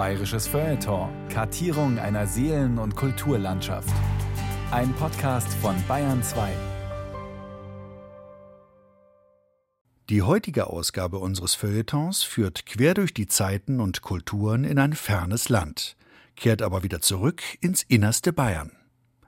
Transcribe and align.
Bayerisches 0.00 0.48
Feuilleton. 0.48 1.10
Kartierung 1.28 1.98
einer 1.98 2.26
Seelen- 2.26 2.78
und 2.78 2.96
Kulturlandschaft. 2.96 3.92
Ein 4.70 4.94
Podcast 4.94 5.52
von 5.60 5.76
Bayern 5.86 6.22
2. 6.22 6.50
Die 10.08 10.22
heutige 10.22 10.68
Ausgabe 10.68 11.18
unseres 11.18 11.54
Feuilletons 11.54 12.22
führt 12.22 12.64
quer 12.64 12.94
durch 12.94 13.12
die 13.12 13.26
Zeiten 13.26 13.78
und 13.78 14.00
Kulturen 14.00 14.64
in 14.64 14.78
ein 14.78 14.94
fernes 14.94 15.50
Land, 15.50 15.98
kehrt 16.34 16.62
aber 16.62 16.82
wieder 16.82 17.02
zurück 17.02 17.42
ins 17.60 17.82
innerste 17.82 18.32
Bayern. 18.32 18.72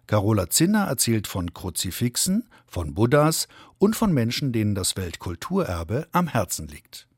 Carola 0.06 0.48
Zinner 0.48 0.86
erzählt 0.86 1.26
von 1.26 1.52
Kruzifixen, 1.52 2.48
von 2.66 2.94
Buddhas 2.94 3.46
und 3.76 3.94
von 3.94 4.10
Menschen, 4.14 4.52
denen 4.52 4.74
das 4.74 4.96
Weltkulturerbe 4.96 6.08
am 6.12 6.28
Herzen 6.28 6.66
liegt. 6.66 7.08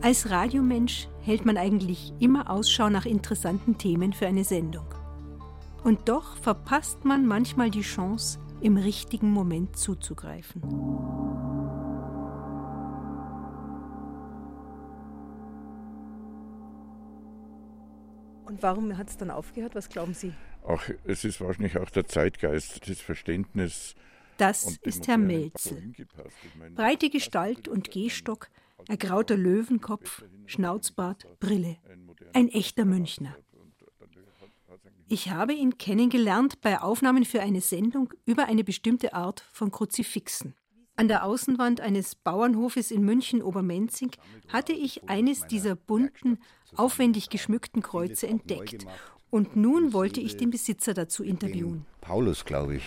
Als 0.00 0.30
Radiomensch 0.30 1.08
hält 1.22 1.44
man 1.44 1.56
eigentlich 1.56 2.12
immer 2.20 2.48
Ausschau 2.50 2.88
nach 2.88 3.04
interessanten 3.04 3.78
Themen 3.78 4.12
für 4.12 4.28
eine 4.28 4.44
Sendung. 4.44 4.86
Und 5.82 6.08
doch 6.08 6.36
verpasst 6.36 7.04
man 7.04 7.26
manchmal 7.26 7.70
die 7.70 7.82
Chance, 7.82 8.38
im 8.60 8.76
richtigen 8.76 9.30
Moment 9.30 9.76
zuzugreifen. 9.76 10.62
Und 18.44 18.62
warum 18.62 18.96
hat 18.96 19.10
es 19.10 19.16
dann 19.16 19.30
aufgehört? 19.30 19.74
Was 19.74 19.88
glauben 19.88 20.14
Sie? 20.14 20.32
Ach, 20.66 20.90
es 21.04 21.24
ist 21.24 21.40
wahrscheinlich 21.40 21.76
auch 21.78 21.90
der 21.90 22.06
Zeitgeist, 22.06 22.88
das 22.88 23.00
Verständnis. 23.00 23.94
Das 24.36 24.78
ist 24.82 25.08
Herr 25.08 25.18
Melzel. 25.18 25.92
Breite 26.74 27.10
Gestalt 27.10 27.66
und 27.66 27.90
Gehstock, 27.90 28.48
ergrauter 28.86 29.36
Löwenkopf, 29.36 30.24
Schnauzbart, 30.46 31.26
Brille. 31.40 31.76
Ein 32.32 32.48
echter 32.48 32.84
Münchner. 32.84 33.34
Ich 35.08 35.30
habe 35.30 35.54
ihn 35.54 35.78
kennengelernt 35.78 36.60
bei 36.60 36.80
Aufnahmen 36.80 37.24
für 37.24 37.40
eine 37.40 37.62
Sendung 37.62 38.12
über 38.26 38.44
eine 38.44 38.62
bestimmte 38.62 39.14
Art 39.14 39.42
von 39.52 39.70
Kruzifixen. 39.70 40.54
An 40.96 41.08
der 41.08 41.24
Außenwand 41.24 41.80
eines 41.80 42.14
Bauernhofes 42.16 42.90
in 42.90 43.04
München-Obermenzing 43.04 44.10
hatte 44.48 44.72
ich 44.72 45.08
eines 45.08 45.46
dieser 45.46 45.76
bunten, 45.76 46.38
aufwendig 46.74 47.30
geschmückten 47.30 47.82
Kreuze 47.82 48.26
entdeckt. 48.26 48.84
Und 49.30 49.56
nun 49.56 49.92
wollte 49.92 50.20
ich 50.20 50.36
den 50.36 50.50
Besitzer 50.50 50.94
dazu 50.94 51.22
interviewen. 51.22 51.86
Paulus, 52.00 52.44
glaube 52.44 52.76
ich. 52.76 52.82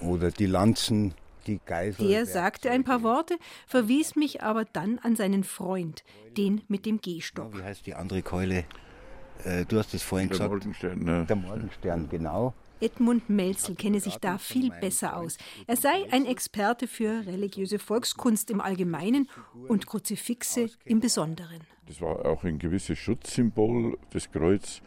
Oder 0.00 0.30
die 0.30 0.46
Lanzen, 0.46 1.14
die 1.48 1.60
Geisel. 1.64 2.06
Der 2.06 2.26
sagte 2.26 2.70
ein 2.70 2.84
paar 2.84 3.02
Worte, 3.02 3.36
verwies 3.66 4.14
mich 4.14 4.42
aber 4.42 4.64
dann 4.64 4.98
an 5.00 5.16
seinen 5.16 5.44
Freund, 5.44 6.04
den 6.36 6.62
mit 6.68 6.86
dem 6.86 7.00
Gehstock. 7.00 7.56
Wie 7.58 7.62
heißt 7.62 7.86
die 7.86 7.94
andere 7.94 8.22
Keule? 8.22 8.64
Äh, 9.44 9.64
du 9.66 9.78
hast 9.78 9.94
es 9.94 10.02
vorhin 10.02 10.28
Der 10.28 10.38
gesagt. 10.38 10.50
Morgenstern, 10.50 10.98
ne? 11.00 11.26
Der 11.28 11.36
Morgenstern, 11.36 12.08
genau. 12.08 12.54
Edmund 12.80 13.28
Melzel 13.28 13.74
kenne 13.74 13.98
sich 13.98 14.18
da 14.18 14.38
viel 14.38 14.70
besser 14.70 15.16
aus. 15.16 15.36
Er 15.66 15.76
sei 15.76 16.06
ein 16.12 16.26
Experte 16.26 16.86
für 16.86 17.26
religiöse 17.26 17.80
Volkskunst 17.80 18.50
im 18.50 18.60
Allgemeinen 18.60 19.28
und 19.66 19.86
Kruzifixe 19.86 20.70
im 20.84 21.00
Besonderen. 21.00 21.60
Das 21.86 22.00
war 22.00 22.24
auch 22.24 22.44
ein 22.44 22.58
gewisses 22.58 22.98
Schutzsymbol, 22.98 23.98
das 24.10 24.30
Kreuz. 24.30 24.80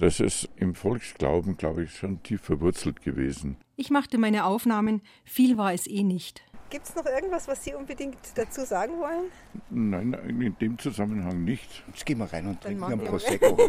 Das 0.00 0.18
ist 0.18 0.48
im 0.56 0.74
Volksglauben, 0.74 1.58
glaube 1.58 1.84
ich, 1.84 1.94
schon 1.94 2.22
tief 2.22 2.40
verwurzelt 2.40 3.02
gewesen. 3.02 3.58
Ich 3.76 3.90
machte 3.90 4.16
meine 4.16 4.46
Aufnahmen, 4.46 5.02
viel 5.24 5.58
war 5.58 5.74
es 5.74 5.86
eh 5.86 6.02
nicht. 6.02 6.42
Gibt 6.70 6.86
es 6.88 6.94
noch 6.94 7.04
irgendwas, 7.04 7.48
was 7.48 7.62
Sie 7.64 7.74
unbedingt 7.74 8.16
dazu 8.34 8.62
sagen 8.62 8.94
wollen? 8.98 9.30
Nein, 9.68 10.14
in 10.14 10.56
dem 10.56 10.78
Zusammenhang 10.78 11.44
nicht. 11.44 11.84
Jetzt 11.88 12.06
gehen 12.06 12.16
wir 12.16 12.32
rein 12.32 12.46
und 12.46 12.62
trinken 12.62 12.82
einen. 12.82 13.04
Prosecco. 13.04 13.58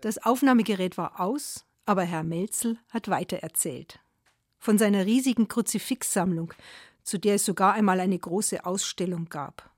Das 0.00 0.24
Aufnahmegerät 0.24 0.96
war 0.96 1.18
aus, 1.18 1.66
aber 1.84 2.04
Herr 2.04 2.22
Melzel 2.22 2.78
hat 2.90 3.08
weitererzählt. 3.08 3.98
Von 4.60 4.78
seiner 4.78 5.04
riesigen 5.04 5.48
Kruzifixsammlung, 5.48 6.54
zu 7.02 7.18
der 7.18 7.34
es 7.34 7.44
sogar 7.44 7.74
einmal 7.74 7.98
eine 7.98 8.16
große 8.16 8.64
Ausstellung 8.64 9.28
gab. 9.28 9.68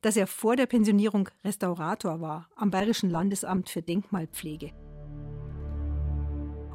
Dass 0.00 0.16
er 0.16 0.28
vor 0.28 0.54
der 0.54 0.66
Pensionierung 0.66 1.28
Restaurator 1.44 2.20
war 2.20 2.48
am 2.54 2.70
Bayerischen 2.70 3.10
Landesamt 3.10 3.68
für 3.68 3.82
Denkmalpflege. 3.82 4.70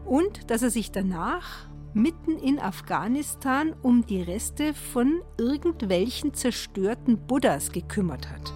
Und 0.10 0.50
dass 0.50 0.64
er 0.64 0.72
sich 0.72 0.92
danach 0.92 1.68
mitten 1.94 2.40
in 2.40 2.58
Afghanistan 2.58 3.76
um 3.84 4.08
die 4.08 4.24
Reste 4.24 4.74
von 4.74 5.22
irgendwelchen 5.38 6.34
zerstörten 6.34 7.28
Buddhas 7.28 7.72
gekümmert 7.72 8.28
hat. 8.28 8.52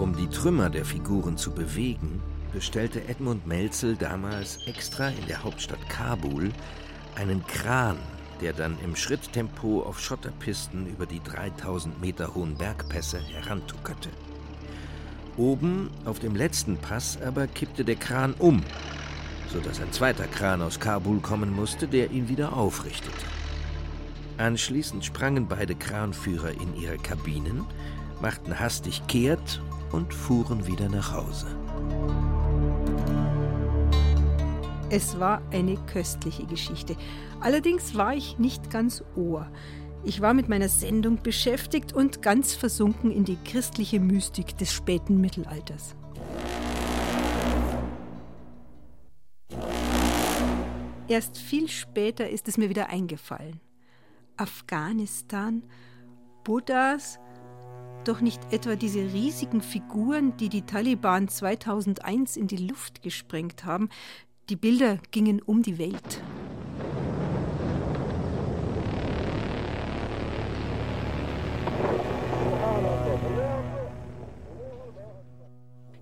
Um 0.00 0.16
die 0.16 0.26
Trümmer 0.26 0.68
der 0.68 0.84
Figuren 0.84 1.36
zu 1.36 1.52
bewegen, 1.52 2.20
bestellte 2.52 3.06
Edmund 3.06 3.46
Melzel 3.46 3.94
damals 3.94 4.58
extra 4.66 5.10
in 5.10 5.26
der 5.28 5.44
Hauptstadt 5.44 5.88
Kabul 5.88 6.50
einen 7.14 7.46
Kran, 7.46 7.98
der 8.40 8.52
dann 8.52 8.76
im 8.82 8.96
Schritttempo 8.96 9.82
auf 9.82 10.00
Schotterpisten 10.00 10.88
über 10.88 11.06
die 11.06 11.22
3000 11.22 12.00
Meter 12.00 12.34
hohen 12.34 12.56
Bergpässe 12.56 13.20
herantuckerte. 13.20 14.08
Oben 15.36 15.90
auf 16.04 16.20
dem 16.20 16.36
letzten 16.36 16.76
Pass 16.76 17.18
aber 17.20 17.48
kippte 17.48 17.84
der 17.84 17.96
Kran 17.96 18.34
um, 18.38 18.62
sodass 19.52 19.80
ein 19.80 19.90
zweiter 19.92 20.26
Kran 20.26 20.62
aus 20.62 20.78
Kabul 20.78 21.18
kommen 21.20 21.52
musste, 21.52 21.88
der 21.88 22.12
ihn 22.12 22.28
wieder 22.28 22.56
aufrichtete. 22.56 23.26
Anschließend 24.38 25.04
sprangen 25.04 25.48
beide 25.48 25.74
Kranführer 25.74 26.52
in 26.52 26.80
ihre 26.80 26.98
Kabinen, 26.98 27.64
machten 28.20 28.58
hastig 28.58 29.06
kehrt 29.08 29.60
und 29.90 30.14
fuhren 30.14 30.66
wieder 30.66 30.88
nach 30.88 31.12
Hause. 31.12 31.46
Es 34.90 35.18
war 35.18 35.42
eine 35.50 35.76
köstliche 35.92 36.46
Geschichte. 36.46 36.94
Allerdings 37.40 37.96
war 37.96 38.14
ich 38.14 38.38
nicht 38.38 38.70
ganz 38.70 39.02
ohr. 39.16 39.48
Ich 40.06 40.20
war 40.20 40.34
mit 40.34 40.50
meiner 40.50 40.68
Sendung 40.68 41.22
beschäftigt 41.22 41.94
und 41.94 42.20
ganz 42.20 42.54
versunken 42.54 43.10
in 43.10 43.24
die 43.24 43.38
christliche 43.42 44.00
Mystik 44.00 44.56
des 44.58 44.70
späten 44.70 45.18
Mittelalters. 45.18 45.96
Erst 51.08 51.38
viel 51.38 51.68
später 51.68 52.28
ist 52.28 52.48
es 52.48 52.58
mir 52.58 52.68
wieder 52.68 52.90
eingefallen. 52.90 53.60
Afghanistan, 54.36 55.62
Buddhas, 56.44 57.18
doch 58.04 58.20
nicht 58.20 58.52
etwa 58.52 58.76
diese 58.76 59.00
riesigen 59.00 59.62
Figuren, 59.62 60.36
die 60.36 60.50
die 60.50 60.62
Taliban 60.62 61.28
2001 61.28 62.36
in 62.36 62.46
die 62.46 62.68
Luft 62.68 63.00
gesprengt 63.02 63.64
haben. 63.64 63.88
Die 64.50 64.56
Bilder 64.56 64.98
gingen 65.10 65.40
um 65.40 65.62
die 65.62 65.78
Welt. 65.78 66.22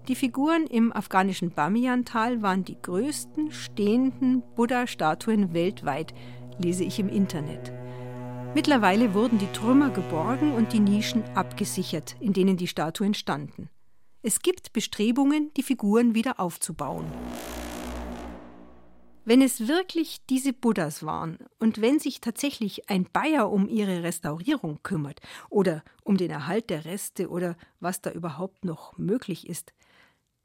Die 0.09 0.17
Figuren 0.17 0.67
im 0.67 0.93
afghanischen 0.93 1.53
Bamiyan-Tal 1.53 2.43
waren 2.43 2.65
die 2.65 2.77
größten 2.83 3.53
stehenden 3.53 4.43
Buddha-Statuen 4.57 5.55
weltweit, 5.55 6.13
lese 6.59 6.83
ich 6.83 6.99
im 6.99 7.09
Internet. 7.09 7.73
Mittlerweile 8.53 9.15
wurden 9.15 9.39
die 9.39 9.53
Trümmer 9.53 9.91
geborgen 9.91 10.55
und 10.55 10.73
die 10.73 10.81
Nischen 10.81 11.23
abgesichert, 11.37 12.17
in 12.19 12.33
denen 12.33 12.57
die 12.57 12.67
Statuen 12.67 13.15
standen. 13.15 13.71
Es 14.23 14.41
gibt 14.41 14.73
Bestrebungen, 14.73 15.53
die 15.57 15.63
Figuren 15.63 16.17
wieder 16.17 16.41
aufzubauen. 16.41 17.07
Wenn 19.25 19.41
es 19.41 19.69
wirklich 19.69 20.27
diese 20.27 20.53
Buddhas 20.53 21.07
waren 21.07 21.39
und 21.61 21.81
wenn 21.81 22.01
sich 22.01 22.21
tatsächlich 22.21 22.91
ein 22.91 23.07
Bayer 23.13 23.53
um 23.53 23.69
ihre 23.69 24.03
Restaurierung 24.03 24.81
kümmert 24.83 25.21
oder 25.49 25.85
um 26.03 26.17
den 26.17 26.33
Erhalt 26.33 26.71
der 26.71 26.85
Reste 26.85 27.29
oder 27.29 27.57
was 27.79 28.01
da 28.01 28.11
überhaupt 28.11 28.65
noch 28.65 28.99
möglich 28.99 29.49
ist, 29.49 29.73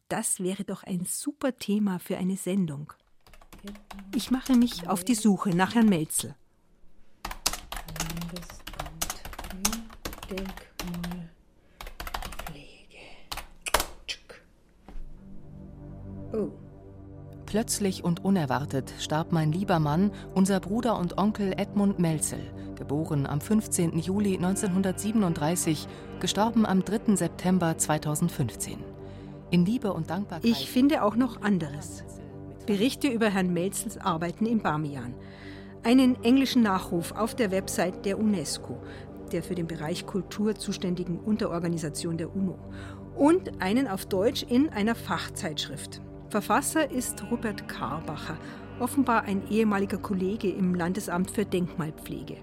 das 0.10 0.40
wäre 0.40 0.64
doch 0.64 0.84
ein 0.84 1.06
super 1.06 1.58
Thema 1.58 2.00
für 2.00 2.18
eine 2.18 2.38
Sendung. 2.38 2.94
Ich 4.16 4.32
mache 4.32 4.54
mich 4.56 4.88
auf 4.88 5.04
die 5.04 5.16
Suche 5.16 5.50
nach 5.50 5.76
Herrn 5.76 5.90
Melzel. 5.90 6.36
Oh. 16.34 16.50
Plötzlich 17.46 18.04
und 18.04 18.26
unerwartet 18.26 18.94
starb 19.00 19.32
mein 19.32 19.54
lieber 19.54 19.80
Mann, 19.80 20.12
unser 20.36 20.60
Bruder 20.60 21.00
und 21.00 21.18
Onkel 21.18 21.54
Edmund 21.58 21.98
Melzel, 21.98 22.42
geboren 22.76 23.26
am 23.26 23.40
15. 23.40 23.98
Juli 24.00 24.36
1937, 24.36 25.88
gestorben 26.20 26.66
am 26.66 26.84
3. 26.84 27.16
September 27.16 27.78
2015. 27.78 28.97
In 29.50 29.66
Liebe 29.66 29.94
und 29.94 30.10
Dankbarkeit. 30.10 30.50
Ich 30.50 30.70
finde 30.70 31.04
auch 31.04 31.16
noch 31.16 31.42
anderes. 31.42 32.04
Berichte 32.66 33.08
über 33.08 33.30
Herrn 33.30 33.54
Melzels 33.54 33.98
Arbeiten 33.98 34.46
im 34.46 34.60
Bamiyan. 34.60 35.14
einen 35.84 36.22
englischen 36.24 36.64
Nachruf 36.64 37.14
auf 37.14 37.34
der 37.34 37.52
Website 37.52 38.06
der 38.06 38.20
UNESCO, 38.20 38.78
der 39.32 39.42
für 39.42 39.56
den 39.56 39.68
Bereich 39.68 40.06
Kultur 40.06 40.56
zuständigen 40.56 41.20
Unterorganisation 41.20 42.18
der 42.18 42.36
UNO, 42.36 42.58
und 43.16 43.62
einen 43.62 43.88
auf 43.88 44.06
Deutsch 44.06 44.44
in 44.44 44.70
einer 44.70 44.96
Fachzeitschrift. 44.96 46.02
Verfasser 46.30 46.92
ist 46.92 47.24
Rupert 47.32 47.70
Karbacher, 47.70 48.38
offenbar 48.80 49.24
ein 49.24 49.48
ehemaliger 49.50 49.98
Kollege 49.98 50.50
im 50.50 50.76
Landesamt 50.76 51.32
für 51.32 51.46
Denkmalpflege. 51.46 52.36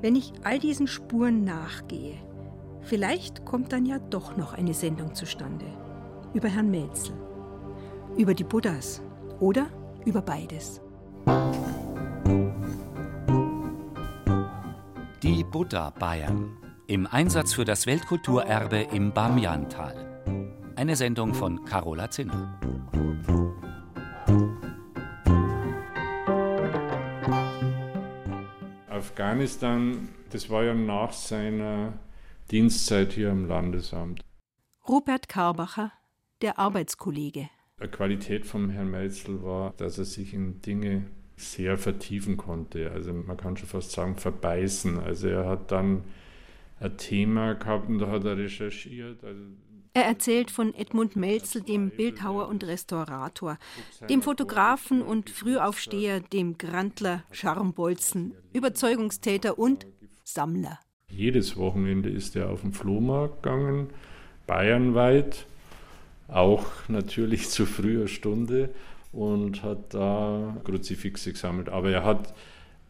Wenn 0.00 0.16
ich 0.16 0.32
all 0.42 0.58
diesen 0.58 0.86
Spuren 0.86 1.44
nachgehe, 1.44 2.14
vielleicht 2.80 3.44
kommt 3.44 3.72
dann 3.72 3.84
ja 3.84 3.98
doch 3.98 4.36
noch 4.36 4.54
eine 4.54 4.74
Sendung 4.74 5.14
zustande. 5.14 5.66
Über 6.34 6.48
Herrn 6.48 6.70
Melzel. 6.70 7.14
Über 8.16 8.34
die 8.34 8.44
Buddhas. 8.44 9.00
Oder 9.40 9.68
über 10.04 10.20
beides. 10.20 10.82
Die 15.22 15.42
Buddha 15.44 15.90
Bayern. 15.90 16.56
Im 16.86 17.06
Einsatz 17.06 17.54
für 17.54 17.64
das 17.64 17.86
Weltkulturerbe 17.86 18.78
im 18.92 19.12
Bamyantal. 19.12 20.22
Eine 20.76 20.96
Sendung 20.96 21.34
von 21.34 21.64
Carola 21.64 22.10
Zinner. 22.10 22.60
Afghanistan, 28.90 30.08
das 30.30 30.50
war 30.50 30.64
ja 30.64 30.74
nach 30.74 31.12
seiner 31.12 31.94
Dienstzeit 32.50 33.12
hier 33.12 33.30
im 33.30 33.48
Landesamt. 33.48 34.20
Rupert 34.88 35.28
Karbacher, 35.28 35.92
der 36.42 36.58
Arbeitskollege. 36.58 37.48
Die 37.82 37.88
Qualität 37.88 38.46
von 38.46 38.70
Herrn 38.70 38.90
Melzel 38.90 39.42
war, 39.42 39.72
dass 39.76 39.98
er 39.98 40.04
sich 40.04 40.34
in 40.34 40.60
Dinge 40.62 41.06
sehr 41.36 41.78
vertiefen 41.78 42.36
konnte. 42.36 42.90
Also 42.90 43.12
man 43.12 43.36
kann 43.36 43.56
schon 43.56 43.68
fast 43.68 43.92
sagen, 43.92 44.16
verbeißen. 44.16 44.98
Also 44.98 45.28
er 45.28 45.46
hat 45.46 45.70
dann 45.70 46.04
ein 46.80 46.96
Thema 46.96 47.54
gehabt 47.54 47.88
und 47.88 47.98
da 47.98 48.08
hat 48.08 48.24
er 48.24 48.36
recherchiert. 48.36 49.22
Also 49.22 49.42
er 49.94 50.04
erzählt 50.04 50.50
von 50.50 50.74
Edmund 50.74 51.16
Melzel, 51.16 51.62
dem 51.62 51.90
Bildhauer 51.90 52.48
und 52.48 52.62
Restaurator, 52.62 53.58
dem 54.08 54.22
Fotografen 54.22 55.02
und 55.02 55.30
Frühaufsteher, 55.30 56.20
dem 56.20 56.56
Grandler, 56.56 57.24
Scharmbolzen, 57.32 58.34
Überzeugungstäter 58.52 59.58
und 59.58 59.86
Sammler. 60.22 60.78
Jedes 61.10 61.56
Wochenende 61.56 62.10
ist 62.10 62.36
er 62.36 62.50
auf 62.50 62.60
den 62.60 62.72
Flohmarkt 62.72 63.42
gegangen, 63.42 63.88
bayernweit, 64.46 65.46
auch 66.28 66.66
natürlich 66.88 67.48
zu 67.50 67.66
früher 67.66 68.06
Stunde 68.08 68.70
und 69.12 69.62
hat 69.62 69.94
da 69.94 70.56
Kruzifixe 70.64 71.32
gesammelt. 71.32 71.68
Aber 71.68 71.90
er 71.90 72.04
hat 72.04 72.34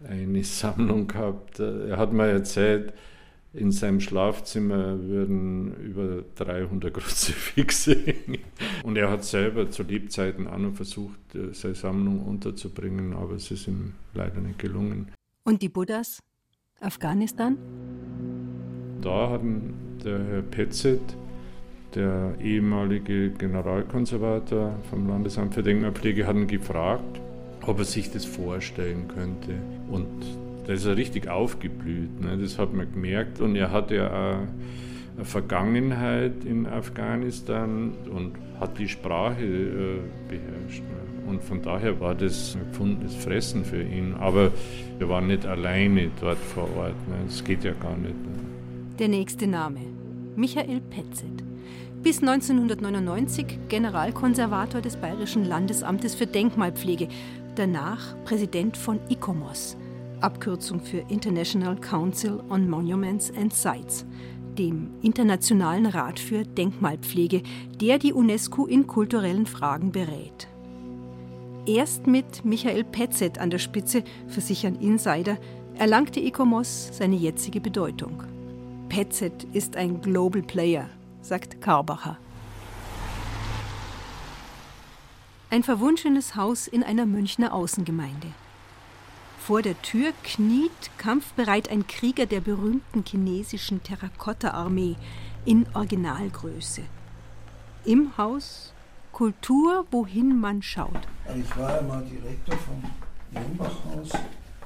eine 0.06 0.44
Sammlung 0.44 1.08
gehabt, 1.08 1.58
er 1.58 1.96
hat 1.96 2.12
mal 2.12 2.28
erzählt, 2.28 2.92
in 3.54 3.72
seinem 3.72 4.00
Schlafzimmer 4.00 5.00
würden 5.00 5.74
über 5.82 6.22
300 6.36 6.92
Kruzifixe 6.92 7.94
hängen. 7.94 8.42
Und 8.82 8.96
er 8.96 9.10
hat 9.10 9.24
selber 9.24 9.70
zu 9.70 9.82
Lebzeiten 9.82 10.46
auch 10.46 10.58
noch 10.58 10.74
versucht, 10.74 11.18
seine 11.52 11.74
Sammlung 11.74 12.20
unterzubringen, 12.22 13.14
aber 13.14 13.34
es 13.34 13.50
ist 13.50 13.66
ihm 13.66 13.94
leider 14.14 14.40
nicht 14.40 14.58
gelungen. 14.58 15.08
Und 15.44 15.62
die 15.62 15.68
Buddhas? 15.68 16.20
Afghanistan? 16.80 17.56
Da 19.00 19.30
hatten 19.30 19.74
der 20.04 20.22
Herr 20.24 20.42
Petzet, 20.42 21.00
der 21.98 22.34
ehemalige 22.40 23.30
Generalkonservator 23.30 24.76
vom 24.88 25.08
Landesamt 25.08 25.54
für 25.54 25.62
Denkmalpflege, 25.62 26.26
hat 26.26 26.36
ihn 26.36 26.46
gefragt, 26.46 27.20
ob 27.66 27.78
er 27.80 27.84
sich 27.84 28.10
das 28.10 28.24
vorstellen 28.24 29.08
könnte. 29.08 29.54
Und 29.90 30.06
da 30.66 30.72
ist 30.74 30.86
er 30.86 30.96
richtig 30.96 31.28
aufgeblüht. 31.28 32.20
Ne? 32.20 32.38
Das 32.38 32.58
hat 32.58 32.72
man 32.72 32.90
gemerkt. 32.92 33.40
Und 33.40 33.56
er 33.56 33.72
hat 33.72 33.90
ja 33.90 34.06
auch 34.06 34.38
eine 35.16 35.24
Vergangenheit 35.24 36.44
in 36.44 36.66
Afghanistan 36.66 37.92
und 38.14 38.34
hat 38.60 38.78
die 38.78 38.88
Sprache 38.88 39.44
äh, 39.44 39.98
beherrscht. 40.28 40.82
Ne? 40.82 41.30
Und 41.30 41.42
von 41.42 41.60
daher 41.60 42.00
war 42.00 42.14
das 42.14 42.56
ein 42.56 42.70
gefundenes 42.70 43.14
Fressen 43.16 43.64
für 43.64 43.82
ihn. 43.82 44.14
Aber 44.14 44.52
wir 44.98 45.08
waren 45.08 45.26
nicht 45.26 45.44
alleine 45.46 46.10
dort 46.20 46.38
vor 46.38 46.68
Ort. 46.76 47.08
Ne? 47.08 47.16
Das 47.26 47.42
geht 47.42 47.64
ja 47.64 47.72
gar 47.72 47.96
nicht. 47.96 48.14
Ne? 48.14 48.96
Der 49.00 49.08
nächste 49.08 49.48
Name: 49.48 49.80
Michael 50.36 50.80
Petzet. 50.80 51.47
Bis 52.02 52.20
1999 52.20 53.58
Generalkonservator 53.68 54.80
des 54.80 54.96
Bayerischen 54.96 55.44
Landesamtes 55.44 56.14
für 56.14 56.28
Denkmalpflege, 56.28 57.08
danach 57.56 58.14
Präsident 58.24 58.76
von 58.76 59.00
ICOMOS, 59.10 59.76
Abkürzung 60.20 60.80
für 60.80 60.98
International 61.08 61.76
Council 61.76 62.40
on 62.50 62.70
Monuments 62.70 63.32
and 63.36 63.52
Sites, 63.52 64.06
dem 64.56 64.90
Internationalen 65.02 65.86
Rat 65.86 66.20
für 66.20 66.44
Denkmalpflege, 66.44 67.42
der 67.80 67.98
die 67.98 68.12
UNESCO 68.12 68.66
in 68.66 68.86
kulturellen 68.86 69.46
Fragen 69.46 69.90
berät. 69.90 70.46
Erst 71.66 72.06
mit 72.06 72.44
Michael 72.44 72.84
Petzet 72.84 73.38
an 73.38 73.50
der 73.50 73.58
Spitze, 73.58 74.04
versichern 74.28 74.76
Insider, 74.76 75.36
erlangte 75.74 76.20
ICOMOS 76.20 76.90
seine 76.92 77.16
jetzige 77.16 77.60
Bedeutung. 77.60 78.22
Petzet 78.88 79.44
ist 79.52 79.76
ein 79.76 80.00
Global 80.00 80.42
Player, 80.42 80.88
sagt 81.28 81.60
Karbacher. 81.60 82.16
Ein 85.50 85.62
verwunschenes 85.62 86.34
Haus 86.34 86.66
in 86.66 86.82
einer 86.82 87.06
Münchner 87.06 87.52
Außengemeinde. 87.52 88.28
Vor 89.38 89.62
der 89.62 89.80
Tür 89.82 90.12
kniet 90.24 90.90
kampfbereit 90.98 91.70
ein 91.70 91.86
Krieger 91.86 92.26
der 92.26 92.40
berühmten 92.40 93.04
chinesischen 93.06 93.82
Terrakotta-Armee 93.82 94.96
in 95.44 95.66
Originalgröße. 95.74 96.82
Im 97.84 98.16
Haus 98.18 98.74
Kultur, 99.12 99.86
wohin 99.90 100.38
man 100.38 100.62
schaut. 100.62 101.00
Ich 101.34 101.56
war 101.56 101.76
ja 101.76 101.82
mal 101.82 102.04
Direktor 102.04 102.56
vom 102.56 102.82
Lombach-Haus, 103.32 104.10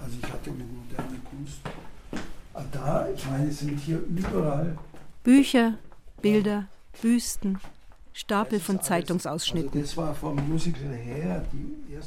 also 0.00 0.16
ich 0.20 0.32
hatte 0.32 0.50
mit 0.50 0.66
moderner 0.70 1.20
Kunst. 1.30 1.60
Ah, 2.54 2.62
da, 2.70 3.08
ich 3.14 3.24
meine, 3.30 3.48
es 3.48 3.60
sind 3.60 3.78
hier 3.78 3.98
überall 4.00 4.76
Bücher, 5.22 5.74
Bilder, 6.22 6.68
Büsten, 7.00 7.58
Stapel 8.12 8.60
von 8.60 8.80
Zeitungsausschnitten. 8.80 9.80
Also 9.80 10.02
her 10.90 11.44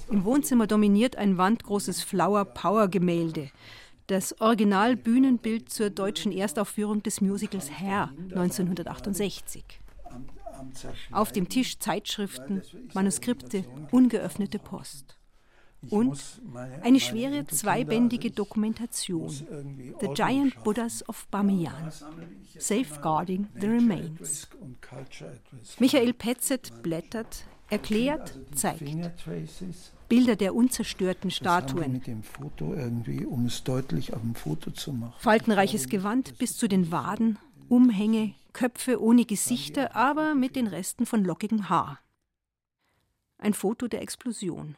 Im 0.09 0.23
Wohnzimmer 0.23 0.67
dominiert 0.67 1.15
ein 1.15 1.37
wandgroßes 1.37 2.01
Flower 2.01 2.45
Power 2.45 2.87
Gemälde. 2.87 3.49
Das 4.07 4.39
Original 4.39 4.95
Bühnenbild 4.95 5.69
zur 5.69 5.89
deutschen 5.89 6.31
Erstaufführung 6.31 7.03
des 7.03 7.21
Musicals 7.21 7.71
Hair 7.71 8.11
1968. 8.29 9.63
Auf 11.11 11.31
dem 11.31 11.49
Tisch 11.49 11.79
Zeitschriften, 11.79 12.61
Manuskripte, 12.93 13.65
ungeöffnete 13.91 14.59
Post 14.59 15.17
und 15.89 16.41
eine 16.81 16.99
schwere 16.99 17.45
zweibändige 17.47 18.31
Dokumentation, 18.31 19.29
The 19.99 20.07
Giant 20.13 20.63
Buddhas 20.63 21.07
of 21.07 21.27
Bamiyan, 21.27 21.91
Safeguarding 22.57 23.47
the 23.59 23.67
Remains. 23.67 24.47
Michael 25.79 26.13
Petzet 26.13 26.81
blättert, 26.83 27.45
erklärt, 27.69 28.37
zeigt. 28.53 28.83
Bilder 30.07 30.35
der 30.35 30.53
unzerstörten 30.53 31.31
Statuen. 31.31 31.93
Mit 31.93 32.07
dem 32.07 32.21
Foto 32.21 32.75
irgendwie, 32.75 33.25
um 33.25 33.47
es 33.47 33.63
deutlich 33.63 34.13
auf 34.13 34.21
dem 34.21 34.35
Foto 34.35 34.69
zu 34.69 34.93
machen. 34.93 35.15
Faltenreiches 35.17 35.89
Gewand 35.89 36.37
bis 36.37 36.57
zu 36.57 36.67
den 36.67 36.91
Waden, 36.91 37.39
Umhänge, 37.69 38.35
Köpfe 38.53 39.01
ohne 39.01 39.25
Gesichter, 39.25 39.95
aber 39.95 40.35
mit 40.35 40.55
den 40.55 40.67
Resten 40.67 41.05
von 41.05 41.23
lockigem 41.23 41.69
Haar. 41.69 41.99
Ein 43.37 43.53
Foto 43.53 43.87
der 43.87 44.01
Explosion. 44.01 44.77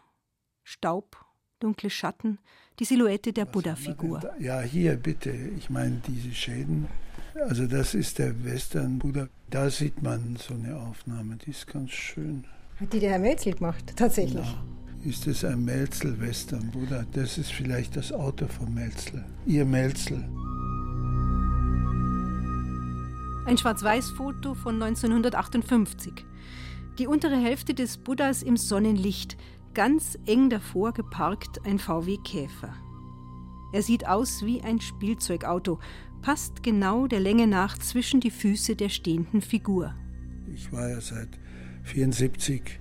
Staub, 0.69 1.15
dunkle 1.61 1.89
Schatten, 1.89 2.39
die 2.77 2.83
Silhouette 2.83 3.31
der 3.31 3.45
Buddha-Figur. 3.45 4.19
Ja, 4.37 4.59
hier 4.59 4.97
bitte. 4.97 5.31
Ich 5.31 5.69
meine, 5.69 6.01
diese 6.05 6.33
Schäden. 6.33 6.87
Also 7.47 7.67
das 7.67 7.93
ist 7.93 8.19
der 8.19 8.43
Western-Buddha. 8.43 9.29
Da 9.49 9.69
sieht 9.69 10.01
man 10.03 10.35
so 10.35 10.55
eine 10.55 10.75
Aufnahme, 10.75 11.37
die 11.37 11.51
ist 11.51 11.67
ganz 11.67 11.91
schön. 11.91 12.43
Hat 12.81 12.91
die 12.91 12.99
der 12.99 13.11
Herr 13.11 13.19
Melzel 13.19 13.53
gemacht, 13.53 13.93
tatsächlich? 13.95 14.45
Ja. 14.45 15.09
Ist 15.09 15.25
es 15.27 15.45
ein 15.45 15.63
Melzel-Western-Buddha? 15.63 17.05
Das 17.13 17.37
ist 17.37 17.53
vielleicht 17.53 17.95
das 17.95 18.11
Auto 18.11 18.45
von 18.47 18.73
Melzel. 18.73 19.23
Ihr 19.45 19.63
Melzel. 19.63 20.17
Ein 23.45 23.57
Schwarz-Weiß-Foto 23.57 24.53
von 24.53 24.83
1958. 24.83 26.25
Die 26.99 27.07
untere 27.07 27.37
Hälfte 27.37 27.73
des 27.73 27.99
Buddhas 27.99 28.41
im 28.41 28.57
Sonnenlicht, 28.57 29.37
Ganz 29.77 30.17
eng 30.25 30.49
davor 30.49 30.91
geparkt 30.91 31.63
ein 31.63 31.77
VW 31.77 32.17
Käfer. 32.23 32.73
Er 33.73 33.83
sieht 33.83 34.07
aus 34.07 34.43
wie 34.43 34.59
ein 34.63 34.81
Spielzeugauto, 34.81 35.77
passt 36.23 36.63
genau 36.63 37.05
der 37.05 37.19
Länge 37.19 37.45
nach 37.45 37.77
zwischen 37.77 38.19
die 38.19 38.31
Füße 38.31 38.75
der 38.75 38.89
stehenden 38.89 39.39
Figur. 39.39 39.93
Ich 40.51 40.73
war 40.73 40.89
ja 40.89 40.99
seit 40.99 41.29
1974 41.93 42.79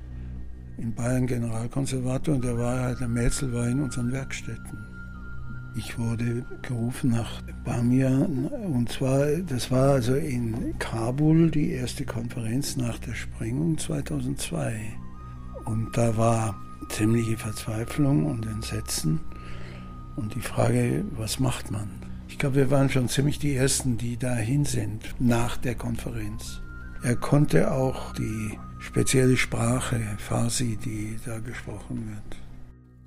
in 0.79 0.95
Bayern 0.95 1.27
Generalkonservator 1.27 2.37
und 2.37 2.43
der 2.43 2.57
war 2.57 2.81
halt, 2.81 3.01
der 3.01 3.09
Mäzel 3.09 3.53
war 3.53 3.69
in 3.69 3.83
unseren 3.83 4.11
Werkstätten. 4.11 4.79
Ich 5.77 5.99
wurde 5.99 6.47
gerufen 6.63 7.11
nach 7.11 7.43
Bamiyan 7.63 8.47
und 8.47 8.89
zwar, 8.89 9.27
das 9.47 9.71
war 9.71 9.91
also 9.91 10.15
in 10.15 10.79
Kabul 10.79 11.51
die 11.51 11.73
erste 11.73 12.07
Konferenz 12.07 12.79
nach 12.79 12.99
der 13.01 13.13
Sprengung 13.13 13.77
2002. 13.77 14.81
Und 15.67 15.95
da 15.95 16.17
war 16.17 16.66
ziemliche 16.89 17.37
Verzweiflung 17.37 18.27
und 18.27 18.47
Entsetzen 18.47 19.21
und 20.17 20.35
die 20.35 20.41
Frage, 20.41 21.05
was 21.13 21.39
macht 21.39 21.71
man? 21.71 21.91
Ich 22.29 22.39
glaube, 22.39 22.57
wir 22.57 22.71
waren 22.71 22.91
schon 22.91 23.09
ziemlich 23.09 23.39
die 23.39 23.55
Ersten, 23.55 23.99
die 23.99 24.17
dahin 24.17 24.65
sind 24.65 25.15
nach 25.19 25.57
der 25.57 25.75
Konferenz. 25.75 26.61
Er 27.03 27.17
konnte 27.17 27.73
auch 27.73 28.13
die 28.15 28.59
spezielle 28.79 29.37
Sprache, 29.37 30.01
Farsi, 30.19 30.77
die 30.77 31.19
da 31.25 31.39
gesprochen 31.39 32.09
wird. 32.11 32.41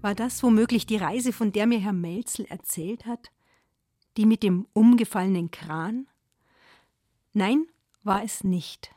War 0.02 0.16
das 0.16 0.42
womöglich 0.44 0.86
die 0.86 0.98
Reise, 0.98 1.34
von 1.34 1.52
der 1.52 1.68
mir 1.68 1.80
Herr 1.80 1.94
Melzel 1.94 2.46
erzählt 2.46 3.06
hat? 3.06 3.32
Die 4.18 4.26
mit 4.26 4.44
dem 4.44 4.66
umgefallenen 4.74 5.52
Kran? 5.52 6.08
Nein, 7.34 7.66
war 8.04 8.24
es 8.24 8.44
nicht. 8.44 8.92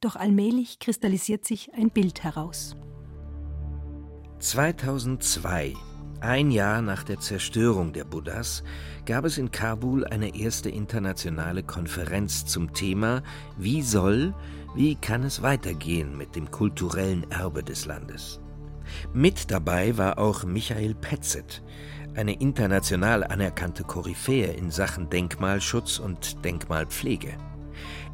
Doch 0.00 0.16
allmählich 0.16 0.78
kristallisiert 0.78 1.44
sich 1.44 1.72
ein 1.74 1.90
Bild 1.90 2.22
heraus. 2.22 2.76
2002, 4.46 5.74
ein 6.20 6.52
Jahr 6.52 6.80
nach 6.80 7.02
der 7.02 7.18
Zerstörung 7.18 7.92
der 7.92 8.04
Buddhas, 8.04 8.62
gab 9.04 9.24
es 9.24 9.38
in 9.38 9.50
Kabul 9.50 10.06
eine 10.06 10.36
erste 10.36 10.70
internationale 10.70 11.64
Konferenz 11.64 12.46
zum 12.46 12.72
Thema 12.72 13.24
Wie 13.58 13.82
soll, 13.82 14.32
wie 14.76 14.94
kann 14.94 15.24
es 15.24 15.42
weitergehen 15.42 16.16
mit 16.16 16.36
dem 16.36 16.48
kulturellen 16.52 17.28
Erbe 17.28 17.64
des 17.64 17.86
Landes? 17.86 18.40
Mit 19.12 19.50
dabei 19.50 19.98
war 19.98 20.16
auch 20.16 20.44
Michael 20.44 20.94
Petzet, 20.94 21.64
eine 22.14 22.38
international 22.40 23.24
anerkannte 23.24 23.82
Koryphäe 23.82 24.52
in 24.52 24.70
Sachen 24.70 25.10
Denkmalschutz 25.10 25.98
und 25.98 26.44
Denkmalpflege. 26.44 27.36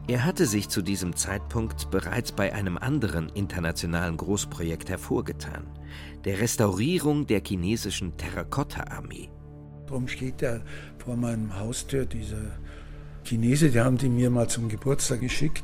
Er 0.08 0.24
hatte 0.24 0.46
sich 0.46 0.70
zu 0.70 0.80
diesem 0.80 1.14
Zeitpunkt 1.14 1.90
bereits 1.90 2.32
bei 2.32 2.54
einem 2.54 2.78
anderen 2.78 3.28
internationalen 3.28 4.16
Großprojekt 4.16 4.88
hervorgetan, 4.88 5.64
der 6.24 6.40
Restaurierung 6.40 7.26
der 7.26 7.42
chinesischen 7.44 8.16
Terrakotta-Armee. 8.16 9.28
Darum 9.86 10.08
steht 10.08 10.42
ja 10.42 10.60
vor 10.98 11.16
meinem 11.16 11.58
Haustür 11.58 12.06
dieser 12.06 12.58
Chinese, 13.24 13.70
die 13.70 13.80
haben 13.80 13.98
die 13.98 14.08
mir 14.08 14.30
mal 14.30 14.48
zum 14.48 14.68
Geburtstag 14.68 15.20
geschickt. 15.20 15.62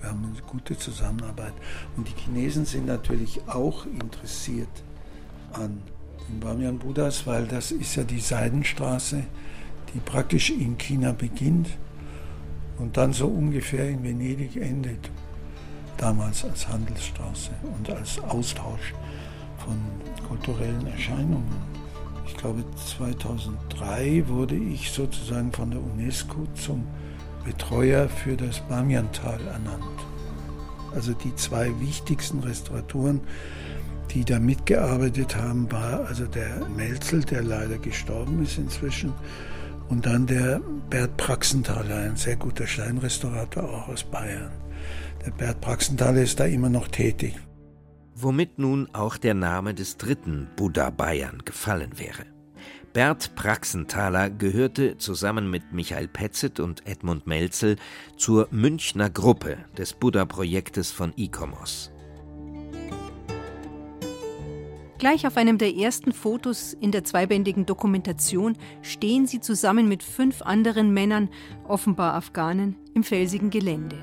Wir 0.00 0.10
haben 0.10 0.24
eine 0.24 0.42
gute 0.42 0.76
Zusammenarbeit. 0.76 1.54
Und 1.96 2.08
die 2.08 2.22
Chinesen 2.22 2.64
sind 2.64 2.86
natürlich 2.86 3.40
auch 3.48 3.86
interessiert 3.86 4.68
an 5.52 5.82
den 6.28 6.40
Bamiyan 6.40 6.78
Buddhas, 6.78 7.26
weil 7.26 7.46
das 7.46 7.72
ist 7.72 7.96
ja 7.96 8.04
die 8.04 8.20
Seidenstraße, 8.20 9.24
die 9.94 10.00
praktisch 10.00 10.50
in 10.50 10.78
China 10.78 11.12
beginnt 11.12 11.68
und 12.78 12.96
dann 12.96 13.12
so 13.12 13.26
ungefähr 13.26 13.88
in 13.88 14.04
Venedig 14.04 14.56
endet. 14.56 15.10
Damals 15.96 16.44
als 16.44 16.68
Handelsstraße 16.68 17.50
und 17.76 17.90
als 17.90 18.20
Austausch 18.20 18.94
von 19.68 19.78
kulturellen 20.26 20.86
Erscheinungen. 20.86 21.44
Ich 22.26 22.36
glaube, 22.36 22.64
2003 22.76 24.24
wurde 24.28 24.54
ich 24.54 24.90
sozusagen 24.90 25.52
von 25.52 25.70
der 25.70 25.80
UNESCO 25.80 26.46
zum 26.54 26.86
Betreuer 27.44 28.08
für 28.08 28.36
das 28.36 28.60
Bamiantal 28.60 29.40
ernannt. 29.46 29.84
Also 30.94 31.12
die 31.12 31.34
zwei 31.36 31.70
wichtigsten 31.80 32.40
Restauratoren, 32.40 33.20
die 34.10 34.24
da 34.24 34.38
mitgearbeitet 34.38 35.36
haben, 35.36 35.70
war 35.70 36.06
also 36.06 36.26
der 36.26 36.66
Melzel, 36.76 37.24
der 37.24 37.42
leider 37.42 37.78
gestorben 37.78 38.42
ist 38.42 38.58
inzwischen, 38.58 39.12
und 39.88 40.04
dann 40.04 40.26
der 40.26 40.60
Bert 40.90 41.16
Praxenthaler, 41.16 41.96
ein 41.96 42.16
sehr 42.16 42.36
guter 42.36 42.66
Steinrestaurator 42.66 43.64
auch 43.64 43.88
aus 43.88 44.04
Bayern. 44.04 44.50
Der 45.24 45.30
Bert 45.30 45.60
Praxenthaler 45.60 46.22
ist 46.22 46.40
da 46.40 46.44
immer 46.44 46.68
noch 46.68 46.88
tätig. 46.88 47.34
Womit 48.20 48.58
nun 48.58 48.88
auch 48.94 49.16
der 49.16 49.34
Name 49.34 49.74
des 49.74 49.96
dritten 49.96 50.48
Buddha 50.56 50.90
Bayern 50.90 51.38
gefallen 51.44 52.00
wäre. 52.00 52.26
Bert 52.92 53.36
Praxenthaler 53.36 54.28
gehörte 54.28 54.98
zusammen 54.98 55.48
mit 55.48 55.72
Michael 55.72 56.08
Petzet 56.08 56.58
und 56.58 56.84
Edmund 56.84 57.28
Melzel 57.28 57.76
zur 58.16 58.48
Münchner 58.50 59.08
Gruppe 59.08 59.58
des 59.76 59.92
Buddha-Projektes 59.92 60.90
von 60.90 61.12
ICOMOS. 61.14 61.92
Gleich 64.98 65.24
auf 65.24 65.36
einem 65.36 65.58
der 65.58 65.76
ersten 65.76 66.12
Fotos 66.12 66.72
in 66.72 66.90
der 66.90 67.04
zweibändigen 67.04 67.66
Dokumentation 67.66 68.56
stehen 68.82 69.28
sie 69.28 69.38
zusammen 69.38 69.86
mit 69.86 70.02
fünf 70.02 70.42
anderen 70.42 70.92
Männern, 70.92 71.28
offenbar 71.68 72.14
Afghanen, 72.14 72.74
im 72.94 73.04
felsigen 73.04 73.50
Gelände. 73.50 73.98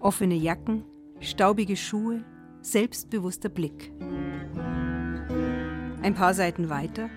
Offene 0.00 0.36
Jacken, 0.36 0.82
staubige 1.20 1.76
Schuhe, 1.76 2.24
selbstbewusster 2.62 3.48
Blick. 3.48 3.92
Ein 6.02 6.14
paar 6.14 6.34
Seiten 6.34 6.68
weiter 6.68 7.08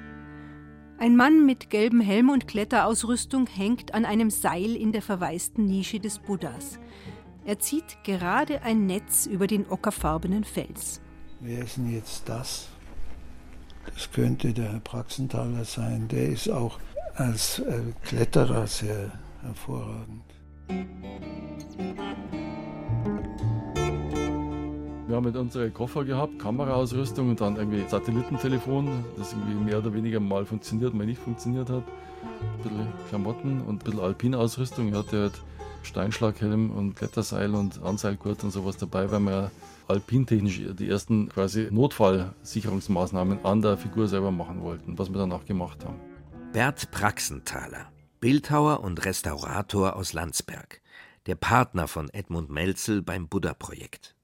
ein 1.01 1.15
Mann 1.15 1.47
mit 1.47 1.71
gelbem 1.71 1.99
Helm 1.99 2.29
und 2.29 2.47
Kletterausrüstung 2.47 3.47
hängt 3.47 3.95
an 3.95 4.05
einem 4.05 4.29
Seil 4.29 4.75
in 4.75 4.91
der 4.91 5.01
verwaisten 5.01 5.65
Nische 5.65 5.99
des 5.99 6.19
Buddhas. 6.19 6.77
Er 7.43 7.57
zieht 7.57 8.03
gerade 8.03 8.61
ein 8.61 8.85
Netz 8.85 9.25
über 9.25 9.47
den 9.47 9.67
ockerfarbenen 9.67 10.43
Fels. 10.43 11.01
Wer 11.39 11.63
ist 11.63 11.77
denn 11.77 11.91
jetzt 11.91 12.29
das? 12.29 12.67
Das 13.95 14.11
könnte 14.11 14.53
der 14.53 14.73
Herr 14.73 14.79
Praxenthaler 14.79 15.65
sein. 15.65 16.07
Der 16.07 16.29
ist 16.29 16.49
auch 16.49 16.77
als 17.15 17.57
äh, 17.57 17.81
Kletterer 18.03 18.67
sehr 18.67 19.11
hervorragend. 19.41 20.21
Wir 25.11 25.17
haben 25.17 25.25
mit 25.25 25.35
unsere 25.35 25.69
Koffer 25.71 26.05
gehabt, 26.05 26.39
Kameraausrüstung 26.39 27.31
und 27.31 27.41
dann 27.41 27.57
irgendwie 27.57 27.83
Satellitentelefon, 27.85 29.03
das 29.17 29.33
irgendwie 29.33 29.55
mehr 29.55 29.79
oder 29.79 29.93
weniger 29.93 30.21
mal 30.21 30.45
funktioniert, 30.45 30.93
mal 30.93 31.05
nicht 31.05 31.19
funktioniert 31.19 31.69
hat. 31.69 31.83
Ein 31.83 32.63
bisschen 32.63 32.87
Klamotten 33.09 33.59
und 33.59 33.75
ein 33.75 33.79
bisschen 33.79 33.99
Alpinausrüstung. 33.99 34.87
Ich 34.87 34.93
hatte 34.93 35.23
halt 35.23 35.33
Steinschlaghelm 35.83 36.71
und 36.71 36.95
Kletterseil 36.95 37.53
und 37.55 37.83
Anseilgurt 37.83 38.45
und 38.45 38.51
sowas 38.51 38.77
dabei, 38.77 39.11
weil 39.11 39.19
wir 39.19 39.51
alpintechnisch 39.89 40.61
die 40.79 40.87
ersten 40.87 41.27
quasi 41.27 41.67
Notfallsicherungsmaßnahmen 41.69 43.43
an 43.43 43.61
der 43.61 43.75
Figur 43.75 44.07
selber 44.07 44.31
machen 44.31 44.61
wollten, 44.61 44.97
was 44.97 45.09
wir 45.11 45.17
dann 45.17 45.33
auch 45.33 45.43
gemacht 45.43 45.83
haben. 45.83 45.99
Bert 46.53 46.89
Praxenthaler, 46.91 47.91
Bildhauer 48.21 48.79
und 48.79 49.03
Restaurator 49.03 49.97
aus 49.97 50.13
Landsberg, 50.13 50.79
der 51.25 51.35
Partner 51.35 51.89
von 51.89 52.09
Edmund 52.13 52.49
Melzel 52.49 53.01
beim 53.01 53.27
Buddha-Projekt. 53.27 54.15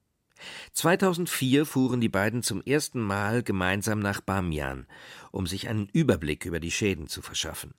2004 0.74 1.66
fuhren 1.66 2.02
die 2.02 2.10
beiden 2.10 2.44
zum 2.44 2.62
ersten 2.62 3.02
Mal 3.02 3.44
gemeinsam 3.44 4.00
nach 4.00 4.22
Bamian, 4.22 4.88
um 5.32 5.48
sich 5.48 5.68
einen 5.68 5.88
Überblick 5.94 6.46
über 6.46 6.60
die 6.60 6.72
Schäden 6.72 7.08
zu 7.08 7.22
verschaffen. 7.22 7.74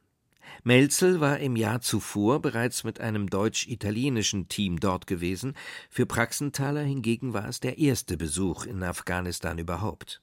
Melzel 0.65 1.21
war 1.21 1.39
im 1.39 1.57
Jahr 1.57 1.81
zuvor 1.81 2.41
bereits 2.41 2.85
mit 2.85 3.01
einem 3.01 3.31
deutsch-italienischen 3.31 4.49
Team 4.49 4.81
dort 4.81 5.07
gewesen, 5.07 5.55
für 5.89 6.07
Praxenthaler 6.07 6.83
hingegen 6.83 7.33
war 7.33 7.49
es 7.49 7.61
der 7.61 7.79
erste 7.79 8.17
Besuch 8.17 8.65
in 8.65 8.83
Afghanistan 8.83 9.59
überhaupt. 9.59 10.23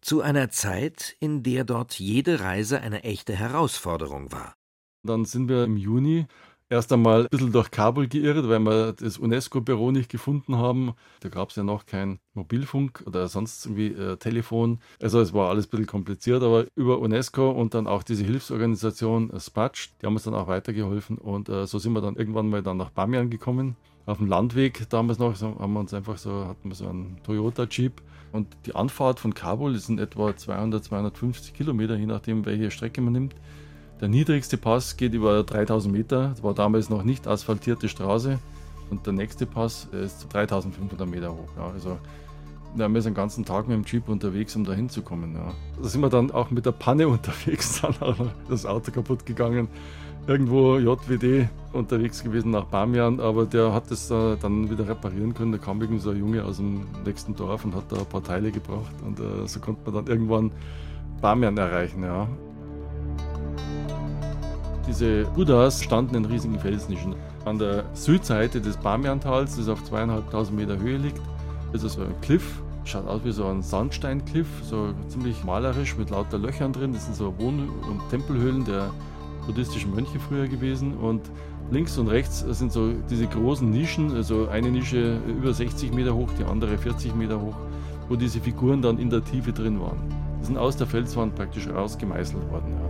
Zu 0.00 0.20
einer 0.22 0.50
Zeit, 0.50 1.16
in 1.20 1.42
der 1.42 1.64
dort 1.64 1.98
jede 1.98 2.40
Reise 2.40 2.80
eine 2.80 3.04
echte 3.04 3.34
Herausforderung 3.34 4.32
war. 4.32 4.54
Dann 5.02 5.24
sind 5.24 5.48
wir 5.48 5.64
im 5.64 5.76
Juni 5.76 6.26
erst 6.70 6.92
einmal 6.92 7.22
ein 7.22 7.28
bisschen 7.28 7.52
durch 7.52 7.70
Kabul 7.70 8.06
geirrt, 8.06 8.48
weil 8.48 8.60
wir 8.60 8.92
das 8.92 9.18
UNESCO-Büro 9.18 9.90
nicht 9.90 10.08
gefunden 10.08 10.56
haben. 10.56 10.94
Da 11.20 11.28
gab 11.28 11.50
es 11.50 11.56
ja 11.56 11.64
noch 11.64 11.84
kein 11.84 12.20
Mobilfunk 12.32 13.02
oder 13.06 13.28
sonst 13.28 13.66
irgendwie 13.66 13.88
äh, 13.88 14.16
Telefon. 14.16 14.78
Also 15.02 15.20
es 15.20 15.34
war 15.34 15.50
alles 15.50 15.66
ein 15.66 15.70
bisschen 15.70 15.86
kompliziert, 15.86 16.42
aber 16.42 16.66
über 16.76 17.00
UNESCO 17.00 17.50
und 17.50 17.74
dann 17.74 17.86
auch 17.88 18.04
diese 18.04 18.24
Hilfsorganisation 18.24 19.30
äh, 19.30 19.40
Spatsch, 19.40 19.90
die 20.00 20.06
haben 20.06 20.14
uns 20.14 20.22
dann 20.22 20.34
auch 20.34 20.46
weitergeholfen 20.46 21.18
und 21.18 21.48
äh, 21.48 21.66
so 21.66 21.78
sind 21.78 21.92
wir 21.92 22.00
dann 22.00 22.16
irgendwann 22.16 22.48
mal 22.48 22.62
dann 22.62 22.76
nach 22.76 22.90
Bamian 22.90 23.30
gekommen. 23.30 23.76
Auf 24.06 24.18
dem 24.18 24.28
Landweg 24.28 24.88
damals 24.88 25.18
noch 25.18 25.36
so, 25.36 25.58
haben 25.58 25.72
wir 25.72 25.80
uns 25.80 25.92
einfach 25.92 26.18
so, 26.18 26.46
hatten 26.46 26.68
wir 26.68 26.74
so 26.74 26.88
einen 26.88 27.18
Toyota 27.24 27.64
Jeep 27.68 28.00
und 28.32 28.46
die 28.66 28.74
Anfahrt 28.74 29.18
von 29.20 29.34
Kabul 29.34 29.76
in 29.88 29.98
etwa 29.98 30.34
200, 30.34 30.84
250 30.84 31.52
Kilometer, 31.52 31.96
je 31.96 32.06
nachdem 32.06 32.46
welche 32.46 32.70
Strecke 32.70 33.00
man 33.00 33.12
nimmt. 33.12 33.34
Der 34.00 34.08
niedrigste 34.08 34.56
Pass 34.56 34.96
geht 34.96 35.12
über 35.12 35.42
3000 35.42 35.92
Meter. 35.92 36.28
Das 36.30 36.42
war 36.42 36.54
damals 36.54 36.88
noch 36.88 37.04
nicht 37.04 37.26
asphaltierte 37.26 37.88
Straße. 37.88 38.38
Und 38.90 39.06
der 39.06 39.12
nächste 39.12 39.44
Pass 39.44 39.88
ist 39.92 40.26
3500 40.32 41.06
Meter 41.08 41.32
hoch. 41.32 41.48
Ja, 41.56 41.70
also 41.70 41.98
ja, 42.76 42.88
wir 42.88 43.02
sind 43.02 43.14
den 43.14 43.20
ganzen 43.20 43.44
Tag 43.44 43.68
mit 43.68 43.76
dem 43.76 43.84
Jeep 43.84 44.08
unterwegs, 44.08 44.56
um 44.56 44.64
da 44.64 44.72
hinzukommen. 44.72 45.34
Ja. 45.34 45.52
Da 45.82 45.88
sind 45.88 46.00
wir 46.00 46.08
dann 46.08 46.30
auch 46.30 46.50
mit 46.50 46.64
der 46.64 46.72
Panne 46.72 47.08
unterwegs, 47.16 47.82
dann 47.82 47.94
auch 48.00 48.16
das 48.48 48.64
Auto 48.64 48.90
kaputt 48.90 49.26
gegangen. 49.26 49.68
Irgendwo 50.26 50.78
JWD 50.78 51.48
unterwegs 51.72 52.22
gewesen 52.22 52.50
nach 52.52 52.66
Bamian, 52.66 53.20
aber 53.20 53.46
der 53.46 53.72
hat 53.72 53.90
es 53.90 54.10
äh, 54.10 54.36
dann 54.36 54.70
wieder 54.70 54.86
reparieren 54.88 55.34
können. 55.34 55.52
Da 55.52 55.58
kam 55.58 55.80
irgendwie 55.80 56.00
so 56.00 56.10
ein 56.10 56.18
Junge 56.18 56.44
aus 56.44 56.58
dem 56.58 56.86
nächsten 57.04 57.34
Dorf 57.34 57.64
und 57.64 57.74
hat 57.74 57.90
da 57.90 57.96
ein 57.98 58.06
paar 58.06 58.22
Teile 58.22 58.50
gebracht 58.50 58.94
und 59.04 59.18
äh, 59.18 59.46
so 59.46 59.60
konnte 59.60 59.90
man 59.90 59.94
dann 59.94 60.12
irgendwann 60.12 60.52
Bamian 61.20 61.56
erreichen. 61.56 62.02
Ja. 62.02 62.28
Diese 64.88 65.24
Buddhas 65.24 65.82
standen 65.82 66.16
in 66.16 66.24
riesigen 66.24 66.58
Felsnischen. 66.58 67.14
An 67.44 67.58
der 67.58 67.84
Südseite 67.94 68.60
des 68.60 68.76
Bamian-Tals, 68.76 69.56
das 69.56 69.68
auf 69.68 69.84
zweieinhalbtausend 69.84 70.58
Meter 70.58 70.78
Höhe 70.78 70.96
liegt, 70.96 71.20
ist 71.72 71.82
so 71.82 72.00
ein 72.00 72.20
Cliff. 72.22 72.62
Schaut 72.84 73.06
aus 73.06 73.20
wie 73.24 73.32
so 73.32 73.46
ein 73.46 73.62
Sandsteinkliff, 73.62 74.48
so 74.62 74.88
ziemlich 75.08 75.44
malerisch 75.44 75.96
mit 75.96 76.10
lauter 76.10 76.38
Löchern 76.38 76.72
drin. 76.72 76.92
Das 76.92 77.04
sind 77.04 77.14
so 77.14 77.34
Wohn- 77.38 77.68
und 77.68 78.00
Tempelhöhlen 78.10 78.64
der 78.64 78.90
buddhistischen 79.46 79.94
Mönche 79.94 80.18
früher 80.18 80.48
gewesen. 80.48 80.96
Und 80.96 81.22
links 81.70 81.98
und 81.98 82.08
rechts 82.08 82.40
sind 82.40 82.72
so 82.72 82.90
diese 83.08 83.26
großen 83.26 83.70
Nischen, 83.70 84.14
also 84.16 84.48
eine 84.48 84.70
Nische 84.70 85.18
über 85.28 85.52
60 85.52 85.92
Meter 85.92 86.14
hoch, 86.14 86.28
die 86.38 86.44
andere 86.44 86.78
40 86.78 87.14
Meter 87.14 87.40
hoch, 87.40 87.56
wo 88.08 88.16
diese 88.16 88.40
Figuren 88.40 88.82
dann 88.82 88.98
in 88.98 89.10
der 89.10 89.22
Tiefe 89.22 89.52
drin 89.52 89.80
waren. 89.80 89.98
Die 90.40 90.46
sind 90.46 90.58
aus 90.58 90.76
der 90.76 90.86
Felswand 90.86 91.34
praktisch 91.34 91.68
rausgemeißelt 91.68 92.50
worden. 92.50 92.72
Ja. 92.72 92.89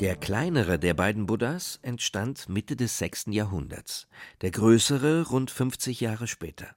Der 0.00 0.16
kleinere 0.16 0.78
der 0.78 0.94
beiden 0.94 1.26
Buddhas 1.26 1.78
entstand 1.82 2.48
Mitte 2.48 2.74
des 2.74 2.96
6. 2.96 3.26
Jahrhunderts, 3.32 4.08
der 4.40 4.50
größere 4.50 5.28
rund 5.28 5.50
50 5.50 6.00
Jahre 6.00 6.26
später. 6.26 6.68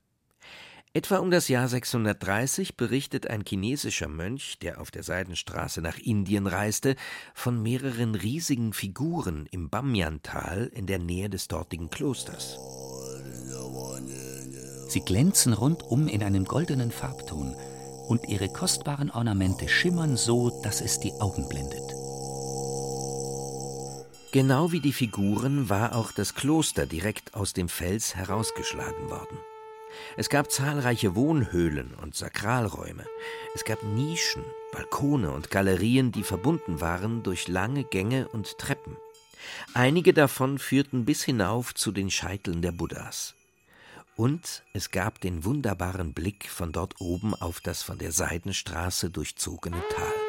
Etwa 0.92 1.20
um 1.20 1.32
das 1.32 1.48
Jahr 1.48 1.70
630 1.70 2.76
berichtet 2.76 3.28
ein 3.28 3.46
chinesischer 3.48 4.10
Mönch, 4.10 4.60
der 4.60 4.82
auf 4.82 4.92
der 4.92 5.04
Seidenstraße 5.04 5.82
nach 5.82 5.98
Indien 6.00 6.48
reiste, 6.48 6.98
von 7.34 7.64
mehreren 7.64 8.14
riesigen 8.16 8.74
Figuren 8.74 9.48
im 9.52 9.70
Bamyan-Tal 9.70 10.70
in 10.74 10.86
der 10.86 11.00
Nähe 11.00 11.30
des 11.30 11.48
dortigen 11.48 11.90
Klosters. 11.90 12.60
Sie 14.90 15.00
glänzen 15.00 15.54
rundum 15.54 16.10
in 16.10 16.24
einem 16.24 16.44
goldenen 16.44 16.92
Farbton 16.92 17.56
und 18.10 18.28
ihre 18.28 18.50
kostbaren 18.50 19.10
Ornamente 19.10 19.70
schimmern 19.70 20.18
so, 20.18 20.62
dass 20.62 20.82
es 20.82 21.00
die 21.00 21.14
Augen 21.14 21.48
blendet. 21.48 22.03
Genau 24.34 24.72
wie 24.72 24.80
die 24.80 24.94
Figuren 24.94 25.70
war 25.70 25.96
auch 25.96 26.12
das 26.12 26.34
Kloster 26.34 26.88
direkt 26.88 27.36
aus 27.36 27.54
dem 27.54 27.70
Fels 27.70 28.16
herausgeschlagen 28.16 29.12
worden. 29.12 29.38
Es 30.18 30.28
gab 30.28 30.50
zahlreiche 30.50 31.14
Wohnhöhlen 31.14 31.94
und 32.02 32.16
Sakralräume. 32.16 33.06
Es 33.54 33.64
gab 33.64 33.84
Nischen, 33.84 34.44
Balkone 34.72 35.30
und 35.30 35.52
Galerien, 35.52 36.12
die 36.12 36.24
verbunden 36.24 36.82
waren 36.82 37.22
durch 37.22 37.48
lange 37.48 37.84
Gänge 37.84 38.28
und 38.28 38.58
Treppen. 38.58 38.98
Einige 39.76 40.14
davon 40.14 40.58
führten 40.58 41.06
bis 41.06 41.24
hinauf 41.24 41.76
zu 41.76 41.92
den 41.92 42.10
Scheiteln 42.10 42.64
der 42.64 42.72
Buddhas. 42.72 43.36
Und 44.16 44.64
es 44.74 44.90
gab 44.90 45.22
den 45.22 45.46
wunderbaren 45.46 46.14
Blick 46.14 46.50
von 46.50 46.72
dort 46.72 47.00
oben 47.00 47.36
auf 47.36 47.62
das 47.62 47.84
von 47.84 48.00
der 48.00 48.12
Seidenstraße 48.12 49.12
durchzogene 49.12 49.84
Tal. 49.96 50.23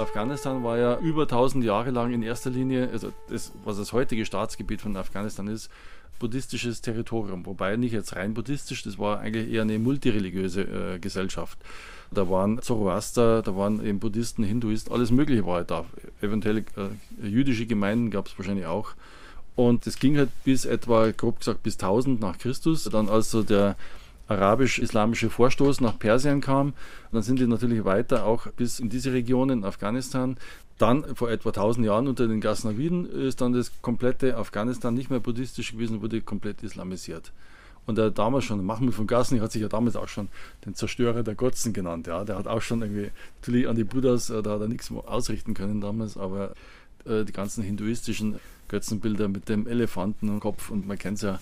Afghanistan 0.00 0.64
war 0.64 0.78
ja 0.78 0.98
über 0.98 1.22
1000 1.22 1.64
Jahre 1.64 1.90
lang 1.90 2.12
in 2.12 2.22
erster 2.22 2.50
Linie, 2.50 2.88
also 2.90 3.12
das, 3.28 3.52
was 3.64 3.76
das 3.76 3.92
heutige 3.92 4.24
Staatsgebiet 4.24 4.80
von 4.80 4.96
Afghanistan 4.96 5.46
ist, 5.46 5.70
buddhistisches 6.18 6.80
Territorium. 6.80 7.46
Wobei 7.46 7.76
nicht 7.76 7.92
jetzt 7.92 8.14
rein 8.14 8.34
buddhistisch, 8.34 8.82
das 8.82 8.98
war 8.98 9.20
eigentlich 9.20 9.50
eher 9.50 9.62
eine 9.62 9.78
multireligiöse 9.78 10.62
äh, 10.62 10.98
Gesellschaft. 10.98 11.58
Da 12.12 12.28
waren 12.28 12.60
Zoroaster, 12.60 13.42
da 13.42 13.56
waren 13.56 13.84
eben 13.84 14.00
Buddhisten, 14.00 14.42
Hinduisten, 14.42 14.92
alles 14.92 15.10
Mögliche 15.10 15.46
war 15.46 15.56
halt 15.56 15.70
da. 15.70 15.86
Eventuell 16.20 16.58
äh, 16.58 17.26
jüdische 17.26 17.66
Gemeinden 17.66 18.10
gab 18.10 18.26
es 18.26 18.38
wahrscheinlich 18.38 18.66
auch. 18.66 18.94
Und 19.56 19.86
das 19.86 19.98
ging 19.98 20.16
halt 20.16 20.30
bis 20.44 20.64
etwa, 20.64 21.10
grob 21.10 21.40
gesagt, 21.40 21.62
bis 21.62 21.74
1000 21.74 22.20
nach 22.20 22.38
Christus. 22.38 22.84
Dann 22.84 23.08
also 23.08 23.42
der 23.42 23.76
arabisch-islamische 24.30 25.28
Vorstoß 25.28 25.80
nach 25.80 25.98
Persien 25.98 26.40
kam. 26.40 26.68
Und 26.68 26.74
dann 27.12 27.22
sind 27.22 27.40
die 27.40 27.46
natürlich 27.46 27.84
weiter 27.84 28.24
auch 28.24 28.46
bis 28.48 28.78
in 28.78 28.88
diese 28.88 29.12
Region 29.12 29.50
in 29.50 29.64
Afghanistan. 29.64 30.36
Dann 30.78 31.04
vor 31.14 31.30
etwa 31.30 31.50
1000 31.50 31.84
Jahren 31.84 32.08
unter 32.08 32.26
den 32.26 32.40
Ghaznaviden 32.40 33.10
ist 33.10 33.40
dann 33.40 33.52
das 33.52 33.72
komplette 33.82 34.36
Afghanistan 34.36 34.94
nicht 34.94 35.10
mehr 35.10 35.20
buddhistisch 35.20 35.72
gewesen, 35.72 36.00
wurde 36.00 36.22
komplett 36.22 36.62
islamisiert. 36.62 37.32
Und 37.86 37.98
er 37.98 38.10
damals 38.10 38.44
schon, 38.44 38.64
Mahmoud 38.64 38.94
von 38.94 39.06
Ghazni 39.06 39.40
hat 39.40 39.52
sich 39.52 39.62
ja 39.62 39.68
damals 39.68 39.96
auch 39.96 40.08
schon 40.08 40.28
den 40.64 40.74
Zerstörer 40.74 41.22
der 41.22 41.34
Götzen 41.34 41.72
genannt. 41.72 42.06
Ja. 42.06 42.24
Der 42.24 42.38
hat 42.38 42.46
auch 42.46 42.62
schon 42.62 42.82
irgendwie, 42.82 43.10
natürlich 43.40 43.68
an 43.68 43.74
die 43.74 43.84
Buddhas, 43.84 44.30
äh, 44.30 44.42
da 44.42 44.52
hat 44.52 44.60
er 44.60 44.68
nichts 44.68 44.92
ausrichten 44.92 45.54
können 45.54 45.80
damals, 45.80 46.16
aber 46.16 46.54
äh, 47.04 47.24
die 47.24 47.32
ganzen 47.32 47.64
hinduistischen 47.64 48.38
Götzenbilder 48.68 49.28
mit 49.28 49.48
dem 49.48 49.66
Elefanten 49.66 50.28
und 50.28 50.40
Kopf 50.40 50.70
und 50.70 50.86
man 50.86 50.98
kennt 50.98 51.16
es 51.16 51.22
ja, 51.22 51.40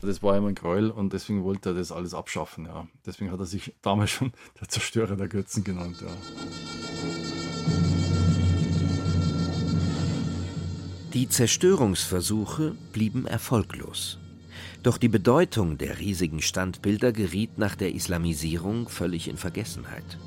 das 0.00 0.22
war 0.22 0.36
ihm 0.36 0.46
ein 0.46 0.54
Gräuel 0.54 0.90
und 0.90 1.12
deswegen 1.12 1.44
wollte 1.44 1.70
er 1.70 1.74
das 1.74 1.92
alles 1.92 2.14
abschaffen. 2.14 2.66
Ja. 2.66 2.86
Deswegen 3.06 3.30
hat 3.30 3.40
er 3.40 3.46
sich 3.46 3.74
damals 3.82 4.10
schon 4.10 4.32
der 4.60 4.68
Zerstörer 4.68 5.16
der 5.16 5.28
Götzen 5.28 5.64
genannt. 5.64 5.96
Ja. 6.00 6.08
Die 11.14 11.28
Zerstörungsversuche 11.28 12.74
blieben 12.92 13.26
erfolglos. 13.26 14.18
Doch 14.82 14.98
die 14.98 15.08
Bedeutung 15.08 15.78
der 15.78 15.98
riesigen 15.98 16.42
Standbilder 16.42 17.12
geriet 17.12 17.56
nach 17.56 17.76
der 17.76 17.94
Islamisierung 17.94 18.88
völlig 18.88 19.28
in 19.28 19.36
Vergessenheit. 19.36 20.18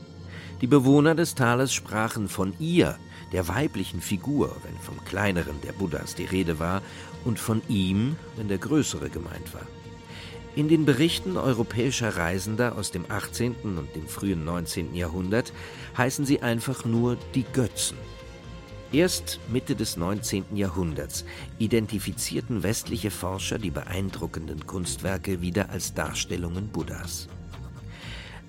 Die 0.61 0.67
Bewohner 0.67 1.13
des 1.13 1.35
Tales 1.35 1.73
sprachen 1.73 2.27
von 2.27 2.53
ihr, 2.57 2.97
der 3.31 3.47
weiblichen 3.47 4.01
Figur, 4.01 4.55
wenn 4.63 4.75
vom 4.77 5.03
kleineren 5.05 5.61
der 5.61 5.73
Buddhas 5.73 6.15
die 6.15 6.25
Rede 6.25 6.57
war, 6.57 6.81
und 7.27 7.37
von 7.37 7.61
ihm, 7.67 8.15
wenn 8.37 8.47
der 8.47 8.57
größere 8.57 9.09
gemeint 9.09 9.53
war. 9.53 9.67
In 10.55 10.69
den 10.69 10.85
Berichten 10.85 11.37
europäischer 11.37 12.17
Reisender 12.17 12.75
aus 12.77 12.89
dem 12.89 13.05
18. 13.09 13.53
und 13.77 13.95
dem 13.95 14.07
frühen 14.07 14.43
19. 14.43 14.95
Jahrhundert 14.95 15.53
heißen 15.95 16.25
sie 16.25 16.41
einfach 16.41 16.85
nur 16.85 17.17
die 17.35 17.43
Götzen. 17.43 17.97
Erst 18.91 19.39
Mitte 19.49 19.75
des 19.75 19.97
19. 19.97 20.55
Jahrhunderts 20.55 21.25
identifizierten 21.59 22.63
westliche 22.63 23.11
Forscher 23.11 23.59
die 23.59 23.69
beeindruckenden 23.69 24.65
Kunstwerke 24.65 25.41
wieder 25.41 25.69
als 25.69 25.93
Darstellungen 25.93 26.69
Buddhas. 26.69 27.27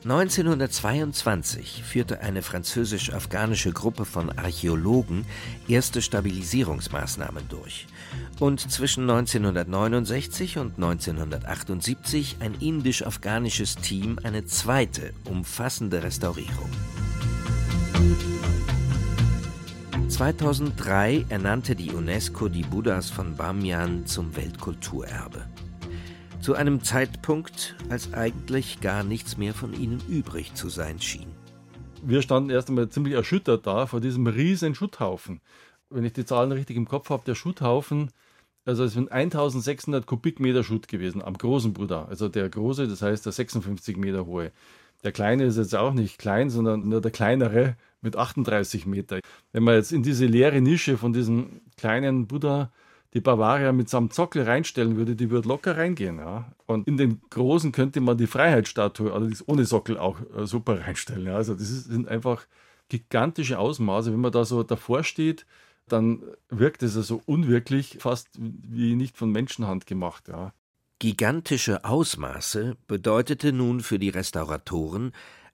1922 0.05 1.83
führte 1.83 2.21
eine 2.21 2.43
französisch-afghanische 2.43 3.73
Gruppe 3.73 4.05
von 4.05 4.31
Archäologen 4.39 5.27
erste 5.67 6.03
Stabilisierungsmaßnahmen 6.03 7.49
durch 7.49 7.87
und 8.39 8.61
zwischen 8.71 9.11
1969 9.11 10.59
und 10.59 10.77
1978 10.77 12.37
ein 12.39 12.55
indisch-afghanisches 12.55 13.75
Team 13.75 14.21
eine 14.23 14.47
zweite, 14.47 15.13
umfassende 15.25 16.03
Restaurierung. 16.03 16.71
2003 20.09 21.27
ernannte 21.29 21.75
die 21.75 21.91
UNESCO 21.91 22.49
die 22.49 22.63
Buddhas 22.63 23.11
von 23.11 23.37
Bamyan 23.37 24.07
zum 24.07 24.37
Weltkulturerbe. 24.37 25.45
Zu 26.41 26.55
einem 26.55 26.83
Zeitpunkt, 26.85 27.75
als 27.89 28.15
eigentlich 28.15 28.81
gar 28.81 29.03
nichts 29.03 29.37
mehr 29.37 29.55
von 29.55 29.75
ihnen 29.75 30.01
übrig 30.09 30.55
zu 30.55 30.69
sein 30.69 31.01
schien. 31.01 31.27
Wir 32.03 32.23
standen 32.23 32.51
erst 32.51 32.69
einmal 32.69 32.89
ziemlich 32.89 33.15
erschüttert 33.15 33.67
da 33.67 33.87
vor 33.87 34.01
diesem 34.01 34.27
riesen 34.27 34.75
Schutthaufen. 34.75 35.41
Wenn 35.91 36.05
ich 36.05 36.13
die 36.13 36.25
Zahlen 36.25 36.53
richtig 36.53 36.77
im 36.77 36.87
Kopf 36.87 37.11
habe, 37.11 37.25
der 37.27 37.35
Schutthaufen, 37.35 38.11
also 38.65 38.85
es 38.85 38.93
sind 38.93 39.11
1600 39.11 40.07
Kubikmeter 40.07 40.63
Schutt 40.63 40.89
gewesen 40.89 41.23
am 41.23 41.37
großen 41.37 41.73
Buddha. 41.73 42.05
Also 42.05 42.29
der 42.29 42.49
große, 42.49 42.87
das 42.87 43.03
heißt 43.03 43.27
der 43.27 43.33
56 43.33 43.97
Meter 43.97 44.27
hohe. 44.27 44.53
Der 45.05 45.13
kleine 45.13 45.45
ist 45.45 45.57
jetzt 45.57 45.75
auch 45.75 45.93
nicht 45.93 46.19
klein, 46.19 46.51
sondern 46.51 46.89
nur 46.89 47.01
der 47.01 47.11
kleinere 47.11 47.77
mit 48.01 48.17
38 48.17 48.87
Meter. 48.87 49.21
Wenn 49.53 49.65
man 49.65 49.75
jetzt 49.75 49.93
in 49.93 50.03
diese 50.03 50.27
leere 50.27 50.61
Nische 50.61 50.99
von 50.99 51.13
diesem 51.13 51.63
kleinen 51.77 52.27
Buddha 52.27 52.71
die 53.15 53.21
Bavaria 53.21 53.73
mit 53.73 53.89
seinem 53.89 54.11
Zockel 54.11 54.43
reinstellen 54.43 54.97
würde, 54.97 55.17
die 55.17 55.31
würde 55.31 55.49
locker 55.49 55.77
reingehen. 55.77 56.19
Ja? 56.19 56.53
Und 56.67 56.87
in 56.87 56.97
den 56.97 57.21
großen 57.31 57.73
könnte 57.73 58.01
man 58.01 58.19
die 58.19 58.27
Freiheitsstatue, 58.27 59.13
allerdings 59.13 59.47
ohne 59.47 59.65
Sockel, 59.65 59.99
auch 59.99 60.21
äh, 60.37 60.47
super 60.47 60.81
reinstellen. 60.87 61.27
Ja? 61.27 61.37
Also 61.37 61.55
das 61.55 61.69
sind 61.69 62.09
einfach 62.09 62.47
gigantische 62.89 63.59
Ausmaße. 63.59 64.13
Wenn 64.13 64.21
man 64.21 64.33
da 64.33 64.45
so 64.45 64.63
davor 64.63 65.05
steht, 65.05 65.47
dann 65.89 66.23
wirkt 66.51 66.83
es 66.83 66.97
also 66.97 67.23
unwirklich, 67.25 67.97
fast 68.01 68.29
wie 68.39 68.95
nicht 68.95 69.17
von 69.17 69.33
Menschenhand 69.33 69.87
gemacht. 69.87 70.29
Ja. 70.29 70.53
Gigantische 70.99 71.85
Ausmaße 71.85 72.77
bedeutete 72.87 73.53
nun 73.53 73.81
für 73.81 73.99
die 73.99 74.11
Restauratoren 74.11 75.13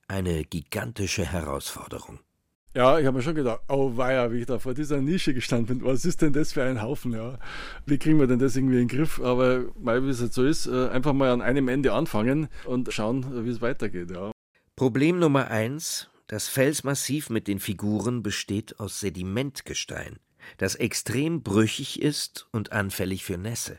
eine 0.08 0.44
gigantische 0.44 1.24
Herausforderung. 1.24 2.18
Ja, 2.74 2.98
ich 2.98 3.06
habe 3.06 3.18
mir 3.18 3.22
schon 3.22 3.36
gedacht, 3.36 3.60
oh 3.68 3.96
weia, 3.96 4.32
wie 4.32 4.40
ich 4.40 4.46
da 4.46 4.58
vor 4.58 4.74
dieser 4.74 5.00
Nische 5.00 5.32
gestanden 5.32 5.78
bin, 5.78 5.86
was 5.86 6.04
ist 6.04 6.22
denn 6.22 6.32
das 6.32 6.52
für 6.52 6.64
ein 6.64 6.82
Haufen, 6.82 7.12
ja? 7.12 7.38
Wie 7.86 7.98
kriegen 7.98 8.18
wir 8.18 8.26
denn 8.26 8.40
das 8.40 8.56
irgendwie 8.56 8.80
in 8.80 8.88
den 8.88 8.98
Griff? 8.98 9.20
Aber 9.22 9.66
weil 9.76 10.04
wie 10.04 10.10
es 10.10 10.20
jetzt 10.20 10.34
so 10.34 10.44
ist, 10.44 10.66
äh, 10.66 10.88
einfach 10.88 11.12
mal 11.12 11.30
an 11.30 11.40
einem 11.40 11.68
Ende 11.68 11.92
anfangen 11.92 12.48
und 12.64 12.92
schauen, 12.92 13.44
wie 13.44 13.50
es 13.50 13.62
weitergeht, 13.62 14.10
ja. 14.10 14.32
Problem 14.74 15.20
Nummer 15.20 15.52
eins, 15.52 16.10
das 16.26 16.48
Felsmassiv 16.48 17.30
mit 17.30 17.46
den 17.46 17.60
Figuren 17.60 18.24
besteht 18.24 18.80
aus 18.80 18.98
Sedimentgestein, 18.98 20.18
das 20.58 20.74
extrem 20.74 21.44
brüchig 21.44 22.02
ist 22.02 22.48
und 22.50 22.72
anfällig 22.72 23.24
für 23.24 23.38
Nässe. 23.38 23.78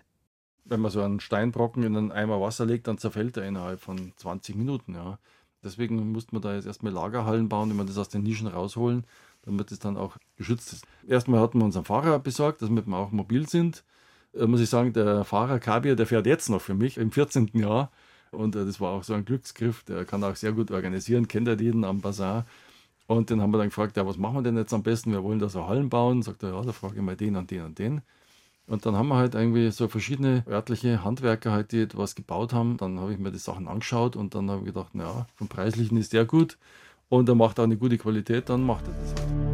Wenn 0.64 0.80
man 0.80 0.90
so 0.90 1.02
einen 1.02 1.20
Steinbrocken 1.20 1.84
in 1.84 1.98
einen 1.98 2.12
Eimer 2.14 2.40
Wasser 2.40 2.66
legt, 2.66 2.88
dann 2.88 2.98
zerfällt 2.98 3.36
er 3.36 3.44
innerhalb 3.44 3.82
von 3.82 4.14
20 4.16 4.56
Minuten, 4.56 4.96
ja. 4.96 5.20
Deswegen 5.66 6.12
musste 6.12 6.34
man 6.34 6.44
da 6.44 6.54
jetzt 6.54 6.68
erstmal 6.68 6.94
Lagerhallen 6.94 7.50
bauen, 7.50 7.70
wenn 7.70 7.76
man 7.76 7.88
das 7.88 7.98
aus 7.98 8.08
den 8.08 8.22
Nischen 8.22 8.48
rausholen, 8.48 9.04
damit 9.42 9.72
es 9.72 9.80
dann 9.80 9.98
auch 9.98 10.18
geschützt 10.38 10.72
ist. 10.72 10.86
Erstmal 11.08 11.42
hatten 11.42 11.58
wir 11.58 11.66
unseren 11.66 11.86
Fahrer 11.86 12.20
besorgt, 12.20 12.62
damit 12.62 12.86
wir 12.86 12.96
auch 12.96 13.12
mobil 13.12 13.50
sind. 13.50 13.84
Äh, 14.34 14.46
muss 14.46 14.62
ich 14.62 14.70
sagen, 14.70 14.94
der 14.94 15.26
Fahrer 15.26 15.60
Kabir, 15.60 15.96
der 15.96 16.06
fährt 16.06 16.28
jetzt 16.28 16.50
noch 16.50 16.62
für 16.62 16.76
mich 16.76 16.98
im 16.98 17.12
14. 17.12 17.50
Jahr. 17.54 17.92
Und 18.32 18.56
äh, 18.56 18.64
das 18.64 18.80
war 18.80 18.92
auch 18.92 19.04
so 19.04 19.14
ein 19.14 19.26
Glücksgriff. 19.26 19.84
Der 19.84 20.06
kann 20.06 20.24
auch 20.24 20.36
sehr 20.36 20.52
gut 20.52 20.70
organisieren, 20.70 21.28
kennt 21.28 21.48
er 21.48 21.60
jeden 21.60 21.84
am 21.84 22.00
Bazar. 22.00 22.46
Und 23.08 23.32
dann 23.32 23.42
haben 23.42 23.52
wir 23.52 23.58
dann 23.58 23.70
gefragt, 23.70 23.98
ja, 23.98 24.06
was 24.06 24.18
machen 24.18 24.36
wir 24.36 24.44
denn 24.44 24.58
jetzt 24.58 24.74
am 24.74 24.84
besten? 24.84 25.12
Wir 25.12 25.24
wollen 25.24 25.40
da 25.40 25.50
so 25.50 25.68
Hallen 25.68 25.90
bauen. 25.90 26.22
Sagt 26.22 26.44
er, 26.44 26.54
ja, 26.54 26.62
da 26.62 26.72
frage 26.72 26.96
ich 26.96 27.02
mal 27.02 27.16
den 27.16 27.36
und 27.36 27.50
den 27.50 27.64
und 27.64 27.80
den. 27.80 28.02
Und 28.68 28.86
dann 28.86 28.96
haben 28.96 29.10
wir 29.10 29.18
halt 29.18 29.36
irgendwie 29.36 29.70
so 29.70 29.88
verschiedene 29.88 30.44
örtliche 30.48 31.04
Handwerker 31.04 31.52
halt, 31.52 31.72
die 31.72 31.82
etwas 31.82 32.16
gebaut 32.16 32.52
haben. 32.52 32.78
Dann 32.78 33.00
habe 33.00 33.14
ich 33.14 33.20
mir 33.20 33.32
die 33.32 33.38
Sachen 33.38 33.68
angeschaut 33.68 34.16
und 34.16 34.34
dann 34.34 34.50
habe 34.50 34.62
ich 34.62 34.68
gedacht, 34.68 34.96
naja, 34.96 35.28
vom 35.36 35.48
Preislichen 35.48 35.98
ist 35.98 36.14
der 36.14 36.26
gut 36.26 36.58
und 37.10 37.30
er 37.30 37.36
macht 37.36 37.60
auch 37.60 37.64
eine 37.64 37.78
gute 37.78 37.98
Qualität, 37.98 38.50
dann 38.50 38.64
macht 38.66 38.88
er 38.88 38.94
das 38.94 39.10
halt. 39.10 39.46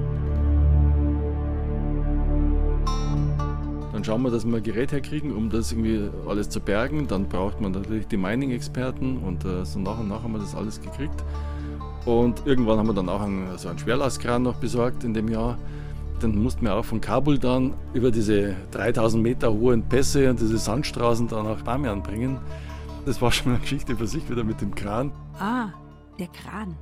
Dann 3.91 4.06
schauen 4.06 4.21
wir, 4.24 4.32
dass 4.32 4.45
wir 4.45 4.56
ein 4.56 4.63
Gerät 4.63 4.93
herkriegen, 4.93 5.36
um 5.36 5.50
das 5.50 5.74
irgendwie 5.74 6.10
alles 6.26 6.50
zu 6.50 6.62
bergen. 6.62 7.08
Dann 7.08 7.28
braucht 7.28 7.60
man 7.60 7.74
natürlich 7.74 8.08
die 8.08 8.17
Mining-Experten 8.17 9.17
und 9.17 9.43
äh, 9.43 9.65
so 9.65 9.80
nach 9.80 10.00
und 10.00 10.08
nach 10.08 10.24
haben 10.24 10.32
wir 10.32 10.39
das 10.39 10.56
alles 10.56 10.82
gekriegt. 10.82 11.24
Und 12.06 12.47
irgendwann 12.47 12.80
haben 12.80 12.88
wir 12.88 12.93
dann 12.93 13.10
auch 13.10 13.21
einen, 13.21 13.50
also 13.50 13.67
einen 13.67 13.78
Schwerlastkran 13.78 14.41
noch 14.41 14.56
besorgt 14.56 15.04
in 15.04 15.13
dem 15.13 15.28
Jahr. 15.28 15.58
Dann 16.22 16.42
mussten 16.42 16.66
wir 16.66 16.76
auch 16.76 16.86
von 16.86 17.02
Kabul 17.02 17.40
dann 17.40 17.74
über 17.94 18.12
diese 18.12 18.56
3000 18.72 19.22
Meter 19.22 19.52
hohen 19.52 19.84
Pässe 19.84 20.30
und 20.30 20.40
diese 20.40 20.58
Sandstraßen 20.58 21.28
dann 21.28 21.46
nach 21.46 21.64
Bamian 21.64 22.04
bringen. 22.04 22.38
Das 23.06 23.22
war 23.22 23.32
schon 23.32 23.54
eine 23.54 23.62
Geschichte 23.62 23.96
für 23.96 24.08
sich 24.08 24.30
wieder 24.30 24.44
mit 24.44 24.62
dem 24.62 24.76
Kran. 24.76 25.12
Ah, 25.40 25.70
der 26.20 26.28
Kran. 26.28 26.76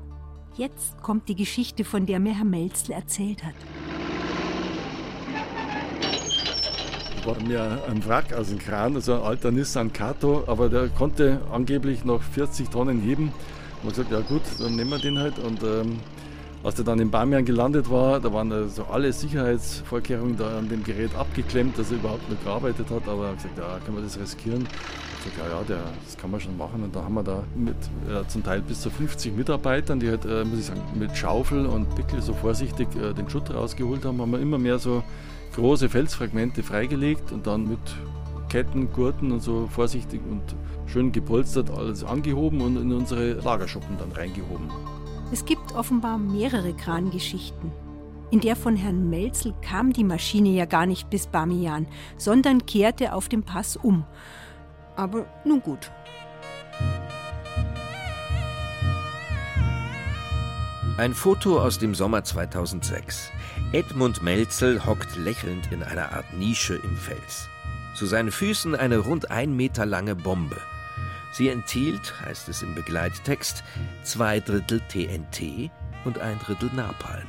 Jetzt 0.56 1.02
kommt 1.02 1.30
die 1.30 1.36
Geschichte, 1.36 1.86
von 1.86 2.06
der 2.06 2.20
mir 2.20 2.34
Herr 2.34 2.44
Melzl 2.44 2.92
erzählt 2.92 3.44
hat. 3.44 3.56
war 7.26 7.42
mir 7.48 7.84
ein 7.88 8.06
Wrack 8.08 8.34
aus 8.34 8.50
dem 8.50 8.60
Kran, 8.60 8.96
also 8.96 9.14
ein 9.14 9.22
alter 9.22 9.52
Nissan 9.52 9.94
Kato, 9.94 10.44
aber 10.48 10.70
der 10.70 10.90
konnte 10.90 11.42
angeblich 11.52 12.04
noch 12.04 12.22
40 12.22 12.70
Tonnen 12.70 13.02
heben. 13.02 13.26
Und 13.26 13.84
man 13.84 13.90
gesagt, 13.90 14.12
ja 14.12 14.20
gut, 14.22 14.42
dann 14.60 14.76
nehmen 14.76 14.90
wir 14.90 14.98
den 14.98 15.20
halt. 15.20 15.38
Und 15.40 15.62
ähm, 15.64 16.00
als 16.64 16.76
der 16.76 16.84
dann 16.84 17.00
in 17.00 17.10
Bamian 17.10 17.46
gelandet 17.46 17.90
war, 17.90 18.20
da 18.20 18.34
waren 18.34 18.52
also 18.52 18.84
alle 18.86 19.14
Sicherheitsvorkehrungen 19.14 20.36
da 20.36 20.58
an 20.58 20.68
dem 20.68 20.84
Gerät 20.84 21.16
abgeklemmt, 21.16 21.78
dass 21.78 21.90
er 21.92 21.98
überhaupt 21.98 22.30
noch 22.30 22.42
gearbeitet 22.44 22.90
hat. 22.90 23.08
Aber 23.08 23.26
er 23.26 23.30
hat 23.30 23.38
gesagt, 23.38 23.58
ja, 23.58 23.80
können 23.86 23.98
wir 23.98 24.04
das 24.04 24.20
riskieren? 24.20 24.68
Ich 25.20 25.32
gesagt, 25.32 25.50
ja, 25.50 25.58
ja, 25.58 25.64
der, 25.64 25.84
das 26.04 26.18
kann 26.18 26.32
man 26.32 26.42
schon 26.42 26.58
machen. 26.58 26.84
Und 26.84 26.94
da 26.94 27.04
haben 27.04 27.14
wir 27.14 27.24
da 27.24 27.44
mit 27.56 27.76
äh, 28.10 28.28
zum 28.28 28.44
Teil 28.44 28.62
bis 28.62 28.82
zu 28.82 28.90
50 28.90 29.38
Mitarbeitern, 29.38 30.02
die 30.02 30.10
halt, 30.10 30.26
äh, 30.26 30.44
muss 30.44 30.60
ich 30.60 30.66
sagen, 30.66 30.82
mit 30.96 31.16
Schaufel 31.16 31.66
und 31.66 31.96
Pickel 31.96 32.22
so 32.22 32.34
vorsichtig 32.34 32.90
äh, 32.96 33.14
den 33.14 33.30
Schutt 33.30 33.54
rausgeholt 33.54 34.04
haben, 34.04 34.20
haben 34.22 34.32
wir 34.32 34.40
immer 34.40 34.58
mehr 34.58 34.80
so 34.80 35.02
große 35.56 35.88
Felsfragmente 35.88 36.62
freigelegt 36.62 37.32
und 37.32 37.48
dann 37.48 37.70
mit 37.70 37.80
Ketten, 38.50 38.92
Gurten 38.92 39.32
und 39.32 39.42
so 39.42 39.68
vorsichtig 39.72 40.22
und 40.30 40.42
schön 40.88 41.12
gepolstert 41.12 41.70
alles 41.70 42.04
angehoben 42.04 42.62
und 42.62 42.78
in 42.78 42.92
unsere 42.92 43.34
Lagerschuppen 43.34 43.98
dann 43.98 44.12
reingehoben. 44.12 44.70
Es 45.32 45.46
gibt 45.46 45.76
offenbar 45.76 46.18
mehrere 46.18 46.74
Krangeschichten. 46.74 47.72
In 48.32 48.40
der 48.40 48.56
von 48.56 48.76
Herrn 48.76 49.12
Melzel 49.12 49.54
kam 49.62 49.94
die 49.94 50.04
Maschine 50.04 50.50
ja 50.50 50.66
gar 50.66 50.88
nicht 50.88 51.12
bis 51.12 51.28
Bamiyan, 51.28 51.88
sondern 52.18 52.66
kehrte 52.66 53.14
auf 53.14 53.30
dem 53.30 53.44
Pass 53.44 53.78
um. 53.78 54.06
Aber 54.96 55.28
nun 55.46 55.62
gut. 55.62 55.92
Ein 60.98 61.14
Foto 61.14 61.62
aus 61.62 61.78
dem 61.78 61.94
Sommer 61.94 62.24
2006. 62.24 63.32
Edmund 63.72 64.24
Melzel 64.24 64.84
hockt 64.86 65.16
lächelnd 65.16 65.72
in 65.72 65.84
einer 65.84 66.12
Art 66.12 66.34
Nische 66.34 66.76
im 66.76 66.98
Fels. 66.98 67.50
Zu 67.94 68.08
seinen 68.08 68.32
Füßen 68.32 68.76
eine 68.76 68.98
rund 68.98 69.30
ein 69.30 69.56
Meter 69.56 69.86
lange 69.86 70.16
Bombe. 70.16 70.58
Sie 71.32 71.50
enthielt, 71.50 72.20
heißt 72.22 72.50
es 72.50 72.62
im 72.62 72.76
Begleittext, 72.76 73.64
zwei 74.04 74.40
Drittel 74.40 74.82
TNT 74.90 75.70
und 76.06 76.20
ein 76.20 76.40
Drittel 76.40 76.70
Napalm. 76.74 77.28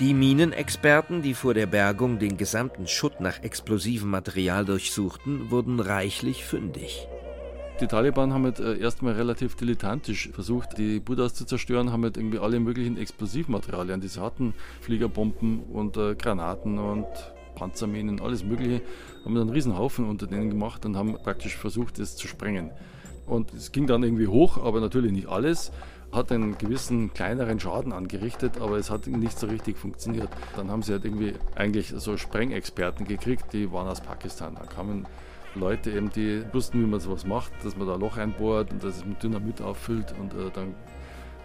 Die 0.00 0.14
Minenexperten, 0.14 1.22
die 1.22 1.34
vor 1.34 1.54
der 1.54 1.66
Bergung 1.66 2.18
den 2.18 2.36
gesamten 2.36 2.88
Schutt 2.88 3.20
nach 3.20 3.42
explosivem 3.42 4.10
Material 4.10 4.64
durchsuchten, 4.64 5.50
wurden 5.50 5.78
reichlich 5.78 6.44
fündig. 6.44 7.06
Die 7.80 7.86
Taliban 7.86 8.32
haben 8.32 8.44
halt 8.44 8.58
äh, 8.58 8.78
erstmal 8.78 9.14
relativ 9.14 9.54
dilettantisch 9.54 10.30
versucht, 10.32 10.78
die 10.78 10.98
Buddhas 10.98 11.34
zu 11.34 11.44
zerstören, 11.44 11.92
haben 11.92 12.04
halt 12.04 12.16
irgendwie 12.16 12.38
alle 12.38 12.60
möglichen 12.60 12.96
Explosivmaterialien, 12.96 14.00
die 14.00 14.08
sie 14.08 14.20
hatten, 14.20 14.54
Fliegerbomben 14.80 15.64
und 15.64 15.96
äh, 15.96 16.14
Granaten 16.14 16.78
und 16.78 17.06
Panzerminen, 17.54 18.20
alles 18.20 18.44
Mögliche, 18.44 18.82
haben 19.24 19.36
einen 19.36 19.50
riesen 19.50 19.76
Haufen 19.76 20.08
unter 20.08 20.26
denen 20.26 20.50
gemacht 20.50 20.84
und 20.84 20.96
haben 20.96 21.14
praktisch 21.22 21.56
versucht, 21.56 21.98
es 21.98 22.16
zu 22.16 22.28
sprengen. 22.28 22.70
Und 23.26 23.52
es 23.54 23.72
ging 23.72 23.86
dann 23.86 24.02
irgendwie 24.02 24.26
hoch, 24.26 24.62
aber 24.62 24.80
natürlich 24.80 25.12
nicht 25.12 25.28
alles. 25.28 25.72
Hat 26.10 26.30
einen 26.30 26.58
gewissen 26.58 27.14
kleineren 27.14 27.58
Schaden 27.58 27.92
angerichtet, 27.92 28.60
aber 28.60 28.76
es 28.76 28.90
hat 28.90 29.06
nicht 29.06 29.38
so 29.38 29.46
richtig 29.46 29.78
funktioniert. 29.78 30.28
Dann 30.56 30.70
haben 30.70 30.82
sie 30.82 30.92
halt 30.92 31.04
irgendwie 31.04 31.34
eigentlich 31.54 31.94
so 31.96 32.16
Sprengexperten 32.18 33.06
gekriegt, 33.06 33.52
die 33.52 33.72
waren 33.72 33.88
aus 33.88 34.02
Pakistan. 34.02 34.56
Da 34.56 34.66
kamen 34.66 35.06
Leute 35.54 35.90
eben, 35.90 36.10
die 36.10 36.42
wussten, 36.52 36.82
wie 36.82 36.86
man 36.86 37.00
sowas 37.00 37.26
macht, 37.26 37.52
dass 37.64 37.76
man 37.76 37.86
da 37.86 37.94
ein 37.94 38.00
Loch 38.00 38.16
einbohrt 38.16 38.72
und 38.72 38.84
das 38.84 38.98
es 38.98 39.04
mit 39.06 39.22
Dynamit 39.22 39.62
auffüllt 39.62 40.14
und 40.18 40.34
äh, 40.34 40.50
dann 40.52 40.74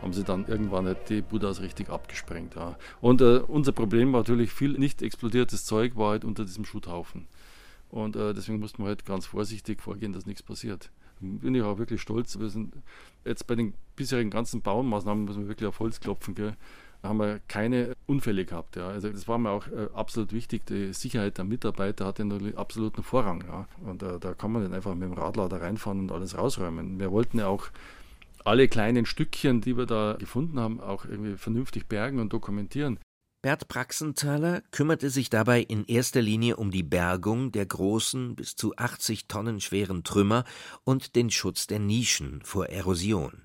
haben 0.02 0.14
sie 0.14 0.24
dann 0.24 0.46
irgendwann 0.48 0.86
halt 0.86 1.10
die 1.10 1.22
Buddhas 1.22 1.62
richtig 1.62 1.90
abgesprengt. 1.90 2.56
Ja. 2.56 2.78
Und 3.02 3.22
äh, 3.22 3.40
unser 3.48 3.72
Problem 3.72 4.14
war 4.14 4.22
natürlich 4.22 4.52
viel 4.52 4.74
nicht 4.74 5.02
explodiertes 5.02 5.66
Zeug 5.66 5.96
war 5.96 6.12
halt 6.12 6.26
unter 6.26 6.46
diesem 6.46 6.66
Schutthaufen. 6.66 7.28
Und 7.90 8.16
äh, 8.16 8.34
deswegen 8.34 8.60
mussten 8.60 8.84
wir 8.84 8.88
halt 8.88 9.06
ganz 9.06 9.26
vorsichtig 9.26 9.82
vorgehen, 9.82 10.14
dass 10.14 10.26
nichts 10.26 10.44
passiert. 10.44 10.92
Bin 11.20 11.56
ich 11.56 11.64
auch 11.64 11.80
wirklich 11.80 12.02
stolz. 12.02 12.38
Wir 12.38 12.50
sind 12.50 12.76
jetzt 13.26 13.48
bei 13.48 13.56
den 13.56 13.74
bisherigen 13.96 14.30
ganzen 14.30 14.62
Baumaßnahmen, 14.62 15.26
muss 15.26 15.38
man 15.38 15.48
wirklich 15.48 15.68
auf 15.68 15.80
Holz 15.80 16.00
klopfen, 16.00 16.36
gell, 16.36 16.56
haben 17.02 17.20
wir 17.20 17.40
keine 17.48 17.96
Unfälle 18.06 18.46
gehabt. 18.46 18.76
Ja. 18.76 18.90
Also 18.90 19.10
das 19.10 19.28
war 19.28 19.38
mir 19.38 19.50
auch 19.50 19.68
äh, 19.68 19.88
absolut 19.94 20.34
wichtig. 20.34 20.66
Die 20.68 20.94
Sicherheit 20.94 21.38
der 21.38 21.46
Mitarbeiter 21.46 22.06
hatte 22.06 22.26
natürlich 22.26 22.58
absoluten 22.58 23.04
Vorrang. 23.04 23.44
Ja. 23.48 23.68
Und 23.84 24.04
äh, 24.04 24.20
da 24.20 24.34
kann 24.34 24.52
man 24.52 24.64
nicht 24.64 24.74
einfach 24.74 24.94
mit 24.94 25.10
dem 25.10 25.14
Radlader 25.14 25.62
reinfahren 25.62 26.02
und 26.02 26.12
alles 26.12 26.38
rausräumen. 26.38 27.00
Wir 27.00 27.12
wollten 27.12 27.40
ja 27.40 27.48
auch 27.48 27.68
alle 28.48 28.68
kleinen 28.68 29.06
Stückchen, 29.06 29.62
die 29.62 29.78
wir 29.78 29.86
da 29.86 30.16
gefunden 30.18 30.60
haben, 30.60 30.80
auch 30.80 31.06
irgendwie 31.06 31.38
vernünftig 31.38 31.88
bergen 31.88 32.20
und 32.20 32.34
dokumentieren. 32.34 33.00
Bert 33.44 33.68
Praxenthaler 33.68 34.62
kümmerte 34.72 35.10
sich 35.10 35.30
dabei 35.30 35.62
in 35.62 35.86
erster 35.86 36.22
Linie 36.22 36.56
um 36.56 36.72
die 36.72 36.84
Bergung 36.84 37.52
der 37.52 37.66
großen, 37.66 38.36
bis 38.36 38.56
zu 38.56 38.76
80 38.76 39.28
Tonnen 39.28 39.62
schweren 39.62 40.04
Trümmer 40.04 40.44
und 40.84 41.16
den 41.16 41.30
Schutz 41.30 41.68
der 41.68 41.80
Nischen 41.80 42.42
vor 42.44 42.68
Erosion. 42.68 43.44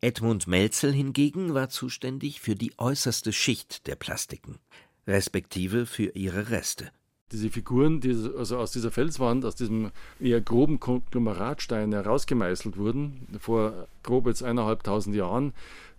Edmund 0.00 0.46
Melzel 0.46 0.92
hingegen 0.92 1.52
war 1.52 1.68
zuständig 1.68 2.40
für 2.40 2.54
die 2.54 2.72
äußerste 2.78 3.32
Schicht 3.32 3.86
der 3.86 3.96
Plastiken, 3.96 4.58
respektive 5.06 5.84
für 5.84 6.16
ihre 6.16 6.48
Reste 6.50 6.90
diese 7.32 7.50
Figuren, 7.50 8.00
die 8.00 8.16
also 8.36 8.58
aus 8.58 8.72
dieser 8.72 8.90
Felswand, 8.90 9.44
aus 9.44 9.54
diesem 9.54 9.90
eher 10.18 10.40
groben 10.40 10.80
Konglomeratstein 10.80 11.92
herausgemeißelt 11.92 12.76
wurden, 12.76 13.26
vor 13.38 13.86
grob 14.02 14.26
jetzt 14.26 14.42
eineinhalbtausend 14.42 15.14
Jahren, 15.14 15.52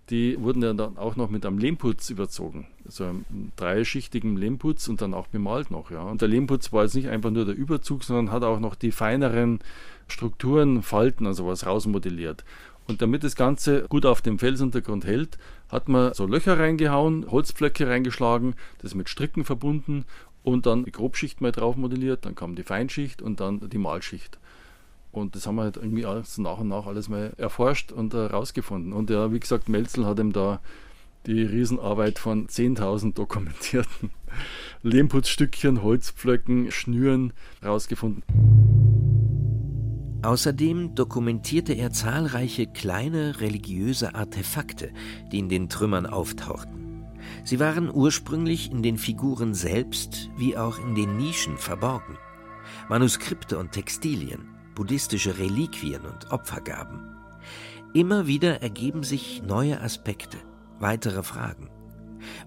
die 0.10 0.38
wurden 0.42 0.62
dann 0.62 0.98
auch 0.98 1.16
noch 1.16 1.30
mit 1.30 1.46
einem 1.46 1.58
Lehmputz 1.58 2.10
überzogen. 2.10 2.68
Also 2.86 3.06
einem 3.06 3.26
dreischichtigen 3.56 4.36
Lehmputz 4.36 4.90
und 4.90 5.02
dann 5.02 5.14
auch 5.14 5.28
bemalt 5.28 5.72
noch. 5.72 5.90
Ja. 5.90 6.04
Und 6.04 6.22
der 6.22 6.28
Lehmputz 6.28 6.74
war 6.74 6.84
jetzt 6.84 6.96
nicht 6.96 7.08
einfach 7.08 7.32
nur 7.32 7.46
der 7.46 7.56
Überzug, 7.56 8.04
sondern 8.04 8.32
hat 8.32 8.44
auch 8.44 8.60
noch 8.60 8.76
die 8.76 8.92
feineren 8.92 9.60
Strukturen, 10.08 10.84
Falten 10.84 11.26
und 11.26 11.34
sowas 11.34 11.66
rausmodelliert. 11.66 12.44
Und 12.88 13.02
damit 13.02 13.24
das 13.24 13.38
Ganze 13.38 13.84
gut 13.88 14.06
auf 14.06 14.22
dem 14.22 14.38
Felsuntergrund 14.38 15.06
hält, 15.06 15.38
hat 15.70 15.88
man 15.88 16.14
so 16.14 16.26
Löcher 16.26 16.60
reingehauen, 16.60 17.30
Holzpflöcke 17.32 17.88
reingeschlagen, 17.88 18.56
das 18.80 18.96
mit 18.96 19.08
Stricken 19.08 19.46
verbunden 19.46 20.04
und 20.44 20.66
dann 20.66 20.86
die 20.86 20.92
Grobschicht 20.92 21.42
mal 21.42 21.52
drauf 21.52 21.76
modelliert, 21.76 22.26
dann 22.26 22.36
kam 22.36 22.56
die 22.56 22.64
Feinschicht 22.64 23.22
und 23.22 23.40
dann 23.40 23.70
die 23.70 23.78
Malschicht. 23.78 24.40
Und 25.12 25.36
das 25.36 25.46
haben 25.46 25.56
wir 25.56 25.64
halt 25.64 25.78
irgendwie 25.78 26.06
alles 26.06 26.38
nach 26.38 26.60
und 26.60 26.70
nach 26.70 26.86
alles 26.86 27.10
mal 27.10 27.34
erforscht 27.38 27.92
und 27.92 28.14
herausgefunden. 28.14 28.94
Äh, 28.94 28.96
und 28.96 29.10
ja, 29.10 29.32
wie 29.32 29.40
gesagt, 29.40 29.70
Melzel 29.70 30.06
hat 30.06 30.20
ihm 30.20 30.32
da 30.32 30.62
die 31.26 31.44
Riesenarbeit 31.44 32.18
von 32.18 32.48
10.000 32.48 33.14
dokumentierten 33.14 34.10
Lehmputzstückchen, 34.84 35.84
Holzpflöcken, 35.84 36.72
Schnüren 36.72 37.34
herausgefunden. 37.62 38.24
Außerdem 40.24 40.96
dokumentierte 40.96 41.74
er 41.74 41.92
zahlreiche 41.92 42.68
kleine 42.68 43.42
religiöse 43.42 44.16
Artefakte, 44.16 44.92
die 45.32 45.40
in 45.40 45.50
den 45.50 45.68
Trümmern 45.68 46.06
auftauchten. 46.06 46.91
Sie 47.44 47.60
waren 47.60 47.94
ursprünglich 47.94 48.72
in 48.72 48.84
den 48.84 48.98
Figuren 48.98 49.54
selbst 49.54 50.30
wie 50.38 50.58
auch 50.58 50.80
in 50.80 50.96
den 50.96 51.18
Nischen 51.18 51.58
verborgen. 51.58 52.18
Manuskripte 52.90 53.58
und 53.58 53.72
Textilien, 53.72 54.50
buddhistische 54.76 55.38
Reliquien 55.38 56.06
und 56.06 56.32
Opfergaben. 56.32 57.16
Immer 57.94 58.28
wieder 58.28 58.62
ergeben 58.62 59.04
sich 59.04 59.44
neue 59.44 59.82
Aspekte, 59.82 60.38
weitere 60.80 61.24
Fragen. 61.24 61.70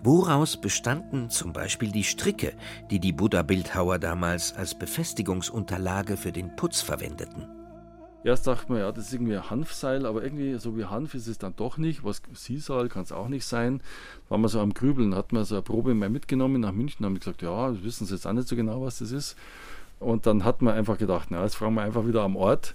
Woraus 0.03 0.61
bestanden 0.61 1.31
zum 1.31 1.53
Beispiel 1.53 1.91
die 1.91 2.05
Stricke, 2.05 2.55
die 2.91 3.01
die 3.01 3.13
Buddha-Bildhauer 3.13 3.99
damals 3.99 4.53
als 4.55 4.79
Befestigungsunterlage 4.79 6.17
für 6.17 6.33
den 6.33 6.55
Putz 6.57 6.81
verwendeten? 6.81 7.49
Erst 8.25 8.47
dachte 8.47 8.73
man, 8.73 8.81
ja, 8.81 8.91
das 8.91 9.09
ist 9.09 9.13
irgendwie 9.13 9.37
ein 9.37 9.51
Hanfseil, 9.51 10.07
aber 10.07 10.25
irgendwie 10.25 10.59
so 10.59 10.79
wie 10.79 10.87
Hanf 10.87 11.15
ist 11.15 11.27
es 11.27 11.37
dann 11.37 11.55
doch 11.57 11.77
nicht. 11.77 12.05
Was 12.05 12.23
Sisal 12.33 12.89
kann 12.89 13.03
es 13.03 13.13
auch 13.13 13.29
nicht 13.29 13.45
sein. 13.45 13.83
War 14.31 14.39
man 14.39 14.49
so 14.49 14.61
am 14.61 14.73
Grübeln, 14.73 15.15
hat 15.15 15.33
man 15.33 15.45
so 15.45 15.57
eine 15.57 15.63
Probe 15.63 15.95
mal 15.95 16.09
mitgenommen 16.09 16.63
nach 16.63 16.73
München, 16.73 17.05
haben 17.05 17.19
gesagt, 17.19 17.43
ja, 17.43 17.71
das 17.71 17.85
wissen 17.85 18.07
Sie 18.07 18.15
jetzt 18.15 18.27
auch 18.27 18.33
nicht 18.33 18.49
so 18.49 18.57
genau, 18.57 18.81
was 18.81 18.99
das 18.99 19.13
ist. 19.13 19.37
Und 20.01 20.25
dann 20.25 20.43
hat 20.43 20.63
man 20.63 20.73
einfach 20.73 20.97
gedacht, 20.97 21.29
na, 21.31 21.43
jetzt 21.43 21.57
fragen 21.57 21.75
wir 21.75 21.83
einfach 21.83 22.07
wieder 22.07 22.23
am 22.23 22.35
Ort. 22.35 22.75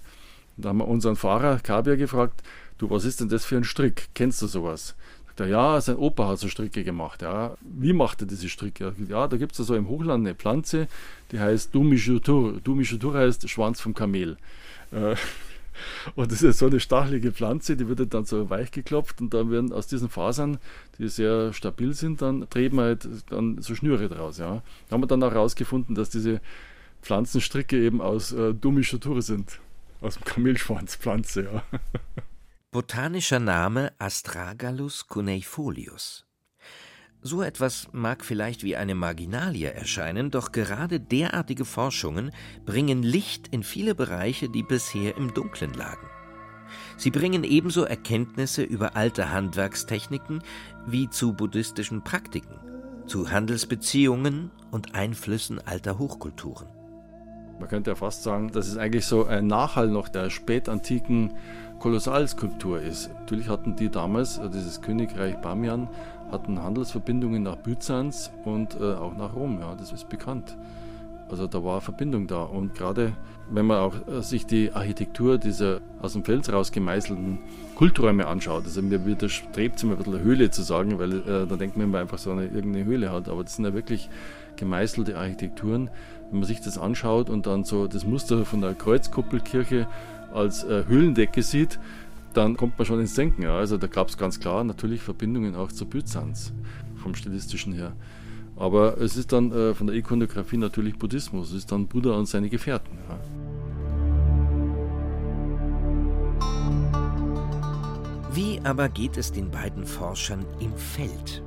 Da 0.56 0.68
haben 0.68 0.78
wir 0.78 0.86
unseren 0.86 1.16
Fahrer 1.16 1.58
Kabir 1.58 1.96
gefragt, 1.96 2.44
du, 2.78 2.88
was 2.88 3.04
ist 3.04 3.20
denn 3.20 3.28
das 3.28 3.44
für 3.44 3.56
ein 3.56 3.64
Strick? 3.64 4.08
Kennst 4.14 4.40
du 4.42 4.46
sowas? 4.46 4.94
Sagt 5.26 5.40
er, 5.40 5.46
ja, 5.48 5.80
sein 5.80 5.96
Opa 5.96 6.28
hat 6.28 6.38
so 6.38 6.46
Stricke 6.46 6.84
gemacht. 6.84 7.22
Ja, 7.22 7.56
wie 7.60 7.92
macht 7.92 8.20
er 8.20 8.28
diese 8.28 8.48
Stricke? 8.48 8.94
Ja, 9.08 9.26
da 9.26 9.36
gibt 9.36 9.58
es 9.58 9.66
so 9.66 9.74
im 9.74 9.88
Hochland 9.88 10.24
eine 10.24 10.36
Pflanze, 10.36 10.86
die 11.32 11.40
heißt 11.40 11.74
Dumishutur. 11.74 12.60
Dumishutur 12.62 13.14
heißt 13.14 13.48
Schwanz 13.48 13.80
vom 13.80 13.94
Kamel. 13.94 14.36
Äh, 14.92 15.16
und 16.14 16.32
das 16.32 16.42
ist 16.42 16.58
so 16.58 16.66
eine 16.66 16.80
stachelige 16.80 17.32
Pflanze, 17.32 17.76
die 17.76 17.88
wird 17.88 18.12
dann 18.12 18.24
so 18.24 18.50
weich 18.50 18.70
geklopft 18.70 19.20
und 19.20 19.34
dann 19.34 19.50
werden 19.50 19.72
aus 19.72 19.86
diesen 19.86 20.08
Fasern, 20.08 20.58
die 20.98 21.08
sehr 21.08 21.52
stabil 21.52 21.94
sind, 21.94 22.22
dann 22.22 22.48
treten 22.50 22.80
halt 22.80 23.08
dann 23.30 23.60
so 23.60 23.74
Schnüre 23.74 24.08
draus. 24.08 24.38
Ja. 24.38 24.62
Da 24.88 24.94
haben 24.94 25.02
wir 25.02 25.06
dann 25.06 25.22
auch 25.22 25.32
herausgefunden, 25.32 25.94
dass 25.94 26.10
diese 26.10 26.40
Pflanzenstricke 27.02 27.82
eben 27.82 28.00
aus 28.00 28.32
äh, 28.32 28.54
Dumischutur 28.54 29.22
sind. 29.22 29.60
Aus 30.00 30.14
dem 30.14 30.24
Kamelschwanzpflanze, 30.24 31.44
ja. 31.44 31.62
Botanischer 32.70 33.40
Name 33.40 33.92
Astragalus 33.98 35.08
cuneifolius. 35.08 36.29
So 37.22 37.42
etwas 37.42 37.88
mag 37.92 38.24
vielleicht 38.24 38.64
wie 38.64 38.76
eine 38.76 38.94
Marginalie 38.94 39.70
erscheinen, 39.70 40.30
doch 40.30 40.52
gerade 40.52 40.98
derartige 40.98 41.66
Forschungen 41.66 42.30
bringen 42.64 43.02
Licht 43.02 43.48
in 43.48 43.62
viele 43.62 43.94
Bereiche, 43.94 44.48
die 44.48 44.62
bisher 44.62 45.18
im 45.18 45.34
Dunkeln 45.34 45.74
lagen. 45.74 46.06
Sie 46.96 47.10
bringen 47.10 47.44
ebenso 47.44 47.84
Erkenntnisse 47.84 48.62
über 48.62 48.96
alte 48.96 49.30
Handwerkstechniken 49.32 50.42
wie 50.86 51.10
zu 51.10 51.34
buddhistischen 51.34 52.02
Praktiken, 52.02 52.58
zu 53.06 53.30
Handelsbeziehungen 53.30 54.50
und 54.70 54.94
Einflüssen 54.94 55.60
alter 55.66 55.98
Hochkulturen. 55.98 56.68
Man 57.58 57.68
könnte 57.68 57.90
ja 57.90 57.94
fast 57.94 58.22
sagen, 58.22 58.50
dass 58.52 58.68
es 58.68 58.78
eigentlich 58.78 59.04
so 59.04 59.26
ein 59.26 59.46
Nachhall 59.46 59.88
noch 59.88 60.08
der 60.08 60.30
spätantiken 60.30 61.34
Kolossalskulptur 61.80 62.80
ist. 62.80 63.10
Natürlich 63.12 63.48
hatten 63.48 63.76
die 63.76 63.90
damals, 63.90 64.38
äh, 64.38 64.48
dieses 64.48 64.80
Königreich 64.80 65.36
Bamian, 65.42 65.88
hatten 66.30 66.62
Handelsverbindungen 66.62 67.42
nach 67.42 67.56
Byzanz 67.56 68.30
und 68.44 68.78
äh, 68.80 68.94
auch 68.94 69.16
nach 69.16 69.34
Rom, 69.34 69.58
ja, 69.60 69.74
das 69.74 69.92
ist 69.92 70.08
bekannt. 70.08 70.56
Also 71.30 71.46
da 71.46 71.62
war 71.62 71.80
Verbindung 71.80 72.26
da. 72.26 72.42
Und 72.42 72.74
gerade 72.74 73.12
wenn 73.50 73.66
man 73.66 73.78
auch 73.78 73.94
äh, 74.08 74.22
sich 74.22 74.46
die 74.46 74.72
Architektur 74.72 75.38
dieser 75.38 75.80
aus 76.00 76.14
dem 76.14 76.24
Fels 76.24 76.52
raus 76.52 76.72
gemeißelten 76.72 77.38
Kulträume 77.76 78.26
anschaut, 78.26 78.64
also 78.64 78.82
mir 78.82 79.04
widerstrebt 79.06 79.76
es 79.76 79.82
immer 79.82 79.92
ein 79.92 79.98
bisschen 79.98 80.20
Höhle 80.20 80.50
zu 80.50 80.62
sagen, 80.62 80.98
weil 80.98 81.12
äh, 81.12 81.46
da 81.46 81.56
denkt 81.56 81.76
man 81.76 81.86
immer 81.86 81.98
einfach 81.98 82.18
so 82.18 82.32
eine 82.32 82.46
irgendeine 82.46 82.84
Höhle 82.84 83.12
hat. 83.12 83.28
Aber 83.28 83.44
das 83.44 83.56
sind 83.56 83.64
ja 83.64 83.74
wirklich 83.74 84.08
gemeißelte 84.56 85.16
Architekturen. 85.16 85.90
Wenn 86.30 86.40
man 86.40 86.48
sich 86.48 86.60
das 86.60 86.78
anschaut 86.78 87.30
und 87.30 87.46
dann 87.46 87.64
so 87.64 87.86
das 87.86 88.04
Muster 88.04 88.44
von 88.44 88.60
der 88.60 88.74
Kreuzkuppelkirche 88.74 89.86
als 90.32 90.64
äh, 90.64 90.84
Höhlendecke 90.86 91.42
sieht, 91.42 91.78
dann 92.34 92.56
kommt 92.56 92.78
man 92.78 92.86
schon 92.86 93.00
ins 93.00 93.14
Denken. 93.14 93.42
Ja. 93.42 93.56
Also 93.56 93.76
da 93.76 93.86
gab 93.86 94.08
es 94.08 94.16
ganz 94.16 94.40
klar 94.40 94.64
natürlich 94.64 95.02
Verbindungen 95.02 95.54
auch 95.54 95.72
zu 95.72 95.86
Byzanz 95.86 96.52
vom 96.96 97.14
stilistischen 97.14 97.72
her. 97.72 97.94
Aber 98.56 98.98
es 99.00 99.16
ist 99.16 99.32
dann 99.32 99.52
äh, 99.52 99.74
von 99.74 99.86
der 99.86 99.96
Ikonografie 99.96 100.58
natürlich 100.58 100.98
Buddhismus. 100.98 101.50
Es 101.50 101.56
ist 101.56 101.72
dann 101.72 101.86
Buddha 101.86 102.12
und 102.12 102.26
seine 102.26 102.50
Gefährten. 102.50 102.98
Ja. 103.08 103.18
Wie 108.32 108.60
aber 108.62 108.88
geht 108.88 109.16
es 109.16 109.32
den 109.32 109.50
beiden 109.50 109.84
Forschern 109.86 110.44
im 110.60 110.72
Feld? 110.76 111.42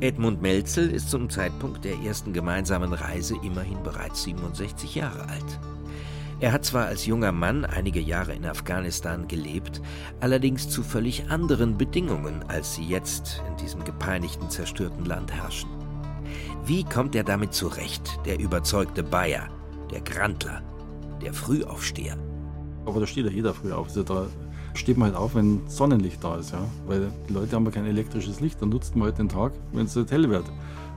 Edmund 0.00 0.42
Melzel 0.42 0.90
ist 0.90 1.10
zum 1.10 1.30
Zeitpunkt 1.30 1.84
der 1.84 1.96
ersten 2.00 2.32
gemeinsamen 2.32 2.92
Reise 2.92 3.34
immerhin 3.42 3.82
bereits 3.82 4.24
67 4.24 4.94
Jahre 4.94 5.28
alt. 5.28 5.77
Er 6.40 6.52
hat 6.52 6.64
zwar 6.64 6.86
als 6.86 7.04
junger 7.04 7.32
Mann 7.32 7.64
einige 7.64 8.00
Jahre 8.00 8.32
in 8.32 8.46
Afghanistan 8.46 9.26
gelebt, 9.26 9.82
allerdings 10.20 10.68
zu 10.68 10.84
völlig 10.84 11.28
anderen 11.30 11.76
Bedingungen, 11.76 12.44
als 12.46 12.76
sie 12.76 12.84
jetzt 12.84 13.42
in 13.48 13.56
diesem 13.56 13.82
gepeinigten, 13.82 14.48
zerstörten 14.48 15.04
Land 15.04 15.32
herrschen. 15.32 15.68
Wie 16.64 16.84
kommt 16.84 17.16
er 17.16 17.24
damit 17.24 17.54
zurecht, 17.54 18.20
der 18.24 18.38
überzeugte 18.38 19.02
Bayer, 19.02 19.48
der 19.90 20.00
Grantler, 20.00 20.62
der 21.20 21.34
Frühaufsteher? 21.34 22.16
Aber 22.86 23.00
da 23.00 23.06
steht 23.08 23.24
ja 23.24 23.32
jeder 23.32 23.52
früh 23.52 23.72
auf. 23.72 23.88
Also 23.88 24.04
da 24.04 24.26
steht 24.74 24.96
man 24.96 25.08
halt 25.08 25.18
auf, 25.18 25.34
wenn 25.34 25.66
Sonnenlicht 25.66 26.22
da 26.22 26.36
ist. 26.36 26.52
Ja? 26.52 26.64
Weil 26.86 27.10
die 27.28 27.32
Leute 27.32 27.56
haben 27.56 27.64
ja 27.64 27.72
kein 27.72 27.86
elektrisches 27.86 28.38
Licht, 28.38 28.62
dann 28.62 28.68
nutzt 28.68 28.94
man 28.94 29.06
halt 29.06 29.18
den 29.18 29.28
Tag, 29.28 29.54
wenn 29.72 29.86
es 29.86 29.96
halt 29.96 30.12
hell 30.12 30.30
wird 30.30 30.44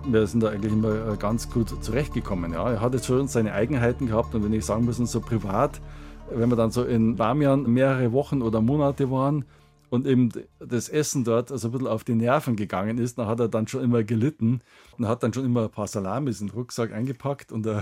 wir 0.06 0.28
sind 0.28 0.42
da 0.42 0.50
eigentlich 0.50 0.74
immer 0.74 1.14
äh, 1.14 1.18
ganz 1.18 1.50
gut 1.50 1.84
zurechtgekommen. 1.84 2.54
Ja. 2.54 2.72
Er 2.72 2.82
hat 2.82 2.94
jetzt 2.94 3.06
schon 3.06 3.28
seine 3.28 3.54
Eigenheiten 3.54 4.08
gehabt 4.08 4.36
und 4.36 4.44
wenn 4.44 4.54
ich 4.54 4.66
sagen 4.66 4.86
muss, 4.86 4.98
so 4.98 5.22
privat, 5.22 5.82
wenn 6.30 6.50
wir 6.50 6.56
dann 6.56 6.72
so 6.72 6.84
in 6.84 7.16
Bamian 7.16 7.64
mehrere 7.64 8.12
Wochen 8.12 8.42
oder 8.42 8.62
Monate 8.62 9.12
waren 9.12 9.46
und 9.90 10.08
eben 10.08 10.30
das 10.60 10.90
Essen 10.90 11.24
dort 11.24 11.52
also 11.52 11.68
ein 11.68 11.72
bisschen 11.72 11.88
auf 11.88 12.04
die 12.04 12.16
Nerven 12.16 12.56
gegangen 12.56 12.98
ist, 12.98 13.18
dann 13.18 13.28
hat 13.28 13.40
er 13.40 13.50
dann 13.50 13.68
schon 13.68 13.84
immer 13.84 14.04
gelitten 14.04 14.62
und 14.98 15.08
hat 15.08 15.24
dann 15.24 15.34
schon 15.34 15.46
immer 15.46 15.64
ein 15.64 15.70
paar 15.70 15.88
Salamis 15.88 16.42
in 16.42 16.48
den 16.48 16.56
Rucksack 16.56 16.94
eingepackt 16.94 17.52
und, 17.52 17.66
äh, 17.66 17.82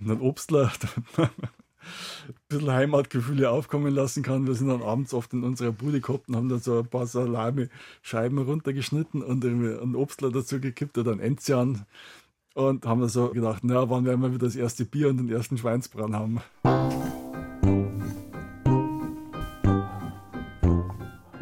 und 0.00 0.10
einen 0.10 0.20
Obstler. 0.20 0.72
ein 2.28 2.34
bisschen 2.48 2.70
Heimatgefühle 2.70 3.50
aufkommen 3.50 3.94
lassen 3.94 4.22
kann. 4.22 4.46
Wir 4.46 4.54
sind 4.54 4.68
dann 4.68 4.82
abends 4.82 5.14
oft 5.14 5.32
in 5.32 5.44
unserer 5.44 5.72
Bude 5.72 6.00
gehabt 6.00 6.28
und 6.28 6.36
haben 6.36 6.48
dann 6.48 6.60
so 6.60 6.78
ein 6.78 6.86
paar 6.86 7.06
Salami-Scheiben 7.06 8.38
runtergeschnitten 8.38 9.22
und 9.22 9.44
einen 9.44 9.96
Obstler 9.96 10.30
dazu 10.30 10.60
gekippt 10.60 10.98
oder 10.98 11.12
ein 11.12 11.20
Enzian. 11.20 11.86
Und 12.54 12.86
haben 12.86 13.00
dann 13.00 13.08
so 13.08 13.30
gedacht, 13.30 13.64
na, 13.64 13.90
wann 13.90 14.04
werden 14.04 14.20
wir 14.20 14.32
wieder 14.32 14.46
das 14.46 14.54
erste 14.54 14.84
Bier 14.84 15.08
und 15.08 15.16
den 15.16 15.28
ersten 15.28 15.58
Schweinsbrann 15.58 16.14
haben. 16.14 16.40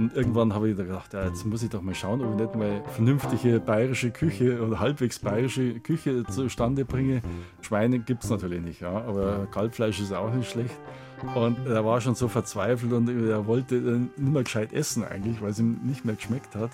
Und 0.03 0.17
irgendwann 0.17 0.53
habe 0.53 0.69
ich 0.69 0.77
gedacht, 0.77 1.15
ja, 1.15 1.27
jetzt 1.27 1.47
muss 1.47 1.63
ich 1.63 1.71
doch 1.71 1.81
mal 1.81 1.95
schauen, 1.95 2.23
ob 2.23 2.33
ich 2.33 2.41
nicht 2.41 2.57
mal 2.57 2.83
vernünftige 2.89 3.61
bayerische 3.61 4.11
Küche 4.11 4.61
oder 4.61 4.81
halbwegs 4.81 5.21
bayerische 5.21 5.79
Küche 5.79 6.25
zustande 6.25 6.85
bringe. 6.85 7.23
Schweine 7.61 8.01
gibt 8.01 8.25
es 8.25 8.31
natürlich 8.31 8.61
nicht, 8.63 8.81
ja, 8.81 8.91
aber 8.91 9.47
Kalbfleisch 9.53 10.01
ist 10.01 10.13
auch 10.13 10.35
nicht 10.35 10.51
schlecht. 10.51 10.75
Und 11.37 11.69
er 11.69 11.85
war 11.85 12.01
schon 12.01 12.17
so 12.17 12.27
verzweifelt 12.27 12.93
und 12.93 13.09
er 13.09 13.47
wollte 13.47 13.77
nicht 13.77 14.17
mehr 14.17 14.43
gescheit 14.43 14.73
essen 14.73 15.05
eigentlich, 15.05 15.41
weil 15.41 15.51
es 15.51 15.61
ihm 15.61 15.79
nicht 15.85 16.05
mehr 16.05 16.17
geschmeckt 16.17 16.57
hat. 16.57 16.71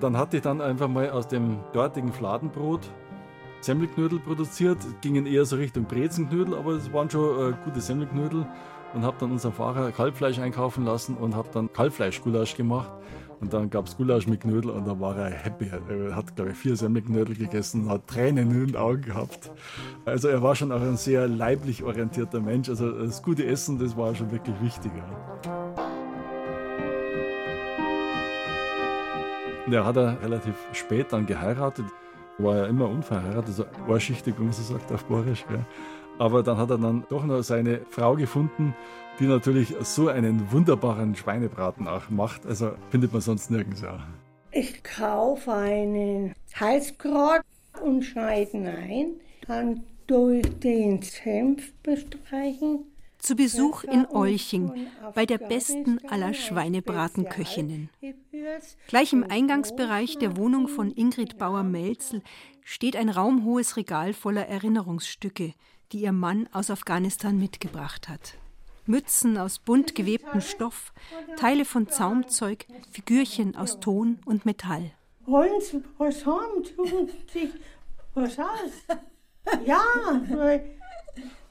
Dann 0.00 0.16
hatte 0.16 0.38
ich 0.38 0.42
dann 0.42 0.62
einfach 0.62 0.88
mal 0.88 1.10
aus 1.10 1.28
dem 1.28 1.58
dortigen 1.74 2.10
Fladenbrot 2.10 2.90
Semmelknödel 3.60 4.18
produziert, 4.18 4.78
gingen 5.02 5.26
eher 5.26 5.44
so 5.44 5.56
Richtung 5.56 5.84
Brezenknödel, 5.84 6.54
aber 6.54 6.72
es 6.72 6.90
waren 6.90 7.10
schon 7.10 7.52
äh, 7.52 7.54
gute 7.64 7.82
Semmelknödel 7.82 8.46
und 8.94 9.04
habe 9.04 9.16
dann 9.20 9.32
unseren 9.32 9.52
Fahrer 9.52 9.92
Kalbfleisch 9.92 10.38
einkaufen 10.38 10.84
lassen 10.84 11.16
und 11.16 11.34
habe 11.34 11.48
dann 11.52 11.72
Kalbfleischgulasch 11.72 12.56
gemacht. 12.56 12.90
Und 13.40 13.52
dann 13.52 13.68
gab 13.68 13.86
es 13.86 13.96
Gulasch 13.96 14.26
mit 14.26 14.40
Knödel 14.40 14.70
und 14.70 14.86
da 14.86 14.98
war 14.98 15.16
er 15.16 15.30
happy. 15.30 15.70
Er 15.88 16.16
hat, 16.16 16.34
glaube 16.36 16.52
ich, 16.52 16.56
vier 16.56 16.74
Semmelknödel 16.74 17.36
gegessen 17.36 17.84
und 17.84 17.90
hat 17.90 18.06
Tränen 18.06 18.50
in 18.50 18.66
den 18.68 18.76
Augen 18.76 19.02
gehabt. 19.02 19.50
Also 20.06 20.28
er 20.28 20.42
war 20.42 20.54
schon 20.54 20.72
auch 20.72 20.80
ein 20.80 20.96
sehr 20.96 21.28
leiblich 21.28 21.82
orientierter 21.82 22.40
Mensch. 22.40 22.68
Also 22.70 22.90
das 22.90 23.22
gute 23.22 23.44
Essen, 23.44 23.78
das 23.78 23.94
war 23.96 24.14
schon 24.14 24.30
wirklich 24.30 24.56
wichtig. 24.62 24.90
Und 29.66 29.72
er 29.72 29.84
hat 29.84 29.96
er 29.96 30.22
relativ 30.22 30.54
spät 30.72 31.12
dann 31.12 31.26
geheiratet. 31.26 31.84
War 32.38 32.56
ja 32.56 32.66
immer 32.66 32.88
unverheiratet, 32.88 33.54
so 33.54 33.66
ohrschichtig, 33.88 34.34
wie 34.38 34.44
man 34.44 34.52
so 34.52 34.62
sagt 34.62 34.92
auf 34.92 35.04
Borisch. 35.04 35.44
Gell. 35.48 35.64
Aber 36.18 36.42
dann 36.42 36.56
hat 36.56 36.70
er 36.70 36.78
dann 36.78 37.04
doch 37.08 37.24
noch 37.24 37.42
seine 37.42 37.80
Frau 37.90 38.16
gefunden, 38.16 38.74
die 39.20 39.26
natürlich 39.26 39.74
so 39.80 40.08
einen 40.08 40.50
wunderbaren 40.50 41.14
Schweinebraten 41.14 41.86
auch 41.86 42.08
macht. 42.10 42.46
Also 42.46 42.72
findet 42.90 43.12
man 43.12 43.20
sonst 43.20 43.50
nirgends. 43.50 43.82
Ja. 43.82 44.06
Ich 44.50 44.82
kaufe 44.82 45.52
einen 45.52 46.34
Halskraut 46.54 47.42
und 47.82 48.02
schneide 48.02 48.56
ihn 48.56 48.66
ein, 48.66 49.06
dann 49.46 49.84
durch 50.06 50.46
den 50.60 51.02
Senf 51.02 51.74
bestreichen. 51.82 52.84
Zu 53.18 53.34
Besuch 53.34 53.82
in 53.84 54.06
Olching 54.06 54.88
bei 55.14 55.26
der 55.26 55.38
besten 55.38 55.98
aller 56.08 56.32
Schweinebratenköchinnen. 56.32 57.90
Gleich 58.88 59.12
im 59.12 59.24
Eingangsbereich 59.24 60.18
der 60.18 60.36
Wohnung 60.36 60.68
von 60.68 60.90
Ingrid 60.90 61.36
Bauer-Melzel 61.38 62.22
steht 62.62 62.94
ein 62.94 63.08
raumhohes 63.08 63.76
Regal 63.76 64.12
voller 64.12 64.46
Erinnerungsstücke, 64.46 65.54
die 65.92 66.02
ihr 66.02 66.12
Mann 66.12 66.48
aus 66.52 66.70
Afghanistan 66.70 67.38
mitgebracht 67.38 68.08
hat. 68.08 68.34
Mützen 68.86 69.36
aus 69.36 69.58
bunt 69.58 69.94
gewebtem 69.94 70.40
Stoff, 70.40 70.92
Teile 71.36 71.64
von 71.64 71.88
Zaumzeug, 71.88 72.66
Figürchen 72.90 73.56
aus 73.56 73.80
Ton 73.80 74.18
und 74.24 74.46
Metall. 74.46 74.92
Wollen 75.26 75.60
Sie 75.60 75.82
was 75.98 76.24
haben? 76.24 76.62
Tun 76.62 77.10
sich 77.32 77.50
was 78.14 78.38
aus? 78.38 78.98
Ja, 79.64 79.82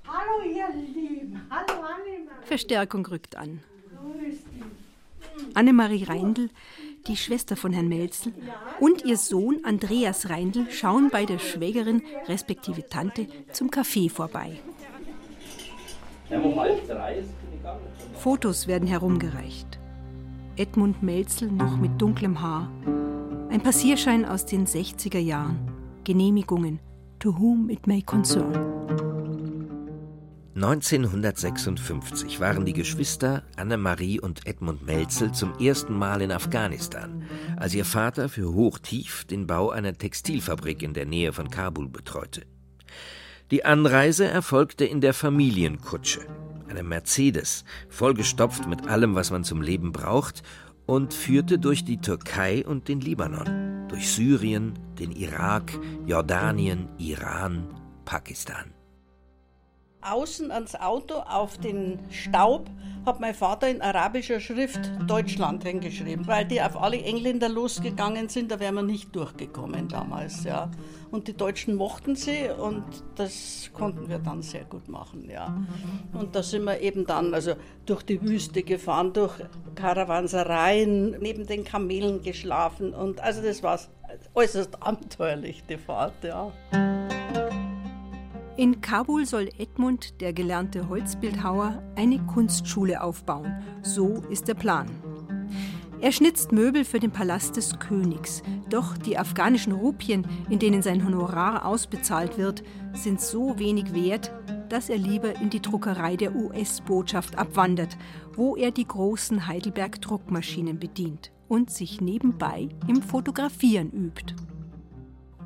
hallo 0.07 0.43
ihr 0.43 0.69
Lieben, 0.93 1.41
hallo 1.49 1.81
Annemarie. 1.81 2.29
Verstärkung 2.45 3.05
rückt 3.05 3.35
an. 3.35 3.61
Annemarie 5.53 6.03
Reindl, 6.03 6.49
die 7.07 7.17
Schwester 7.17 7.55
von 7.55 7.73
Herrn 7.73 7.87
Melzel, 7.87 8.33
und 8.79 9.05
ihr 9.05 9.17
Sohn 9.17 9.59
Andreas 9.63 10.29
Reindl 10.29 10.69
schauen 10.71 11.09
bei 11.11 11.25
der 11.25 11.39
Schwägerin 11.39 12.01
respektive 12.27 12.87
Tante 12.87 13.27
zum 13.51 13.69
Café 13.69 14.09
vorbei. 14.09 14.59
Fotos 18.15 18.67
werden 18.67 18.87
herumgereicht. 18.87 19.79
Edmund 20.57 21.03
Melzel 21.03 21.51
noch 21.51 21.77
mit 21.77 22.01
dunklem 22.01 22.41
Haar. 22.41 22.69
Ein 23.49 23.61
Passierschein 23.61 24.25
aus 24.25 24.45
den 24.45 24.65
60er 24.65 25.19
Jahren. 25.19 25.59
Genehmigungen. 26.03 26.79
To 27.19 27.37
whom 27.37 27.69
it 27.69 27.87
may 27.87 28.01
concern. 28.01 29.14
1956 30.55 32.39
waren 32.39 32.63
die 32.63 32.71
Geschwister 32.71 33.43
Annemarie 33.57 34.21
und 34.21 34.47
Edmund 34.47 34.85
Melzel 34.85 35.33
zum 35.33 35.53
ersten 35.59 35.93
Mal 35.97 36.21
in 36.21 36.31
Afghanistan, 36.31 37.23
als 37.57 37.73
ihr 37.73 37.83
Vater 37.83 38.29
für 38.29 38.53
Hochtief 38.53 39.25
den 39.25 39.47
Bau 39.47 39.71
einer 39.71 39.97
Textilfabrik 39.97 40.81
in 40.81 40.93
der 40.93 41.05
Nähe 41.05 41.33
von 41.33 41.49
Kabul 41.49 41.89
betreute. 41.89 42.43
Die 43.51 43.65
Anreise 43.65 44.29
erfolgte 44.29 44.85
in 44.85 45.01
der 45.01 45.13
Familienkutsche, 45.13 46.21
einem 46.69 46.87
Mercedes, 46.87 47.65
vollgestopft 47.89 48.65
mit 48.65 48.87
allem, 48.87 49.13
was 49.13 49.31
man 49.31 49.43
zum 49.43 49.61
Leben 49.61 49.91
braucht, 49.91 50.41
und 50.85 51.13
führte 51.13 51.59
durch 51.59 51.83
die 51.83 51.99
Türkei 51.99 52.65
und 52.65 52.87
den 52.87 53.01
Libanon, 53.01 53.89
durch 53.89 54.09
Syrien, 54.09 54.79
den 54.99 55.11
Irak, 55.11 55.77
Jordanien, 56.05 56.87
Iran, 56.97 57.67
Pakistan 58.05 58.74
außen 60.11 60.51
ans 60.51 60.75
Auto 60.75 61.15
auf 61.15 61.57
den 61.57 61.99
Staub 62.09 62.69
hat 63.05 63.19
mein 63.19 63.35
Vater 63.35 63.69
in 63.69 63.81
arabischer 63.81 64.39
Schrift 64.39 64.79
Deutschland 65.07 65.63
hingeschrieben, 65.63 66.25
weil 66.25 66.45
die 66.45 66.61
auf 66.61 66.81
alle 66.81 67.01
Engländer 67.01 67.49
losgegangen 67.49 68.29
sind, 68.29 68.51
da 68.51 68.59
wären 68.59 68.75
wir 68.75 68.83
nicht 68.83 69.15
durchgekommen 69.15 69.87
damals, 69.87 70.43
ja. 70.43 70.71
Und 71.11 71.27
die 71.27 71.37
Deutschen 71.37 71.75
mochten 71.75 72.15
sie 72.15 72.49
und 72.49 72.83
das 73.15 73.69
konnten 73.73 74.09
wir 74.09 74.17
dann 74.17 74.41
sehr 74.41 74.65
gut 74.65 74.89
machen, 74.89 75.29
ja. 75.29 75.55
Und 76.13 76.35
da 76.35 76.41
sind 76.41 76.63
wir 76.63 76.81
eben 76.81 77.05
dann 77.05 77.33
also 77.33 77.53
durch 77.85 78.01
die 78.03 78.21
Wüste 78.21 78.63
gefahren, 78.63 79.13
durch 79.13 79.33
Karawansereien, 79.75 81.11
neben 81.19 81.45
den 81.45 81.63
Kamelen 81.63 82.23
geschlafen 82.23 82.93
und 82.93 83.21
also 83.21 83.41
das 83.41 83.61
war 83.61 83.79
äußerst 84.33 84.81
abenteuerlich, 84.81 85.63
die 85.69 85.77
Fahrt, 85.77 86.23
ja. 86.23 86.51
In 88.57 88.79
Kabul 88.79 89.25
soll 89.25 89.49
Edmund, 89.57 90.21
der 90.21 90.31
gelernte 90.31 90.87
Holzbildhauer, 90.87 91.83
eine 91.97 92.25
Kunstschule 92.25 93.03
aufbauen. 93.03 93.53
So 93.81 94.23
ist 94.29 94.47
der 94.47 94.53
Plan. 94.53 94.89
Er 95.99 96.13
schnitzt 96.13 96.53
Möbel 96.53 96.85
für 96.85 96.99
den 96.99 97.11
Palast 97.11 97.57
des 97.57 97.77
Königs. 97.79 98.43
Doch 98.69 98.97
die 98.97 99.17
afghanischen 99.17 99.73
Rupien, 99.73 100.25
in 100.49 100.59
denen 100.59 100.81
sein 100.81 101.05
Honorar 101.05 101.65
ausbezahlt 101.65 102.37
wird, 102.37 102.63
sind 102.93 103.19
so 103.19 103.59
wenig 103.59 103.93
wert, 103.93 104.33
dass 104.69 104.87
er 104.89 104.99
lieber 104.99 105.35
in 105.41 105.49
die 105.49 105.61
Druckerei 105.61 106.15
der 106.15 106.33
US-Botschaft 106.33 107.37
abwandert, 107.37 107.97
wo 108.35 108.55
er 108.55 108.71
die 108.71 108.87
großen 108.87 109.47
Heidelberg-Druckmaschinen 109.47 110.79
bedient 110.79 111.33
und 111.49 111.69
sich 111.69 111.99
nebenbei 111.99 112.69
im 112.87 113.01
Fotografieren 113.01 113.91
übt. 113.91 114.33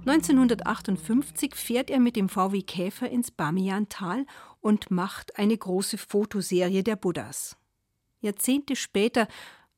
1958 0.05 1.55
fährt 1.55 1.89
er 1.89 1.99
mit 1.99 2.15
dem 2.15 2.29
VW 2.29 2.61
Käfer 2.61 3.09
ins 3.09 3.31
Bamiyan-Tal 3.31 4.25
und 4.61 4.91
macht 4.91 5.37
eine 5.37 5.57
große 5.57 5.97
Fotoserie 5.97 6.83
der 6.83 6.95
Buddhas. 6.95 7.57
Jahrzehnte 8.21 8.75
später, 8.75 9.27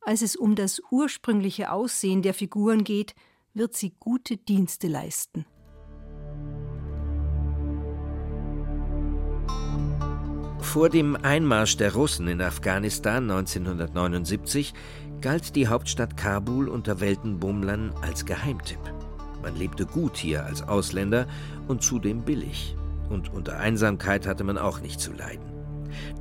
als 0.02 0.22
es 0.22 0.36
um 0.36 0.56
das 0.56 0.82
ursprüngliche 0.90 1.72
Aussehen 1.72 2.22
der 2.22 2.34
Figuren 2.34 2.84
geht, 2.84 3.14
wird 3.54 3.76
sie 3.76 3.94
gute 4.00 4.38
Dienste 4.38 4.88
leisten. 4.88 5.46
Vor 10.60 10.90
dem 10.90 11.18
Einmarsch 11.18 11.76
der 11.76 11.94
Russen 11.94 12.28
in 12.28 12.42
Afghanistan 12.42 13.30
1979 13.30 14.74
galt 15.20 15.56
die 15.56 15.68
Hauptstadt 15.68 16.16
Kabul 16.16 16.70
unter 16.70 17.02
Weltenbummlern 17.02 17.94
als 18.02 18.26
Geheimtipp. 18.26 19.01
Man 19.42 19.56
lebte 19.56 19.86
gut 19.86 20.18
hier 20.18 20.46
als 20.46 20.68
Ausländer 20.68 21.28
und 21.68 21.82
zudem 21.82 22.24
billig. 22.24 22.76
Und 23.10 23.34
unter 23.34 23.60
Einsamkeit 23.60 24.26
hatte 24.28 24.44
man 24.44 24.58
auch 24.58 24.82
nicht 24.82 25.00
zu 25.00 25.12
leiden. 25.12 25.52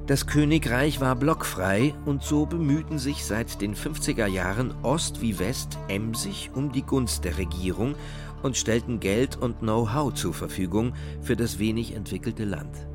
Das 0.06 0.26
Königreich 0.26 1.00
war 1.00 1.14
blockfrei 1.14 1.94
und 2.04 2.22
so 2.22 2.46
bemühten 2.46 2.98
sich 2.98 3.24
seit 3.24 3.61
den 3.61 3.76
50er 3.76 4.26
Jahren 4.26 4.74
Ost 4.83 5.22
wie 5.22 5.38
West 5.38 5.78
emsig 5.88 6.50
um 6.54 6.72
die 6.72 6.83
Gunst 6.83 7.24
der 7.24 7.38
Regierung 7.38 7.94
und 8.42 8.56
stellten 8.56 9.00
Geld 9.00 9.37
und 9.37 9.61
Know-how 9.61 10.12
zur 10.12 10.35
Verfügung 10.35 10.94
für 11.22 11.37
das 11.37 11.59
wenig 11.59 11.94
entwickelte 11.94 12.44
Land. 12.44 12.88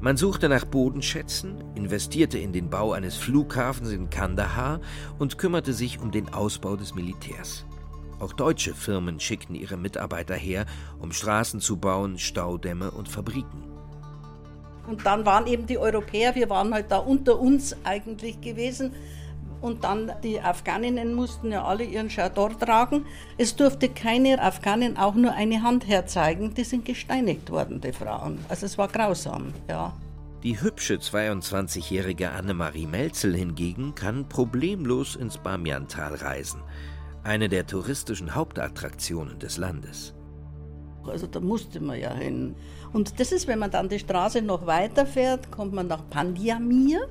Man 0.00 0.16
suchte 0.16 0.48
nach 0.48 0.66
Bodenschätzen, 0.66 1.64
investierte 1.74 2.38
in 2.38 2.52
den 2.52 2.68
Bau 2.68 2.92
eines 2.92 3.16
Flughafens 3.16 3.90
in 3.90 4.10
Kandahar 4.10 4.80
und 5.18 5.38
kümmerte 5.38 5.72
sich 5.72 5.98
um 6.00 6.10
den 6.10 6.32
Ausbau 6.32 6.76
des 6.76 6.94
Militärs. 6.94 7.64
Auch 8.18 8.32
deutsche 8.32 8.74
Firmen 8.74 9.20
schickten 9.20 9.54
ihre 9.54 9.76
Mitarbeiter 9.76 10.34
her, 10.34 10.64
um 10.98 11.12
Straßen 11.12 11.60
zu 11.60 11.76
bauen, 11.76 12.18
Staudämme 12.18 12.90
und 12.90 13.08
Fabriken. 13.08 13.62
Und 14.86 15.04
dann 15.04 15.26
waren 15.26 15.46
eben 15.46 15.66
die 15.66 15.78
Europäer, 15.78 16.34
wir 16.34 16.48
waren 16.48 16.72
halt 16.72 16.90
da 16.90 16.98
unter 16.98 17.38
uns 17.38 17.76
eigentlich 17.84 18.40
gewesen. 18.40 18.94
Und 19.60 19.84
dann 19.84 20.12
die 20.22 20.40
Afghaninnen 20.40 21.14
mussten 21.14 21.50
ja 21.50 21.64
alle 21.64 21.84
ihren 21.84 22.08
Chador 22.08 22.56
tragen. 22.58 23.04
Es 23.36 23.56
durfte 23.56 23.88
keine 23.88 24.40
Afghanin 24.40 24.96
auch 24.96 25.14
nur 25.14 25.32
eine 25.32 25.62
Hand 25.62 25.88
herzeigen. 25.88 26.54
Die 26.54 26.64
sind 26.64 26.84
gesteinigt 26.84 27.50
worden, 27.50 27.80
die 27.80 27.92
Frauen. 27.92 28.38
Also 28.48 28.66
es 28.66 28.78
war 28.78 28.88
grausam, 28.88 29.52
ja. 29.68 29.94
Die 30.42 30.60
hübsche 30.60 30.96
22-jährige 30.96 32.30
Annemarie 32.30 32.86
Melzel 32.86 33.34
hingegen 33.34 33.94
kann 33.94 34.28
problemlos 34.28 35.16
ins 35.16 35.38
Bamiantal 35.38 36.14
reisen 36.14 36.60
eine 37.26 37.48
der 37.48 37.66
touristischen 37.66 38.34
Hauptattraktionen 38.34 39.38
des 39.38 39.58
Landes. 39.58 40.14
Also 41.04 41.26
da 41.26 41.40
musste 41.40 41.80
man 41.80 41.98
ja 42.00 42.12
hin. 42.14 42.54
Und 42.92 43.20
das 43.20 43.32
ist, 43.32 43.46
wenn 43.46 43.58
man 43.58 43.70
dann 43.70 43.88
die 43.88 43.98
Straße 43.98 44.42
noch 44.42 44.66
weiterfährt, 44.66 45.50
kommt 45.50 45.72
man 45.72 45.86
nach 45.88 46.08
Pandiamir. 46.08 47.08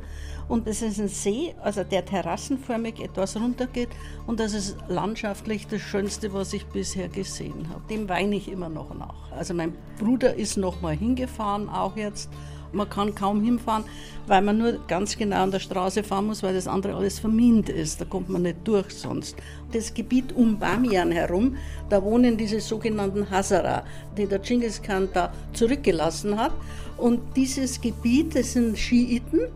Und 0.48 0.68
das 0.68 0.82
ist 0.82 1.00
ein 1.00 1.08
See, 1.08 1.56
also 1.62 1.84
der 1.84 2.06
terrassenförmig 2.06 3.00
etwas 3.00 3.36
runtergeht. 3.36 3.90
Und 4.28 4.40
das 4.40 4.54
ist 4.54 4.78
landschaftlich 4.88 5.68
das 5.68 5.82
Schönste, 5.82 6.34
was 6.34 6.54
ich 6.54 6.66
bisher 6.68 7.10
gesehen 7.10 7.70
habe. 7.70 7.82
Dem 7.90 8.08
weine 8.08 8.36
ich 8.36 8.50
immer 8.52 8.70
noch 8.70 8.94
nach. 8.94 9.32
Also 9.32 9.54
mein 9.54 9.74
Bruder 10.00 10.36
ist 10.36 10.58
noch 10.58 10.82
mal 10.82 10.96
hingefahren, 10.96 11.68
auch 11.68 11.98
jetzt. 11.98 12.30
Man 12.76 12.90
kann 12.90 13.16
kaum 13.16 13.42
hinfahren, 13.42 13.86
weil 14.28 14.42
man 14.42 14.58
nur 14.58 14.74
ganz 14.88 15.18
genau 15.18 15.44
an 15.44 15.52
der 15.52 15.60
Straße 15.60 16.04
fahren 16.04 16.28
muss, 16.28 16.44
weil 16.44 16.54
das 16.54 16.68
andere 16.68 16.96
alles 16.96 17.20
vermint 17.20 17.70
ist. 17.70 18.02
Da 18.02 18.06
kommt 18.06 18.30
man 18.30 18.44
nicht 18.44 18.58
durch 18.66 18.90
sonst. 18.92 19.36
Das 19.72 19.94
Gebiet 19.94 20.34
um 20.36 20.60
Bamiyan 20.60 21.12
herum, 21.12 21.56
da 21.90 22.04
wohnen 22.04 22.38
diese 22.38 22.60
sogenannten 22.60 23.30
Hazara, 23.30 23.84
die 24.18 24.26
der 24.26 24.40
Genghis 24.40 24.82
Khan 24.82 25.10
da 25.14 25.34
zurückgelassen 25.54 26.38
hat. 26.38 26.54
Und 26.98 27.22
dieses 27.36 27.80
Gebiet, 27.82 28.36
das 28.36 28.54
sind 28.54 28.78
Schiiten, 28.78 29.48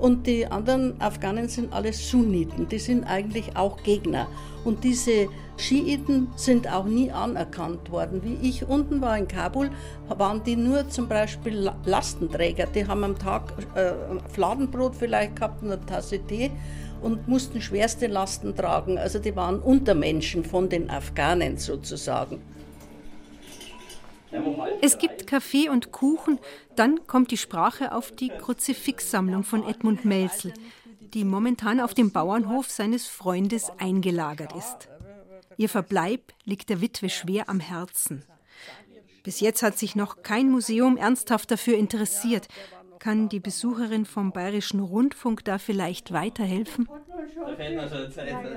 und 0.00 0.26
die 0.26 0.46
anderen 0.46 0.98
Afghanen 0.98 1.48
sind 1.48 1.74
alle 1.74 1.92
Sunniten. 1.92 2.66
Die 2.68 2.78
sind 2.78 3.04
eigentlich 3.04 3.54
auch 3.54 3.82
Gegner. 3.82 4.28
Und 4.64 4.84
diese 4.84 5.28
Schiiten 5.56 6.28
sind 6.36 6.70
auch 6.70 6.84
nie 6.84 7.10
anerkannt 7.10 7.90
worden. 7.90 8.22
Wie 8.22 8.48
ich 8.48 8.66
unten 8.66 9.00
war 9.00 9.16
in 9.16 9.28
Kabul, 9.28 9.70
waren 10.08 10.42
die 10.42 10.56
nur 10.56 10.88
zum 10.88 11.08
Beispiel 11.08 11.70
Lastenträger. 11.84 12.66
Die 12.66 12.86
haben 12.86 13.04
am 13.04 13.18
Tag 13.18 13.52
äh, 13.74 13.92
Fladenbrot 14.32 14.94
vielleicht 14.96 15.36
gehabt 15.36 15.62
und 15.62 15.72
eine 15.72 15.84
Tasse 15.86 16.18
Tee 16.18 16.50
und 17.02 17.28
mussten 17.28 17.60
schwerste 17.60 18.06
Lasten 18.06 18.54
tragen. 18.54 18.98
Also 18.98 19.18
die 19.18 19.34
waren 19.36 19.60
Untermenschen 19.60 20.44
von 20.44 20.68
den 20.68 20.90
Afghanen 20.90 21.56
sozusagen. 21.56 22.40
Es 24.80 24.98
gibt 24.98 25.26
Kaffee 25.26 25.68
und 25.68 25.90
Kuchen, 25.90 26.38
dann 26.76 27.06
kommt 27.08 27.32
die 27.32 27.36
Sprache 27.36 27.92
auf 27.92 28.12
die 28.12 28.28
Kruzifixsammlung 28.28 29.42
von 29.42 29.66
Edmund 29.66 30.04
Melzel, 30.04 30.54
die 31.14 31.24
momentan 31.24 31.80
auf 31.80 31.94
dem 31.94 32.10
Bauernhof 32.10 32.70
seines 32.70 33.06
Freundes 33.06 33.70
eingelagert 33.78 34.52
ist. 34.54 34.88
Ihr 35.56 35.68
Verbleib 35.68 36.32
liegt 36.44 36.68
der 36.70 36.80
Witwe 36.80 37.10
schwer 37.10 37.48
am 37.48 37.60
Herzen. 37.60 38.24
Bis 39.22 39.40
jetzt 39.40 39.62
hat 39.62 39.78
sich 39.78 39.96
noch 39.96 40.22
kein 40.22 40.50
Museum 40.50 40.96
ernsthaft 40.96 41.50
dafür 41.50 41.76
interessiert. 41.76 42.48
Kann 43.00 43.30
die 43.30 43.40
Besucherin 43.40 44.04
vom 44.04 44.30
Bayerischen 44.30 44.78
Rundfunk 44.78 45.42
da 45.46 45.56
vielleicht 45.56 46.12
weiterhelfen? 46.12 46.86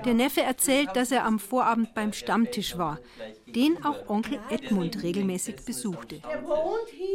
Der 0.06 0.14
Neffe 0.14 0.42
erzählt, 0.42 0.90
dass 0.96 1.14
er 1.14 1.24
am 1.24 1.40
Vorabend 1.40 1.94
beim 1.94 2.12
Stammtisch 2.12 2.78
war, 2.78 3.00
den 3.48 3.84
auch 3.86 4.10
Onkel 4.10 4.40
Edmund 4.50 5.02
regelmäßig 5.02 5.64
besuchte. 5.66 6.22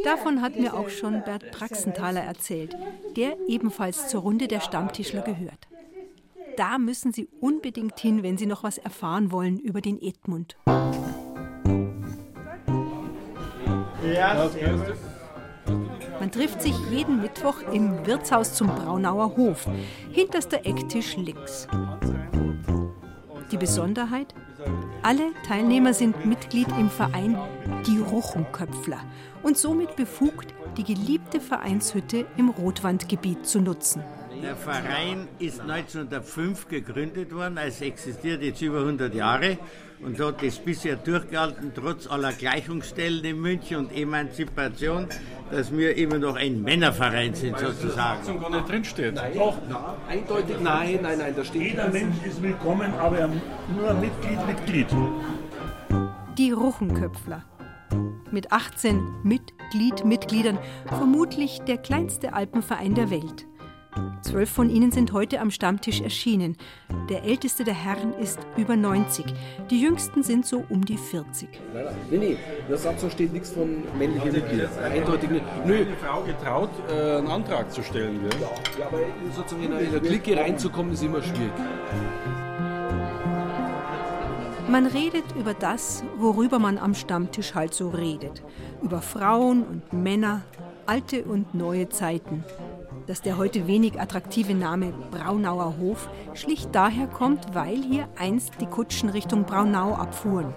Davon 0.03 0.41
hat 0.41 0.55
mir 0.59 0.73
auch 0.73 0.89
schon 0.89 1.23
Bert 1.23 1.51
Praxenthaler 1.51 2.21
erzählt, 2.21 2.75
der 3.15 3.37
ebenfalls 3.47 4.07
zur 4.07 4.21
Runde 4.21 4.47
der 4.47 4.59
Stammtischler 4.59 5.21
gehört. 5.21 5.67
Da 6.57 6.79
müssen 6.79 7.13
Sie 7.13 7.29
unbedingt 7.39 7.99
hin, 7.99 8.23
wenn 8.23 8.39
Sie 8.39 8.47
noch 8.47 8.63
was 8.63 8.79
erfahren 8.79 9.31
wollen 9.31 9.59
über 9.59 9.81
den 9.81 10.01
Edmund. 10.01 10.57
Ja, 14.03 14.49
man 16.19 16.31
trifft 16.31 16.61
sich 16.61 16.75
jeden 16.91 17.21
Mittwoch 17.21 17.61
im 17.73 18.05
Wirtshaus 18.05 18.53
zum 18.53 18.67
Braunauer 18.67 19.35
Hof, 19.37 19.67
hinterster 20.11 20.65
Ecktisch 20.65 21.15
links. 21.17 21.67
Die 23.51 23.57
Besonderheit? 23.57 24.35
Alle 25.01 25.31
Teilnehmer 25.47 25.93
sind 25.93 26.25
Mitglied 26.25 26.67
im 26.77 26.89
Verein 26.89 27.37
Die 27.87 27.99
Ruchenköpfler 27.99 28.99
und 29.41 29.57
somit 29.57 29.95
befugt, 29.95 30.53
die 30.77 30.83
geliebte 30.83 31.39
Vereinshütte 31.39 32.25
im 32.37 32.49
Rotwandgebiet 32.49 33.45
zu 33.45 33.61
nutzen. 33.61 34.03
Der 34.43 34.55
Verein 34.55 35.27
ist 35.39 35.61
1905 35.61 36.67
gegründet 36.67 37.33
worden, 37.33 37.57
es 37.57 37.81
existiert 37.81 38.41
jetzt 38.41 38.61
über 38.61 38.79
100 38.79 39.13
Jahre 39.13 39.57
und 40.01 40.19
hat 40.19 40.43
das 40.43 40.57
bisher 40.59 40.95
durchgehalten, 40.95 41.71
trotz 41.75 42.07
aller 42.07 42.31
Gleichungsstellen 42.33 43.23
in 43.23 43.41
München 43.41 43.77
und 43.77 43.95
Emanzipation, 43.95 45.07
dass 45.51 45.71
wir 45.71 45.95
immer 45.97 46.17
noch 46.17 46.35
ein 46.35 46.61
Männerverein 46.61 47.33
sind 47.33 47.57
sozusagen. 47.59 48.21
Was 48.25 48.41
gar 48.41 48.49
nicht 48.49 48.69
drinsteht. 48.69 49.15
Doch, 49.35 49.57
eindeutig 50.07 50.55
nein, 50.61 50.99
nein, 51.01 51.17
nein, 51.17 51.33
da 51.35 51.43
steht. 51.43 51.61
Jeder 51.61 51.89
Mensch 51.89 52.15
ist 52.25 52.41
willkommen, 52.41 52.93
aber 52.93 53.29
nur 53.75 53.93
Mitglied, 53.95 54.47
Mitglied. 54.47 54.87
Die 56.37 56.51
Ruchenköpfler. 56.51 57.43
Mit 58.31 58.51
18 58.51 59.01
Mitglied-Mitgliedern 59.23 60.59
vermutlich 60.87 61.59
der 61.67 61.77
kleinste 61.77 62.33
Alpenverein 62.33 62.93
der 62.93 63.09
Welt. 63.09 63.47
Zwölf 64.21 64.49
von 64.49 64.69
ihnen 64.69 64.91
sind 64.91 65.13
heute 65.13 65.39
am 65.39 65.49
Stammtisch 65.49 66.01
erschienen. 66.01 66.57
Der 67.09 67.23
älteste 67.23 67.63
der 67.63 67.73
Herren 67.73 68.13
ist 68.13 68.39
über 68.57 68.75
90. 68.75 69.25
Die 69.69 69.81
jüngsten 69.81 70.23
sind 70.23 70.45
so 70.45 70.63
um 70.69 70.85
die 70.85 70.97
40. 70.97 71.49
Nein, 71.73 71.85
nein, 71.85 71.95
nee, 72.11 72.17
nee. 72.17 72.37
Der 72.69 72.77
Satz 72.77 73.03
steht 73.11 73.33
nichts 73.33 73.51
von 73.51 73.83
männlichen 73.97 74.31
Mitgliedern. 74.31 74.69
Eindeutig 74.83 75.29
nicht. 75.29 75.43
Nö. 75.65 75.77
Eine 75.77 75.95
Frau 75.97 76.21
getraut, 76.23 76.69
äh, 76.89 77.17
einen 77.17 77.27
Antrag 77.27 77.71
zu 77.71 77.81
stellen. 77.81 78.19
Ja, 78.23 78.47
ja 78.79 78.87
aber 78.87 78.99
sozusagen 79.35 79.63
in 79.63 79.73
eine 79.73 79.99
Clique 79.99 80.37
reinzukommen, 80.37 80.93
ist 80.93 81.03
immer 81.03 81.21
schwierig. 81.21 81.51
Man 84.69 84.85
redet 84.85 85.25
über 85.35 85.55
das, 85.55 86.03
worüber 86.17 86.59
man 86.59 86.77
am 86.77 86.93
Stammtisch 86.93 87.55
halt 87.55 87.73
so 87.73 87.89
redet. 87.89 88.43
Über 88.83 89.01
Frauen 89.01 89.63
und 89.63 89.93
Männer, 89.93 90.43
alte 90.85 91.23
und 91.23 91.55
neue 91.55 91.89
Zeiten 91.89 92.43
dass 93.09 93.23
der 93.23 93.37
heute 93.37 93.65
wenig 93.65 93.99
attraktive 93.99 94.53
Name 94.53 94.93
Braunauer 95.09 95.77
Hof 95.79 96.07
schlicht 96.35 96.75
daher 96.75 97.07
kommt, 97.07 97.55
weil 97.55 97.81
hier 97.81 98.07
einst 98.15 98.51
die 98.61 98.67
Kutschen 98.67 99.09
Richtung 99.09 99.45
Braunau 99.45 99.95
abfuhren, 99.95 100.53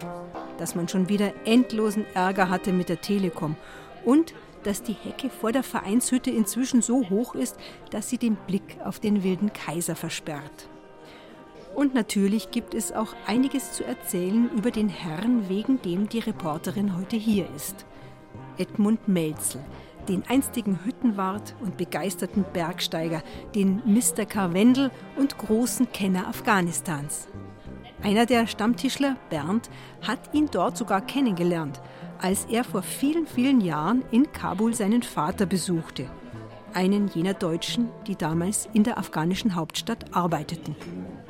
dass 0.59 0.75
man 0.75 0.87
schon 0.87 1.09
wieder 1.09 1.33
endlosen 1.47 2.05
Ärger 2.13 2.51
hatte 2.51 2.75
mit 2.75 2.91
der 2.91 3.01
Telekom 3.01 3.57
und 4.05 4.35
dass 4.65 4.83
die 4.83 4.93
Hecke 4.93 5.31
vor 5.31 5.53
der 5.53 5.63
Vereinshütte 5.63 6.31
inzwischen 6.31 6.83
so 6.83 7.09
hoch 7.09 7.35
ist, 7.35 7.57
dass 7.89 8.11
sie 8.11 8.19
den 8.19 8.37
Blick 8.37 8.77
auf 8.85 9.01
den 9.01 9.23
wilden 9.23 9.55
Kaiser 9.55 9.97
versperrt. 9.97 10.69
Und 11.75 11.95
natürlich 11.95 12.51
gibt 12.51 12.75
es 12.75 12.93
auch 12.93 13.15
einiges 13.27 13.73
zu 13.73 13.83
erzählen 13.83 14.51
über 14.55 14.71
den 14.71 14.91
Herrn, 14.91 15.49
wegen 15.49 15.81
dem 15.81 16.07
die 16.07 16.19
Reporterin 16.19 16.99
heute 16.99 17.17
hier 17.17 17.47
ist. 17.57 17.87
Edmund 18.59 19.09
Melzel, 19.09 19.63
den 20.09 20.25
einstigen 20.29 20.85
Hüttenwart 20.85 21.55
und 21.61 21.77
begeisterten 21.77 22.45
Bergsteiger, 22.53 23.23
den 23.55 23.83
Mr. 23.85 24.27
Karwendel 24.27 24.91
und 25.17 25.39
großen 25.39 25.93
Kenner 25.93 26.27
Afghanistans. 26.29 27.29
Einer 28.03 28.27
der 28.27 28.49
Stammtischler, 28.49 29.17
Bernd, 29.31 29.71
hat 30.01 30.35
ihn 30.35 30.49
dort 30.51 30.77
sogar 30.77 31.01
kennengelernt, 31.01 31.81
als 32.19 32.47
er 32.47 32.65
vor 32.65 32.83
vielen, 32.83 33.27
vielen 33.27 33.61
Jahren 33.61 34.03
in 34.11 34.33
Kabul 34.33 34.75
seinen 34.75 35.03
Vater 35.03 35.47
besuchte. 35.47 36.11
Einen 36.75 37.09
jener 37.09 37.35
Deutschen, 37.35 37.91
die 38.07 38.17
damals 38.17 38.67
in 38.73 38.83
der 38.83 38.97
afghanischen 38.99 39.55
Hauptstadt 39.55 40.07
arbeiteten. 40.15 40.75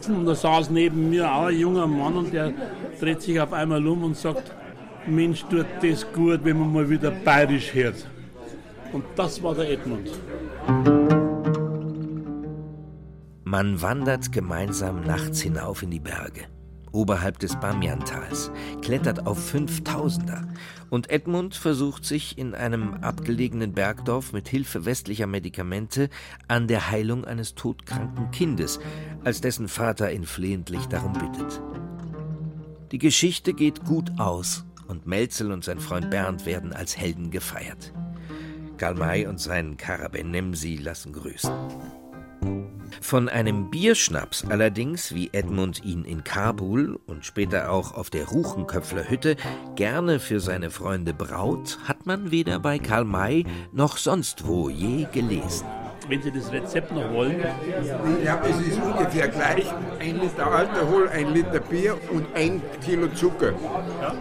Und 0.07 0.26
da 0.26 0.36
saß 0.36 0.70
neben 0.70 1.09
mir 1.09 1.32
auch 1.32 1.45
ein 1.45 1.57
junger 1.57 1.88
Mann 1.88 2.18
und 2.18 2.34
der 2.34 2.53
dreht 2.99 3.22
sich 3.22 3.39
auf 3.39 3.53
einmal 3.53 3.86
um 3.88 4.03
und 4.03 4.18
sagt, 4.18 4.51
Mensch, 5.07 5.43
tut 5.45 5.65
das 5.82 6.11
gut, 6.11 6.41
wenn 6.43 6.59
man 6.59 6.74
mal 6.74 6.89
wieder 6.89 7.11
bayerisch 7.11 7.74
hört. 7.74 8.05
Und 8.91 9.05
das 9.15 9.41
war 9.41 9.55
der 9.55 9.72
Edmund. 9.72 10.09
Man 13.45 13.82
wandert 13.82 14.34
gemeinsam 14.34 15.01
nachts 15.01 15.41
hinauf 15.41 15.82
in 15.84 15.91
die 15.91 16.01
Berge 16.01 16.47
oberhalb 16.91 17.39
des 17.39 17.55
Bamyantals, 17.59 18.51
klettert 18.81 19.27
auf 19.27 19.53
5000er 19.53 20.47
und 20.89 21.09
Edmund 21.09 21.55
versucht 21.55 22.05
sich 22.05 22.38
in 22.38 22.55
einem 22.55 22.95
abgelegenen 22.95 23.73
Bergdorf 23.73 24.33
mit 24.33 24.47
Hilfe 24.47 24.85
westlicher 24.85 25.27
Medikamente 25.27 26.09
an 26.47 26.67
der 26.67 26.89
Heilung 26.89 27.25
eines 27.25 27.55
todkranken 27.55 28.31
Kindes, 28.31 28.79
als 29.23 29.41
dessen 29.41 29.67
Vater 29.67 30.11
ihn 30.11 30.25
flehentlich 30.25 30.85
darum 30.88 31.13
bittet. 31.13 31.61
Die 32.91 32.99
Geschichte 32.99 33.53
geht 33.53 33.83
gut 33.83 34.11
aus 34.17 34.65
und 34.88 35.05
Melzel 35.07 35.51
und 35.51 35.63
sein 35.63 35.79
Freund 35.79 36.09
Bernd 36.09 36.45
werden 36.45 36.71
als 36.73 36.97
Helden 36.97 37.31
gefeiert. 37.31 37.93
Karl 38.77 38.95
May 38.95 39.25
und 39.25 39.39
sein 39.39 39.75
Karaben 39.75 40.31
Nemsi 40.31 40.77
lassen 40.77 41.11
grüßen. 41.11 41.51
Von 43.01 43.29
einem 43.29 43.69
Bierschnaps 43.69 44.45
allerdings, 44.49 45.13
wie 45.13 45.29
Edmund 45.31 45.83
ihn 45.83 46.03
in 46.03 46.23
Kabul 46.23 46.99
und 47.05 47.25
später 47.25 47.71
auch 47.71 47.93
auf 47.93 48.09
der 48.09 48.27
Ruchenköpfler 48.27 49.09
Hütte 49.09 49.35
gerne 49.75 50.19
für 50.19 50.39
seine 50.39 50.69
Freunde 50.69 51.13
braut, 51.13 51.79
hat 51.85 52.05
man 52.05 52.31
weder 52.31 52.59
bei 52.59 52.79
Karl 52.79 53.05
May 53.05 53.45
noch 53.71 53.97
sonst 53.97 54.47
wo 54.47 54.69
je 54.69 55.07
gelesen. 55.11 55.65
Wenn 56.09 56.21
Sie 56.21 56.31
das 56.31 56.51
Rezept 56.51 56.91
noch 56.91 57.11
wollen. 57.11 57.43
Ja, 58.23 58.41
es 58.43 58.67
ist 58.67 58.81
ungefähr 58.81 59.27
gleich. 59.27 59.65
Ein 59.99 60.19
Liter 60.21 60.47
Alkohol, 60.47 61.09
ein 61.09 61.33
Liter 61.33 61.59
Bier 61.59 61.97
und 62.11 62.25
ein 62.33 62.61
Kilo 62.83 63.07
Zucker. 63.09 63.51
Ja. 64.01 64.15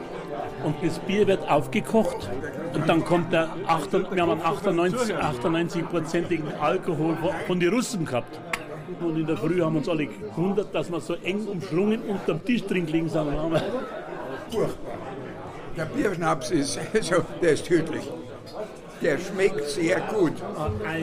Und 0.64 0.76
das 0.82 0.98
Bier 1.00 1.26
wird 1.26 1.48
aufgekocht 1.48 2.28
und 2.77 2.87
dann 2.89 3.05
kommt 3.05 3.33
der 3.33 3.49
8, 3.66 3.93
wir 4.14 4.22
haben 4.22 4.33
einen 4.33 4.43
98, 4.43 5.14
98-prozentigen 5.16 6.59
Alkohol 6.61 7.16
von 7.47 7.59
den 7.59 7.72
Russen 7.72 8.05
gehabt. 8.05 8.39
Und 9.01 9.16
in 9.16 9.27
der 9.27 9.37
Früh 9.37 9.62
haben 9.62 9.77
uns 9.77 9.89
alle 9.89 10.07
gewundert, 10.07 10.74
dass 10.74 10.91
wir 10.91 11.01
so 11.01 11.14
eng 11.14 11.47
umschlungen 11.47 12.03
unterm 12.03 12.45
Tisch 12.45 12.64
drin 12.64 12.87
liegen 12.87 13.09
sind. 13.09 13.27
Furchtbar. 14.51 14.99
Der 15.77 15.85
Bierschnaps 15.87 16.51
ist, 16.51 16.79
also, 16.95 17.24
der 17.43 17.53
ist 17.53 17.66
tödlich. 17.66 18.05
Der 19.03 19.18
schmeckt 19.18 19.64
sehr 19.68 20.01
gut, 20.01 20.35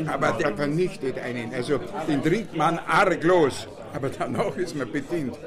aber 0.07 0.31
der 0.31 0.55
vernichtet 0.55 1.17
einen. 1.19 1.53
Also 1.53 1.79
den 2.07 2.23
trinkt 2.23 2.55
man 2.55 2.79
arglos, 2.87 3.67
aber 3.93 4.09
danach 4.09 4.55
ist 4.57 4.75
man 4.75 4.91
bedient. 4.91 5.37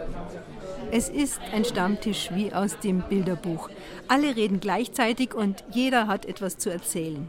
Es 0.93 1.09
ist 1.09 1.41
ein 1.53 1.65
Stammtisch 1.65 2.31
wie 2.33 2.53
aus 2.53 2.79
dem 2.79 3.03
Bilderbuch. 3.03 3.71
Alle 4.07 4.37
reden 4.37 4.61
gleichzeitig 4.61 5.35
und 5.35 5.65
jeder 5.73 6.07
hat 6.07 6.27
etwas 6.27 6.59
zu 6.59 6.71
erzählen. 6.71 7.29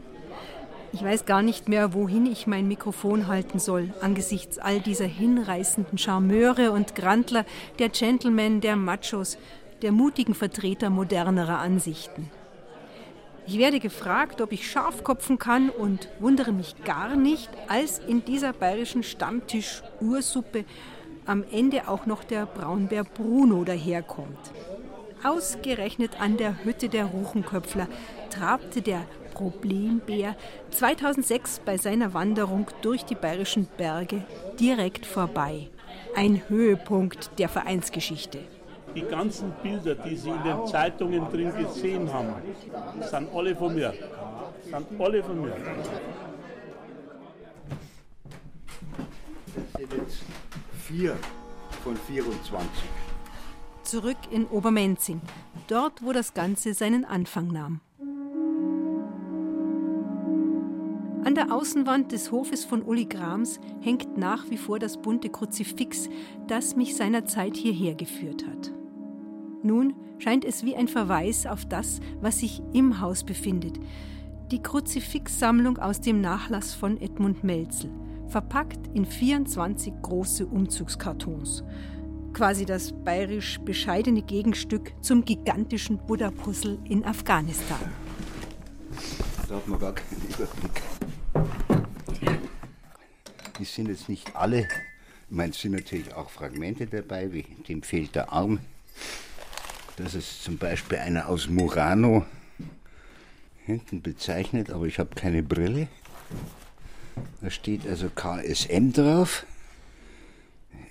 Ich 0.92 1.02
weiß 1.02 1.26
gar 1.26 1.42
nicht 1.42 1.68
mehr, 1.68 1.92
wohin 1.92 2.24
ich 2.26 2.46
mein 2.46 2.68
Mikrofon 2.68 3.26
halten 3.26 3.58
soll, 3.58 3.92
angesichts 4.00 4.58
all 4.58 4.80
dieser 4.80 5.06
hinreißenden 5.06 5.98
Charmeure 5.98 6.70
und 6.72 6.94
Grandler, 6.94 7.44
der 7.78 7.88
Gentlemen, 7.88 8.60
der 8.60 8.76
Machos, 8.76 9.38
der 9.82 9.92
mutigen 9.92 10.34
Vertreter 10.34 10.88
modernerer 10.88 11.58
Ansichten. 11.58 12.30
Ich 13.46 13.58
werde 13.58 13.80
gefragt, 13.80 14.40
ob 14.40 14.52
ich 14.52 14.70
Schafkopfen 14.70 15.38
kann 15.38 15.68
und 15.70 16.08
wundere 16.20 16.52
mich 16.52 16.84
gar 16.84 17.16
nicht, 17.16 17.50
als 17.66 17.98
in 17.98 18.24
dieser 18.24 18.52
bayerischen 18.52 19.02
Stammtisch-Ursuppe 19.02 20.64
am 21.28 21.44
Ende 21.52 21.88
auch 21.88 22.06
noch 22.06 22.24
der 22.24 22.46
Braunbär 22.46 23.04
Bruno 23.04 23.62
daherkommt. 23.62 24.50
Ausgerechnet 25.22 26.20
an 26.20 26.36
der 26.38 26.64
Hütte 26.64 26.88
der 26.88 27.04
Ruchenköpfler 27.04 27.86
trabte 28.30 28.80
der 28.80 29.02
Problembär 29.34 30.36
2006 30.70 31.60
bei 31.64 31.76
seiner 31.76 32.14
Wanderung 32.14 32.66
durch 32.82 33.04
die 33.04 33.14
bayerischen 33.14 33.68
Berge 33.76 34.24
direkt 34.58 35.04
vorbei. 35.04 35.68
Ein 36.16 36.42
Höhepunkt 36.48 37.38
der 37.38 37.48
Vereinsgeschichte. 37.48 38.38
Die 38.94 39.02
ganzen 39.02 39.52
Bilder, 39.62 39.94
die 39.94 40.16
Sie 40.16 40.30
in 40.30 40.42
den 40.42 40.66
Zeitungen 40.66 41.30
drin 41.30 41.52
gesehen 41.54 42.12
haben, 42.12 42.34
sind 43.02 43.28
alle 43.34 43.54
von 43.54 43.74
mir. 43.74 43.92
Sind 44.62 45.00
alle 45.00 45.22
von 45.22 45.42
mir. 45.42 45.52
Das 50.88 50.96
sind 50.96 51.02
jetzt 51.02 51.16
vier 51.16 51.16
von 51.82 51.96
24. 51.96 52.68
Zurück 53.82 54.16
in 54.30 54.46
Obermenzing, 54.46 55.20
dort, 55.66 56.02
wo 56.02 56.12
das 56.12 56.34
Ganze 56.34 56.74
seinen 56.74 57.04
Anfang 57.04 57.48
nahm. 57.48 57.80
An 61.24 61.34
der 61.34 61.52
Außenwand 61.52 62.12
des 62.12 62.32
Hofes 62.32 62.64
von 62.64 62.82
Uli 62.82 63.04
Grams 63.04 63.60
hängt 63.80 64.16
nach 64.16 64.48
wie 64.50 64.56
vor 64.56 64.78
das 64.78 64.96
bunte 64.96 65.28
Kruzifix, 65.28 66.08
das 66.46 66.76
mich 66.76 66.96
seinerzeit 66.96 67.56
hierher 67.56 67.94
geführt 67.94 68.46
hat. 68.46 68.72
Nun 69.62 69.94
scheint 70.18 70.44
es 70.44 70.64
wie 70.64 70.76
ein 70.76 70.88
Verweis 70.88 71.46
auf 71.46 71.66
das, 71.66 72.00
was 72.20 72.38
sich 72.38 72.62
im 72.72 73.00
Haus 73.00 73.24
befindet. 73.24 73.78
Die 74.50 74.62
Kruzifixsammlung 74.62 75.78
aus 75.78 76.00
dem 76.00 76.20
Nachlass 76.20 76.74
von 76.74 77.00
Edmund 77.00 77.44
Melzel, 77.44 77.90
verpackt 78.28 78.88
in 78.94 79.06
24 79.06 79.92
große 80.02 80.46
Umzugskartons. 80.46 81.64
Quasi 82.32 82.66
das 82.66 82.92
bayerisch 83.04 83.58
bescheidene 83.60 84.22
Gegenstück 84.22 84.92
zum 85.02 85.24
gigantischen 85.24 85.98
Buddha-Puzzle 85.98 86.78
in 86.84 87.04
Afghanistan. 87.04 87.80
Da 89.48 89.56
hat 89.56 89.66
man 89.66 89.80
gar 89.80 89.94
keinen 89.94 90.22
Überblick. 90.28 90.82
Die 93.58 93.64
sind 93.64 93.88
jetzt 93.88 94.08
nicht 94.08 94.36
alle. 94.36 94.60
Ich 94.60 95.36
meine, 95.36 95.50
es 95.50 95.60
sind 95.60 95.72
natürlich 95.72 96.14
auch 96.14 96.30
Fragmente 96.30 96.86
dabei, 96.86 97.32
wie 97.32 97.42
dem 97.68 97.82
fehlt 97.82 98.14
der 98.14 98.32
Arm. 98.32 98.60
Das 99.96 100.14
ist 100.14 100.44
zum 100.44 100.58
Beispiel 100.58 100.98
einer 100.98 101.28
aus 101.28 101.48
Murano 101.48 102.24
hinten 103.64 104.00
bezeichnet, 104.00 104.70
aber 104.70 104.84
ich 104.86 104.98
habe 104.98 105.14
keine 105.14 105.42
Brille. 105.42 105.88
Da 107.40 107.50
steht 107.50 107.86
also 107.86 108.08
KSM 108.10 108.92
drauf. 108.92 109.46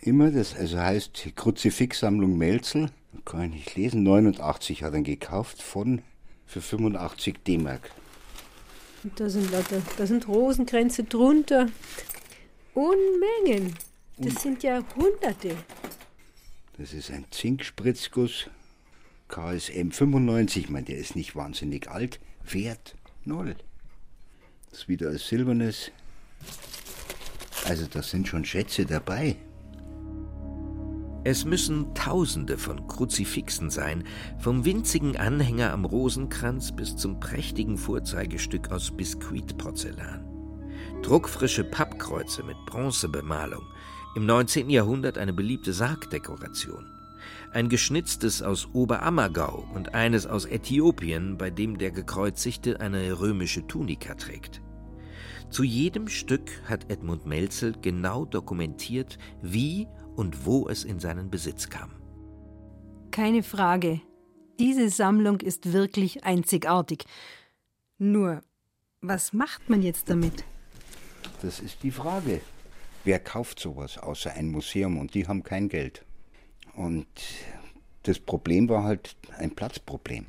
Immer, 0.02 0.32
das 0.32 0.56
also 0.56 0.80
heißt 0.80 1.36
Kruzifixsammlung 1.36 2.38
Melzel. 2.38 2.90
Kann 3.26 3.44
ich 3.44 3.52
nicht 3.52 3.76
lesen. 3.76 4.04
89 4.04 4.84
hat 4.84 4.94
er 4.94 5.02
gekauft 5.02 5.62
von 5.62 6.02
für 6.46 6.62
85 6.62 7.44
D-Mark. 7.46 7.92
Da 9.16 9.30
sind 9.30 9.52
lauter, 9.52 9.82
da 9.98 10.08
sind 10.08 10.28
Rosenkränze 10.28 11.04
drunter. 11.04 11.68
Unmengen. 12.74 13.74
Das 14.18 14.34
Und 14.34 14.40
sind 14.40 14.64
ja 14.64 14.84
Hunderte. 14.96 15.56
Das 16.78 16.94
ist 16.94 17.12
ein 17.12 17.26
Zinkspritzguss. 17.32 18.50
KSM 19.28 19.92
95, 19.92 20.64
ich 20.64 20.70
meine, 20.70 20.86
der 20.86 20.98
ist 20.98 21.16
nicht 21.16 21.36
wahnsinnig 21.36 21.90
alt. 21.90 22.20
Wert 22.50 22.96
null. 23.26 23.56
Das 24.70 24.80
ist 24.80 24.88
wieder 24.88 25.10
ein 25.10 25.18
silbernes. 25.18 25.92
Also, 27.66 27.86
da 27.92 28.02
sind 28.02 28.28
schon 28.28 28.46
Schätze 28.46 28.86
dabei. 28.86 29.38
Es 31.30 31.44
müssen 31.44 31.94
Tausende 31.94 32.58
von 32.58 32.88
Kruzifixen 32.88 33.70
sein, 33.70 34.06
vom 34.40 34.64
winzigen 34.64 35.18
Anhänger 35.18 35.74
am 35.74 35.84
Rosenkranz 35.84 36.74
bis 36.74 36.96
zum 36.96 37.20
prächtigen 37.20 37.78
Vorzeigestück 37.78 38.72
aus 38.72 38.96
Biskuitporzellan. 38.96 40.26
Druckfrische 41.04 41.66
Pappkreuze 41.66 42.44
mit 42.44 42.56
Bronzebemalung, 42.66 43.64
im 44.16 44.26
19. 44.26 44.70
Jahrhundert 44.70 45.18
eine 45.18 45.34
beliebte 45.34 45.74
Sargdekoration. 45.74 46.86
Ein 47.52 47.68
geschnitztes 47.68 48.42
aus 48.42 48.70
Oberammergau 48.72 49.68
und 49.76 49.94
eines 49.94 50.28
aus 50.28 50.46
Äthiopien, 50.46 51.38
bei 51.38 51.50
dem 51.50 51.78
der 51.78 51.92
Gekreuzigte 51.92 52.80
eine 52.80 53.20
römische 53.20 53.68
Tunika 53.68 54.16
trägt. 54.16 54.62
Zu 55.50 55.64
jedem 55.64 56.08
Stück 56.08 56.50
hat 56.66 56.92
Edmund 56.92 57.26
Melzel 57.26 57.74
genau 57.82 58.26
dokumentiert, 58.26 59.18
wie 59.42 59.88
und 60.16 60.46
wo 60.46 60.68
es 60.68 60.84
in 60.84 61.00
seinen 61.00 61.30
Besitz 61.30 61.70
kam. 61.70 61.92
Keine 63.12 63.44
Frage. 63.44 64.02
Diese 64.60 64.90
Sammlung 64.90 65.40
ist 65.40 65.72
wirklich 65.72 66.24
einzigartig. 66.24 67.06
Nur, 67.98 68.42
was 69.02 69.34
macht 69.34 69.70
man 69.70 69.82
jetzt 69.82 70.10
damit? 70.10 70.44
Das 71.42 71.60
ist 71.60 71.84
die 71.84 71.92
Frage. 71.92 72.42
Wer 73.04 73.20
kauft 73.20 73.60
sowas 73.60 73.98
außer 73.98 74.34
ein 74.34 74.50
Museum 74.50 74.98
und 74.98 75.14
die 75.14 75.28
haben 75.28 75.44
kein 75.44 75.70
Geld? 75.70 76.04
Und 76.76 77.08
das 78.04 78.20
Problem 78.20 78.68
war 78.70 78.84
halt 78.84 79.16
ein 79.38 79.52
Platzproblem. 79.52 80.26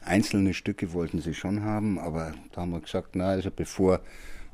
Einzelne 0.00 0.54
Stücke 0.54 0.92
wollten 0.92 1.20
sie 1.20 1.34
schon 1.34 1.62
haben, 1.62 1.98
aber 1.98 2.34
da 2.52 2.62
haben 2.62 2.70
wir 2.70 2.80
gesagt, 2.80 3.14
na, 3.14 3.28
also 3.28 3.50
bevor 3.50 4.00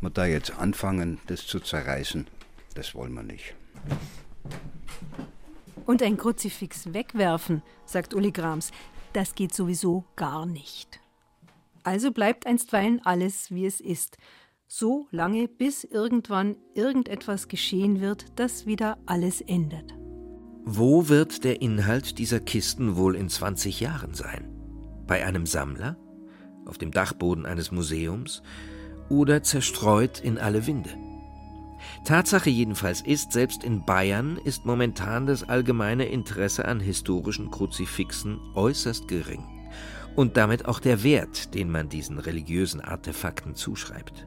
wir 0.00 0.10
da 0.10 0.26
jetzt 0.26 0.58
anfangen, 0.58 1.18
das 1.26 1.46
zu 1.46 1.60
zerreißen, 1.60 2.26
das 2.74 2.94
wollen 2.94 3.12
wir 3.14 3.22
nicht. 3.22 3.54
Und 5.86 6.02
ein 6.02 6.16
Kruzifix 6.16 6.92
wegwerfen, 6.92 7.62
sagt 7.86 8.14
Uli 8.14 8.30
Grams, 8.30 8.70
das 9.12 9.34
geht 9.34 9.54
sowieso 9.54 10.04
gar 10.16 10.46
nicht. 10.46 11.00
Also 11.82 12.12
bleibt 12.12 12.46
einstweilen 12.46 13.00
alles, 13.04 13.50
wie 13.50 13.64
es 13.64 13.80
ist, 13.80 14.18
so 14.66 15.08
lange, 15.10 15.48
bis 15.48 15.84
irgendwann 15.84 16.56
irgendetwas 16.74 17.48
geschehen 17.48 18.02
wird, 18.02 18.26
das 18.36 18.66
wieder 18.66 18.98
alles 19.06 19.40
ändert. 19.40 19.94
Wo 20.64 21.08
wird 21.08 21.44
der 21.44 21.62
Inhalt 21.62 22.18
dieser 22.18 22.40
Kisten 22.40 22.96
wohl 22.96 23.16
in 23.16 23.30
20 23.30 23.80
Jahren 23.80 24.12
sein? 24.12 24.54
Bei 25.06 25.24
einem 25.24 25.46
Sammler? 25.46 25.96
Auf 26.66 26.76
dem 26.76 26.90
Dachboden 26.90 27.46
eines 27.46 27.72
Museums? 27.72 28.42
Oder 29.08 29.42
zerstreut 29.42 30.20
in 30.20 30.38
alle 30.38 30.66
Winde? 30.66 30.90
Tatsache 32.04 32.50
jedenfalls 32.50 33.00
ist, 33.00 33.32
selbst 33.32 33.64
in 33.64 33.84
Bayern 33.84 34.38
ist 34.44 34.66
momentan 34.66 35.26
das 35.26 35.48
allgemeine 35.48 36.06
Interesse 36.06 36.66
an 36.66 36.80
historischen 36.80 37.50
Kruzifixen 37.50 38.40
äußerst 38.54 39.08
gering 39.08 39.44
und 40.16 40.36
damit 40.36 40.66
auch 40.66 40.80
der 40.80 41.02
Wert, 41.02 41.54
den 41.54 41.70
man 41.70 41.88
diesen 41.88 42.18
religiösen 42.18 42.80
Artefakten 42.80 43.54
zuschreibt. 43.54 44.26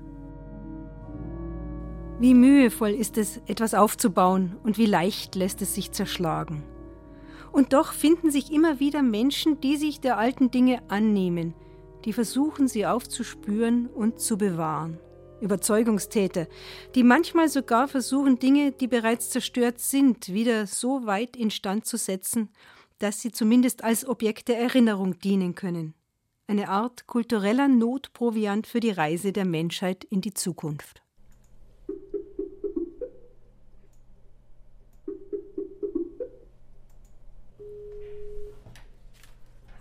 Wie 2.20 2.34
mühevoll 2.34 2.92
ist 2.92 3.18
es, 3.18 3.42
etwas 3.48 3.74
aufzubauen 3.74 4.56
und 4.64 4.78
wie 4.78 4.86
leicht 4.86 5.36
lässt 5.36 5.62
es 5.62 5.74
sich 5.74 5.92
zerschlagen. 5.92 6.64
Und 7.52 7.74
doch 7.74 7.94
finden 7.94 8.32
sich 8.32 8.52
immer 8.54 8.80
wieder 8.80 9.02
Menschen, 9.02 9.60
die 9.60 9.76
sich 9.76 10.00
der 10.00 10.18
alten 10.18 10.52
Dinge 10.52 10.82
annehmen, 10.88 11.56
die 12.06 12.14
versuchen, 12.14 12.68
sie 12.68 12.86
aufzuspüren 12.86 13.88
und 13.88 14.20
zu 14.20 14.38
bewahren. 14.38 15.00
Überzeugungstäter, 15.42 16.48
die 16.94 17.04
manchmal 17.04 17.50
sogar 17.50 17.88
versuchen, 17.88 18.38
Dinge, 18.38 18.72
die 18.72 18.88
bereits 18.88 19.32
zerstört 19.32 19.80
sind, 19.80 20.32
wieder 20.32 20.68
so 20.68 21.06
weit 21.06 21.36
instand 21.36 21.86
zu 21.86 21.98
setzen, 21.98 22.50
dass 23.00 23.22
sie 23.22 23.32
zumindest 23.32 23.84
als 23.84 24.08
Objekt 24.08 24.48
der 24.48 24.60
Erinnerung 24.60 25.20
dienen 25.20 25.56
können. 25.56 25.96
Eine 26.48 26.70
Art 26.70 27.08
kultureller 27.08 27.68
Notproviant 27.68 28.68
für 28.68 28.80
die 28.80 28.92
Reise 28.92 29.32
der 29.32 29.46
Menschheit 29.46 30.04
in 30.04 30.22
die 30.22 30.34
Zukunft. 30.34 31.02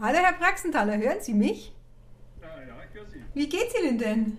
Hallo 0.02 0.16
Herr 0.16 0.32
Praxenthaler, 0.32 0.96
hören 0.96 1.20
Sie 1.20 1.34
mich? 1.34 1.74
Ja, 2.40 2.48
ja, 2.48 2.74
ich 2.88 2.94
höre 2.94 3.06
Sie. 3.06 3.19
Wie 3.34 3.48
geht's 3.48 3.74
Ihnen 3.80 3.98
denn? 3.98 4.32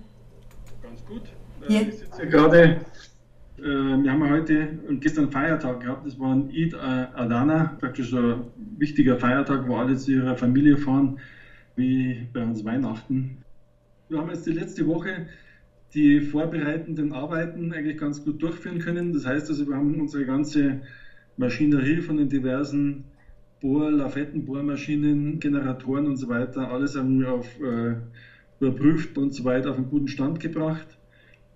Ganz 0.81 1.05
gut. 1.05 1.23
Äh, 1.67 1.73
ja. 1.73 1.81
Ich 1.81 1.95
sitze 1.95 2.27
gerade, 2.27 2.81
äh, 3.57 3.63
wir 3.63 4.11
haben 4.11 4.29
heute 4.29 4.79
und 4.87 5.01
gestern 5.01 5.31
Feiertag 5.31 5.81
gehabt, 5.81 6.05
das 6.05 6.19
war 6.19 6.35
ein 6.35 6.49
Eid 6.49 6.73
Adana, 6.73 7.77
praktisch 7.79 8.13
ein 8.13 8.41
wichtiger 8.77 9.17
Feiertag, 9.17 9.67
wo 9.67 9.77
alle 9.77 9.95
zu 9.95 10.11
ihrer 10.11 10.35
Familie 10.35 10.77
fahren, 10.77 11.19
wie 11.75 12.27
bei 12.33 12.43
uns 12.43 12.65
Weihnachten. 12.65 13.37
Wir 14.09 14.19
haben 14.19 14.29
jetzt 14.29 14.45
die 14.45 14.51
letzte 14.51 14.85
Woche 14.87 15.27
die 15.93 16.21
vorbereitenden 16.21 17.11
Arbeiten 17.11 17.73
eigentlich 17.73 17.97
ganz 17.97 18.23
gut 18.23 18.41
durchführen 18.41 18.79
können. 18.79 19.13
Das 19.13 19.25
heißt 19.25 19.49
also, 19.49 19.67
wir 19.67 19.75
haben 19.75 19.99
unsere 19.99 20.25
ganze 20.25 20.81
Maschinerie 21.37 22.01
von 22.01 22.17
den 22.17 22.29
diversen 22.29 23.05
Bohr, 23.61 23.91
Lafetten, 23.91 24.45
Bohrmaschinen, 24.45 25.39
Generatoren 25.39 26.07
und 26.07 26.17
so 26.17 26.27
weiter, 26.29 26.71
alles 26.71 26.97
haben 26.97 27.19
wir 27.19 27.31
auf 27.31 27.47
äh, 27.61 27.95
überprüft 28.61 29.17
und 29.17 29.33
so 29.33 29.43
weiter 29.43 29.71
auf 29.71 29.77
einen 29.77 29.89
guten 29.89 30.07
Stand 30.07 30.39
gebracht. 30.39 30.87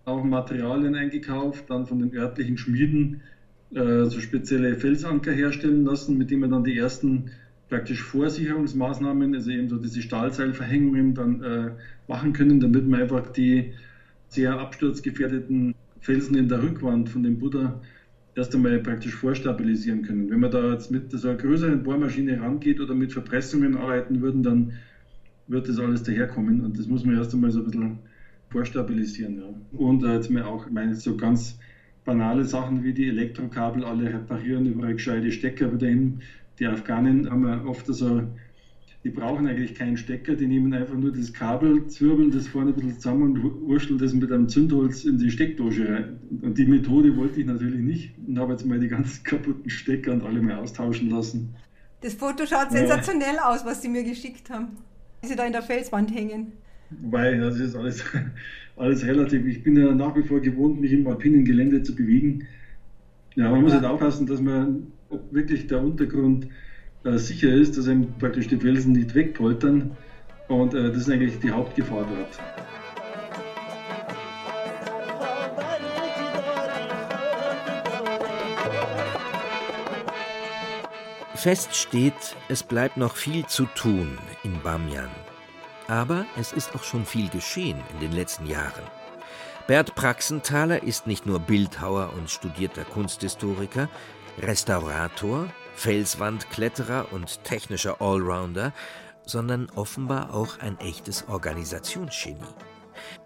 Auch 0.06 0.24
Materialien 0.24 0.96
eingekauft, 0.96 1.70
dann 1.70 1.86
von 1.86 2.00
den 2.00 2.14
örtlichen 2.14 2.58
Schmieden 2.58 3.22
äh, 3.74 4.06
so 4.06 4.20
spezielle 4.20 4.76
Felsanker 4.76 5.32
herstellen 5.32 5.86
lassen, 5.86 6.18
mit 6.18 6.32
denen 6.32 6.42
wir 6.42 6.50
dann 6.50 6.64
die 6.64 6.78
ersten 6.78 7.32
praktisch 7.70 8.04
Vorsicherungsmaßnahmen, 8.04 9.34
also 9.34 9.50
eben 9.50 9.70
so 9.70 9.78
diese 9.78 10.02
Stahlseilverhängungen 10.02 11.16
dann 11.16 11.44
äh, 11.44 11.72
machen 12.08 12.34
können, 12.34 12.60
damit 12.60 12.88
man 12.88 13.02
einfach 13.02 13.32
die 13.32 13.74
sehr 14.28 14.60
absturzgefährdeten 14.60 15.76
Felsen 16.02 16.38
in 16.38 16.48
der 16.48 16.62
Rückwand 16.62 17.10
von 17.10 17.24
dem 17.24 17.40
Buddha 17.40 17.82
erst 18.36 18.54
einmal 18.54 18.78
praktisch 18.80 19.16
vorstabilisieren 19.16 20.04
können. 20.04 20.30
Wenn 20.30 20.42
man 20.42 20.52
da 20.52 20.74
jetzt 20.74 20.92
mit 20.92 21.12
so 21.12 21.30
einer 21.30 21.38
größeren 21.38 21.82
Bohrmaschine 21.84 22.40
rangeht 22.40 22.80
oder 22.80 22.94
mit 22.94 23.14
Verpressungen 23.14 23.78
arbeiten 23.78 24.22
würden, 24.22 24.44
dann 24.44 24.74
wird 25.48 25.70
das 25.70 25.80
alles 25.80 26.04
daherkommen 26.04 26.62
und 26.62 26.78
das 26.78 26.88
muss 26.88 27.06
man 27.06 27.16
erst 27.16 27.34
einmal 27.34 27.52
so 27.52 27.60
ein 27.60 27.66
bisschen 27.66 28.00
vorstabilisieren. 28.50 29.38
Ja. 29.38 29.78
Und 29.78 30.04
äh, 30.04 30.14
jetzt 30.16 30.30
mal 30.30 30.44
auch 30.44 30.70
meine 30.70 30.96
so 30.96 31.16
ganz 31.18 31.58
banale 32.06 32.46
Sachen 32.46 32.84
wie 32.84 32.94
die 32.94 33.10
Elektrokabel 33.10 33.84
alle 33.84 34.14
reparieren 34.14 34.66
über 34.68 34.94
gescheite 34.94 35.32
Stecker 35.32 35.74
wieder 35.74 35.88
hin. 35.88 36.22
Die 36.60 36.68
Afghanen 36.68 37.30
haben 37.30 37.46
ja 37.46 37.66
oft 37.66 37.88
so, 37.88 38.24
die 39.04 39.10
brauchen 39.10 39.48
eigentlich 39.48 39.76
keinen 39.76 39.98
Stecker, 39.98 40.36
die 40.36 40.48
nehmen 40.48 40.74
einfach 40.74 40.96
nur 40.96 41.12
das 41.12 41.34
Kabel, 41.34 41.88
zwirbeln 41.88 42.32
das 42.32 42.48
vorne 42.48 42.72
ein 42.72 42.76
bisschen 42.76 42.96
zusammen 42.96 43.24
und 43.24 43.68
wurschteln 43.68 44.00
das 44.00 44.14
mit 44.14 44.32
einem 44.32 44.48
Zündholz 44.48 45.04
in 45.04 45.18
die 45.18 45.30
Steckdose 45.30 45.90
rein. 45.90 46.20
Und 46.42 46.58
die 46.58 46.66
Methode 46.66 47.18
wollte 47.18 47.42
ich 47.42 47.46
natürlich 47.46 47.82
nicht 47.82 48.14
und 48.26 48.40
habe 48.40 48.54
jetzt 48.54 48.66
mal 48.66 48.80
die 48.80 48.88
ganzen 48.88 49.24
kaputten 49.26 49.70
Stecker 49.70 50.14
und 50.14 50.24
alle 50.24 50.42
mal 50.42 50.56
austauschen 50.56 51.10
lassen. 51.10 51.54
Das 52.02 52.14
Foto 52.14 52.46
schaut 52.46 52.72
sensationell 52.72 53.36
ja. 53.36 53.50
aus, 53.52 53.66
was 53.66 53.82
Sie 53.82 53.90
mir 53.90 54.04
geschickt 54.04 54.50
haben. 54.50 54.78
Sie 55.26 55.36
da 55.36 55.46
in 55.46 55.54
der 55.54 55.62
Felswand 55.62 56.14
hängen. 56.14 56.54
Wobei, 56.90 57.36
das 57.36 57.60
ist 57.60 57.76
alles, 57.76 58.04
alles 58.78 59.06
relativ. 59.06 59.46
Ich 59.46 59.64
bin 59.64 59.78
ja 59.78 59.94
nach 59.94 60.16
wie 60.16 60.24
vor 60.24 60.40
gewohnt, 60.40 60.80
mich 60.80 60.92
im 60.92 61.08
alpinen 61.08 61.46
Gelände 61.46 61.84
zu 61.84 61.96
bewegen. 61.96 62.48
Ja, 63.36 63.50
man 63.50 63.62
muss 63.62 63.74
halt 63.74 63.86
aufpassen, 63.86 64.28
dass 64.28 64.42
man, 64.42 64.88
wirklich 65.32 65.68
der 65.68 65.82
Untergrund 65.82 66.48
äh, 67.04 67.18
sicher 67.18 67.54
ist, 67.54 67.78
dass 67.78 67.88
einem 67.88 68.08
praktisch 68.18 68.48
die 68.48 68.58
Felsen 68.58 68.94
nicht 68.94 69.14
wegpoltern. 69.14 69.92
Und 70.48 70.74
äh, 70.74 70.90
das 70.90 70.98
ist 70.98 71.10
eigentlich 71.10 71.40
die 71.40 71.52
Hauptgefahr 71.52 72.08
dort. 72.10 72.65
Fest 81.46 81.76
steht, 81.76 82.36
es 82.50 82.64
bleibt 82.64 82.98
noch 82.98 83.16
viel 83.16 83.46
zu 83.46 83.66
tun 83.68 84.18
in 84.42 84.60
Bamian. 84.64 85.12
Aber 85.88 86.26
es 86.40 86.52
ist 86.52 86.74
auch 86.74 86.84
schon 86.84 87.06
viel 87.06 87.30
geschehen 87.30 87.80
in 87.94 88.00
den 88.00 88.14
letzten 88.14 88.48
Jahren. 88.48 88.82
Bert 89.68 89.94
Praxenthaler 89.94 90.82
ist 90.82 91.06
nicht 91.06 91.28
nur 91.28 91.38
Bildhauer 91.38 92.14
und 92.18 92.32
studierter 92.32 92.84
Kunsthistoriker, 92.84 93.90
Restaurator, 94.40 95.46
Felswandkletterer 95.76 97.12
und 97.12 97.44
technischer 97.44 98.02
Allrounder, 98.02 98.74
sondern 99.24 99.70
offenbar 99.76 100.34
auch 100.34 100.58
ein 100.58 100.80
echtes 100.80 101.28
Organisationsgenie. 101.28 102.42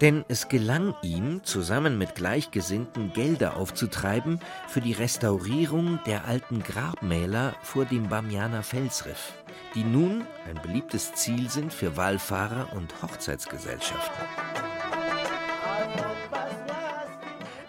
Denn 0.00 0.24
es 0.28 0.48
gelang 0.48 0.94
ihm, 1.02 1.44
zusammen 1.44 1.98
mit 1.98 2.14
Gleichgesinnten 2.14 3.12
Gelder 3.12 3.56
aufzutreiben 3.56 4.40
für 4.66 4.80
die 4.80 4.92
Restaurierung 4.92 5.98
der 6.06 6.24
alten 6.24 6.62
Grabmäler 6.62 7.54
vor 7.62 7.84
dem 7.84 8.08
Bamianer 8.08 8.62
Felsriff 8.62 9.34
die 9.74 9.84
nun 9.84 10.26
ein 10.48 10.60
beliebtes 10.62 11.14
Ziel 11.14 11.48
sind 11.48 11.72
für 11.72 11.96
Wallfahrer 11.96 12.72
und 12.74 13.02
Hochzeitsgesellschaften. 13.02 14.24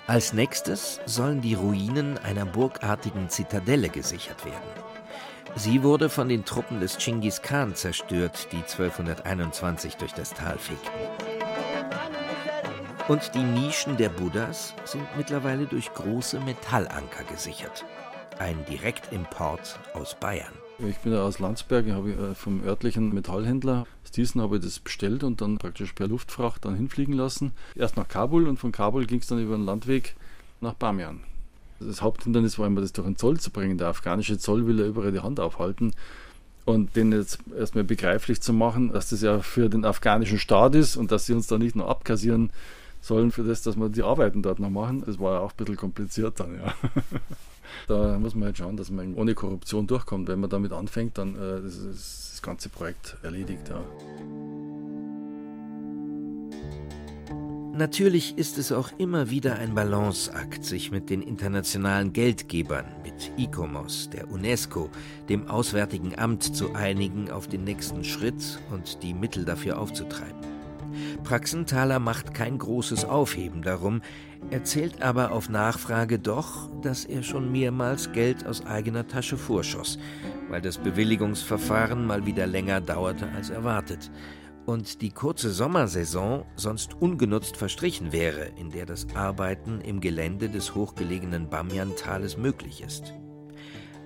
Als 0.08 0.34
nächstes 0.34 1.00
sollen 1.06 1.42
die 1.42 1.54
Ruinen 1.54 2.18
einer 2.18 2.46
burgartigen 2.46 3.30
Zitadelle 3.30 3.90
gesichert 3.90 4.44
werden. 4.46 4.58
Sie 5.56 5.84
wurde 5.84 6.10
von 6.10 6.28
den 6.28 6.44
Truppen 6.44 6.80
des 6.80 6.98
Chinggis 6.98 7.42
Khan 7.42 7.76
zerstört, 7.76 8.48
die 8.52 8.58
1221 8.58 9.98
durch 9.98 10.14
das 10.14 10.34
Tal 10.34 10.58
fegten. 10.58 11.31
Und 13.08 13.32
die 13.34 13.44
Nischen 13.44 13.98
der 13.98 14.10
Buddhas 14.10 14.74
sind 14.86 15.06
mittlerweile 15.18 15.66
durch 15.66 15.94
große 15.94 16.40
Metallanker 16.42 17.24
gesichert. 17.24 17.84
Ein 18.38 18.64
Direktimport 18.70 19.80
aus 19.94 20.16
Bayern. 20.20 20.54
Ich 20.80 20.98
bin 21.00 21.14
aus 21.14 21.40
Landsberg, 21.40 21.90
habe 21.92 22.12
äh, 22.12 22.36
vom 22.36 22.64
örtlichen 22.64 23.14
Metallhändler 23.14 23.86
aus 24.04 24.12
diesen 24.12 24.42
habe 24.42 24.58
ich 24.58 24.64
das 24.64 24.80
bestellt 24.80 25.24
und 25.24 25.42
dann 25.42 25.58
praktisch 25.58 25.94
per 25.94 26.08
Luftfracht 26.08 26.66
dann 26.66 26.76
hinfliegen 26.76 27.14
lassen. 27.14 27.54
Erst 27.76 27.98
nach 27.98 28.08
Kabul 28.08 28.48
und 28.48 28.58
von 28.58 28.72
Kabul 28.72 29.06
ging 29.06 29.20
es 29.20 29.28
dann 29.28 29.42
über 29.42 29.56
den 29.56 29.66
Landweg 29.66 30.16
nach 30.60 30.74
Bamian. 30.74 31.22
Das 31.80 32.02
Haupthindernis 32.02 32.60
war 32.60 32.68
immer, 32.68 32.82
das 32.82 32.94
durch 32.94 33.08
den 33.08 33.18
Zoll 33.18 33.40
zu 33.40 33.52
bringen. 33.52 33.78
Der 33.78 33.88
afghanische 33.88 34.38
Zoll 34.38 34.68
will 34.68 34.80
ja 34.80 34.86
überall 34.86 35.12
die 35.12 35.22
Hand 35.22 35.40
aufhalten. 35.40 35.94
Und 36.66 36.96
den 36.96 37.12
jetzt 37.12 37.40
erstmal 37.58 37.84
begreiflich 37.84 38.42
zu 38.42 38.54
machen, 38.54 38.94
dass 38.94 39.10
das 39.10 39.22
ja 39.22 39.40
für 39.40 39.68
den 39.68 39.84
afghanischen 39.84 40.38
Staat 40.38 40.76
ist 40.76 40.96
und 40.96 41.12
dass 41.12 41.26
sie 41.26 41.34
uns 41.34 41.48
da 41.48 41.58
nicht 41.58 41.76
nur 41.76 41.90
abkassieren 41.90 42.52
sollen 43.02 43.32
für 43.32 43.44
das, 43.44 43.62
dass 43.62 43.76
wir 43.76 43.90
die 43.90 44.04
Arbeiten 44.04 44.42
dort 44.42 44.60
noch 44.60 44.70
machen, 44.70 45.04
das 45.06 45.20
war 45.20 45.34
ja 45.34 45.40
auch 45.40 45.52
ein 45.52 45.58
bisschen 45.58 45.78
kompliziert 45.78 46.40
dann, 46.40 46.56
ja. 46.56 46.74
Da 47.88 48.20
muss 48.20 48.36
man 48.36 48.46
halt 48.46 48.58
schauen, 48.58 48.78
dass 48.78 48.92
man 48.92 49.16
ohne 49.16 49.34
Korruption 49.34 49.88
durchkommt. 49.88 50.28
Wenn 50.28 50.40
man 50.40 50.50
damit 50.50 50.74
anfängt, 50.74 51.18
dann 51.18 51.36
äh, 51.36 51.66
ist 51.66 51.86
das 51.86 52.42
ganze 52.42 52.70
Projekt 52.70 53.18
erledigt. 53.24 53.70
Ja. 53.70 53.82
Natürlich 57.74 58.38
ist 58.38 58.58
es 58.58 58.72
auch 58.72 58.90
immer 58.98 59.30
wieder 59.30 59.56
ein 59.56 59.74
Balanceakt, 59.74 60.66
sich 60.66 60.92
mit 60.92 61.10
den 61.10 61.22
internationalen 61.22 62.12
Geldgebern, 62.12 62.86
mit 63.04 63.32
ICOMOS, 63.38 64.10
der 64.10 64.30
UNESCO, 64.30 64.90
dem 65.30 65.48
Auswärtigen 65.48 66.20
Amt 66.20 66.44
zu 66.56 66.74
einigen, 66.74 67.32
auf 67.32 67.48
den 67.48 67.64
nächsten 67.64 68.04
Schritt 68.04 68.60
und 68.72 69.02
die 69.02 69.14
Mittel 69.14 69.46
dafür 69.46 69.80
aufzutreiben. 69.80 70.51
Praxenthaler 71.24 72.00
macht 72.00 72.34
kein 72.34 72.58
großes 72.58 73.06
Aufheben 73.06 73.62
darum, 73.62 74.02
erzählt 74.50 75.02
aber 75.02 75.32
auf 75.32 75.50
Nachfrage 75.50 76.20
doch, 76.20 76.70
dass 76.82 77.06
er 77.06 77.24
schon 77.24 77.52
mehrmals 77.52 78.12
Geld 78.12 78.46
aus 78.46 78.66
eigener 78.66 79.08
Tasche 79.08 79.38
vorschoss, 79.38 80.00
weil 80.50 80.62
das 80.62 80.78
Bewilligungsverfahren 80.78 82.06
mal 82.06 82.26
wieder 82.26 82.48
länger 82.48 82.82
dauerte 82.82 83.30
als 83.30 83.50
erwartet 83.50 84.12
und 84.66 85.02
die 85.02 85.12
kurze 85.12 85.52
Sommersaison 85.52 86.46
sonst 86.56 86.94
ungenutzt 87.02 87.58
verstrichen 87.58 88.12
wäre, 88.12 88.52
in 88.58 88.70
der 88.70 88.86
das 88.86 89.08
Arbeiten 89.16 89.82
im 89.82 90.00
Gelände 90.00 90.50
des 90.50 90.76
hochgelegenen 90.76 91.50
Bamyan-Tales 91.50 92.38
möglich 92.38 92.82
ist. 92.82 93.14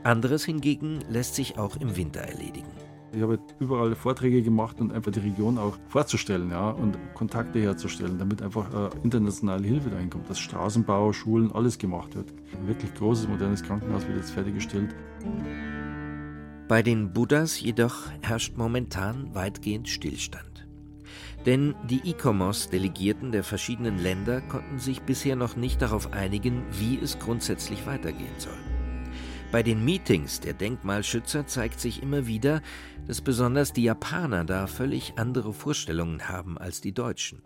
Anderes 0.03 0.45
hingegen 0.45 1.01
lässt 1.09 1.35
sich 1.35 1.57
auch 1.57 1.75
im 1.77 1.95
Winter 1.95 2.21
erledigen. 2.21 2.84
Ich 3.15 3.21
habe 3.21 3.39
überall 3.59 3.95
Vorträge 3.95 4.41
gemacht 4.41 4.81
und 4.81 4.91
einfach 4.91 5.11
die 5.11 5.21
Region 5.21 5.57
auch 5.57 5.77
vorzustellen 5.87 6.51
ja, 6.51 6.69
und 6.71 6.97
Kontakte 7.13 7.59
herzustellen, 7.59 8.19
damit 8.19 8.41
einfach 8.41 8.67
äh, 8.73 8.89
internationale 9.03 9.65
Hilfe 9.65 9.89
dahin 9.89 10.09
kommt, 10.09 10.29
dass 10.29 10.37
Straßenbau, 10.37 11.13
Schulen, 11.13 11.49
alles 11.53 11.77
gemacht 11.77 12.13
wird. 12.15 12.33
Ein 12.59 12.67
wirklich 12.67 12.93
großes, 12.93 13.29
modernes 13.29 13.63
Krankenhaus 13.63 14.05
wird 14.05 14.17
jetzt 14.17 14.31
fertiggestellt. 14.31 14.93
Bei 16.67 16.81
den 16.81 17.13
Buddhas 17.13 17.61
jedoch 17.61 18.09
herrscht 18.21 18.57
momentan 18.57 19.33
weitgehend 19.33 19.87
Stillstand. 19.87 20.67
Denn 21.45 21.73
die 21.89 22.09
ICOMOS-Delegierten 22.09 23.31
der 23.31 23.45
verschiedenen 23.45 23.97
Länder 23.97 24.41
konnten 24.41 24.79
sich 24.79 25.03
bisher 25.03 25.37
noch 25.37 25.55
nicht 25.55 25.81
darauf 25.81 26.11
einigen, 26.11 26.63
wie 26.71 26.99
es 27.01 27.17
grundsätzlich 27.19 27.87
weitergehen 27.87 28.35
soll. 28.39 28.74
Bei 29.55 29.63
den 29.63 29.85
Meetings 29.85 30.41
der 30.41 30.51
Denkmalschützer 30.51 31.47
zeigt 31.47 31.79
sich 31.79 32.03
immer 32.03 32.27
wieder, 32.27 32.61
dass 33.07 33.21
besonders 33.21 33.71
die 33.71 33.83
Japaner 33.83 34.43
da 34.43 34.67
völlig 34.67 35.13
andere 35.15 35.53
Vorstellungen 35.53 36.27
haben 36.27 36.57
als 36.57 36.81
die 36.81 36.91
Deutschen. 36.91 37.41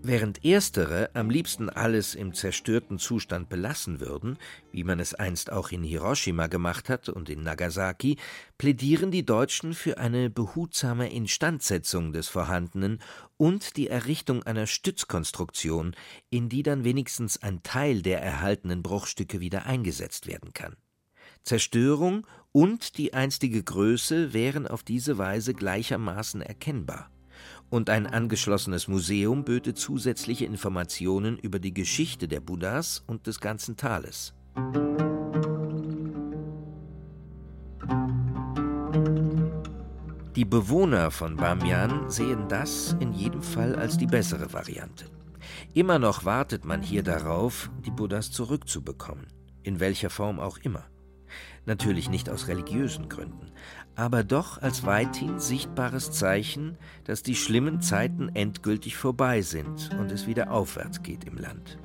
Während 0.00 0.44
erstere 0.44 1.10
am 1.14 1.30
liebsten 1.30 1.68
alles 1.68 2.14
im 2.14 2.32
zerstörten 2.32 3.00
Zustand 3.00 3.48
belassen 3.48 3.98
würden, 3.98 4.38
wie 4.70 4.84
man 4.84 5.00
es 5.00 5.14
einst 5.14 5.50
auch 5.50 5.72
in 5.72 5.82
Hiroshima 5.82 6.46
gemacht 6.46 6.88
hat 6.88 7.08
und 7.08 7.28
in 7.28 7.42
Nagasaki, 7.42 8.18
plädieren 8.56 9.10
die 9.10 9.26
Deutschen 9.26 9.74
für 9.74 9.98
eine 9.98 10.30
behutsame 10.30 11.12
Instandsetzung 11.12 12.12
des 12.12 12.28
Vorhandenen 12.28 13.00
und 13.36 13.76
die 13.76 13.88
Errichtung 13.88 14.44
einer 14.44 14.68
Stützkonstruktion, 14.68 15.96
in 16.30 16.48
die 16.48 16.62
dann 16.62 16.84
wenigstens 16.84 17.42
ein 17.42 17.64
Teil 17.64 18.02
der 18.02 18.22
erhaltenen 18.22 18.84
Bruchstücke 18.84 19.40
wieder 19.40 19.66
eingesetzt 19.66 20.28
werden 20.28 20.52
kann. 20.52 20.76
Zerstörung 21.48 22.26
und 22.52 22.98
die 22.98 23.14
einstige 23.14 23.62
Größe 23.62 24.34
wären 24.34 24.66
auf 24.66 24.82
diese 24.82 25.16
Weise 25.16 25.54
gleichermaßen 25.54 26.42
erkennbar. 26.42 27.08
Und 27.70 27.88
ein 27.88 28.06
angeschlossenes 28.06 28.86
Museum 28.86 29.44
böte 29.44 29.72
zusätzliche 29.72 30.44
Informationen 30.44 31.38
über 31.38 31.58
die 31.58 31.72
Geschichte 31.72 32.28
der 32.28 32.40
Buddhas 32.40 33.02
und 33.06 33.26
des 33.26 33.40
ganzen 33.40 33.78
Tales. 33.78 34.34
Die 40.36 40.44
Bewohner 40.44 41.10
von 41.10 41.36
Bamian 41.36 42.10
sehen 42.10 42.46
das 42.48 42.94
in 43.00 43.14
jedem 43.14 43.40
Fall 43.40 43.74
als 43.74 43.96
die 43.96 44.06
bessere 44.06 44.52
Variante. 44.52 45.06
Immer 45.72 45.98
noch 45.98 46.26
wartet 46.26 46.66
man 46.66 46.82
hier 46.82 47.02
darauf, 47.02 47.70
die 47.86 47.90
Buddhas 47.90 48.30
zurückzubekommen, 48.32 49.28
in 49.62 49.80
welcher 49.80 50.10
Form 50.10 50.40
auch 50.40 50.58
immer. 50.58 50.84
Natürlich 51.66 52.10
nicht 52.10 52.30
aus 52.30 52.48
religiösen 52.48 53.08
Gründen, 53.08 53.50
aber 53.94 54.24
doch 54.24 54.60
als 54.60 54.84
weithin 54.84 55.38
sichtbares 55.38 56.12
Zeichen, 56.12 56.76
dass 57.04 57.22
die 57.22 57.34
schlimmen 57.34 57.80
Zeiten 57.80 58.28
endgültig 58.34 58.96
vorbei 58.96 59.42
sind 59.42 59.90
und 59.98 60.12
es 60.12 60.26
wieder 60.26 60.50
aufwärts 60.50 61.02
geht 61.02 61.24
im 61.24 61.36
Land. 61.36 61.78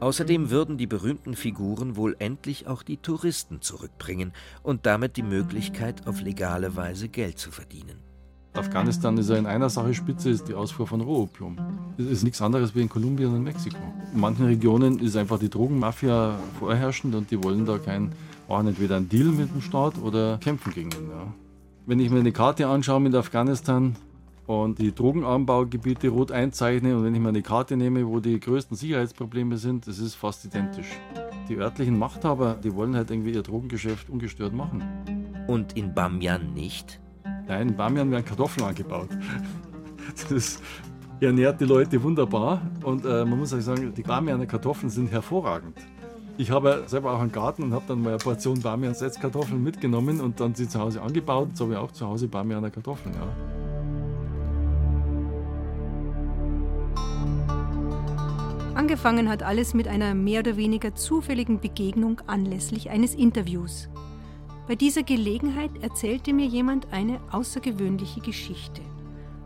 Außerdem 0.00 0.50
würden 0.50 0.76
die 0.76 0.86
berühmten 0.86 1.34
Figuren 1.34 1.96
wohl 1.96 2.16
endlich 2.18 2.66
auch 2.66 2.82
die 2.82 2.98
Touristen 2.98 3.60
zurückbringen 3.60 4.32
und 4.62 4.86
damit 4.86 5.16
die 5.16 5.22
Möglichkeit, 5.22 6.06
auf 6.06 6.20
legale 6.20 6.76
Weise 6.76 7.08
Geld 7.08 7.38
zu 7.38 7.50
verdienen. 7.50 7.98
Afghanistan 8.54 9.18
ist 9.18 9.30
ja 9.30 9.36
in 9.36 9.46
einer 9.46 9.68
Sache 9.68 9.94
spitze, 9.94 10.30
ist 10.30 10.46
die 10.46 10.54
Ausfuhr 10.54 10.86
von 10.86 11.00
Rohopium. 11.00 11.56
Das 11.96 12.06
ist 12.06 12.22
nichts 12.22 12.40
anderes 12.40 12.74
wie 12.74 12.82
in 12.82 12.88
Kolumbien 12.88 13.34
und 13.34 13.42
Mexiko. 13.42 13.78
In 14.12 14.20
manchen 14.20 14.46
Regionen 14.46 15.00
ist 15.00 15.16
einfach 15.16 15.40
die 15.40 15.50
Drogenmafia 15.50 16.38
vorherrschend 16.60 17.16
und 17.16 17.30
die 17.32 17.42
wollen 17.42 17.66
da 17.66 17.78
kein, 17.78 18.12
machen 18.48 18.68
entweder 18.68 18.96
einen 18.96 19.08
Deal 19.08 19.26
mit 19.26 19.52
dem 19.52 19.60
Staat 19.60 19.98
oder 19.98 20.38
kämpfen 20.38 20.72
gegen 20.72 20.90
ihn. 20.90 21.08
Ja. 21.10 21.32
Wenn 21.86 22.00
ich 22.00 22.10
mir 22.10 22.20
eine 22.20 22.32
Karte 22.32 22.66
anschaue 22.66 23.00
mit 23.00 23.14
Afghanistan 23.14 23.96
und 24.46 24.78
die 24.78 24.94
Drogenanbaugebiete 24.94 26.08
rot 26.08 26.32
einzeichne 26.32 26.96
und 26.96 27.04
wenn 27.04 27.14
ich 27.14 27.20
mir 27.20 27.28
eine 27.28 27.42
Karte 27.42 27.76
nehme, 27.76 28.06
wo 28.06 28.20
die 28.20 28.38
größten 28.40 28.76
Sicherheitsprobleme 28.76 29.56
sind, 29.56 29.86
das 29.86 29.98
ist 29.98 30.14
fast 30.14 30.44
identisch. 30.44 30.98
Die 31.48 31.56
örtlichen 31.56 31.98
Machthaber, 31.98 32.54
die 32.62 32.74
wollen 32.74 32.96
halt 32.96 33.10
irgendwie 33.10 33.32
ihr 33.32 33.42
Drogengeschäft 33.42 34.08
ungestört 34.08 34.54
machen. 34.54 34.82
Und 35.46 35.76
in 35.76 35.92
Bamian 35.92 36.54
nicht? 36.54 37.00
Nein, 37.46 37.70
in 37.70 37.76
Bamian 37.76 38.10
werden 38.10 38.24
Kartoffeln 38.24 38.66
angebaut. 38.66 39.08
Das 40.28 40.60
ernährt 41.18 41.60
die 41.60 41.64
Leute 41.64 42.00
wunderbar 42.02 42.60
und 42.82 43.04
äh, 43.04 43.24
man 43.24 43.38
muss 43.38 43.52
auch 43.54 43.60
sagen, 43.60 43.92
die 43.94 44.02
Bamianer 44.02 44.46
Kartoffeln 44.46 44.90
sind 44.90 45.10
hervorragend. 45.10 45.78
Ich 46.36 46.50
habe 46.50 46.82
selber 46.86 47.12
auch 47.12 47.20
einen 47.20 47.30
Garten 47.30 47.62
und 47.62 47.72
habe 47.72 47.84
dann 47.86 48.02
mal 48.02 48.08
eine 48.10 48.18
Portion 48.18 48.60
Bamian 48.60 48.94
Setzkartoffeln 48.94 49.62
mitgenommen 49.62 50.20
und 50.20 50.40
dann 50.40 50.54
sie 50.54 50.68
zu 50.68 50.80
Hause 50.80 51.00
angebaut. 51.00 51.50
So 51.56 51.64
habe 51.64 51.74
ich 51.74 51.78
auch 51.78 51.92
zu 51.92 52.06
Hause 52.06 52.26
Bamianer 52.26 52.70
Kartoffeln. 52.70 53.14
Ja. 53.14 53.28
Angefangen 58.74 59.28
hat 59.28 59.44
alles 59.44 59.74
mit 59.74 59.86
einer 59.86 60.14
mehr 60.14 60.40
oder 60.40 60.56
weniger 60.56 60.96
zufälligen 60.96 61.60
Begegnung 61.60 62.20
anlässlich 62.26 62.90
eines 62.90 63.14
Interviews. 63.14 63.88
Bei 64.66 64.74
dieser 64.74 65.04
Gelegenheit 65.04 65.70
erzählte 65.82 66.32
mir 66.32 66.46
jemand 66.46 66.92
eine 66.92 67.20
außergewöhnliche 67.30 68.20
Geschichte. 68.20 68.80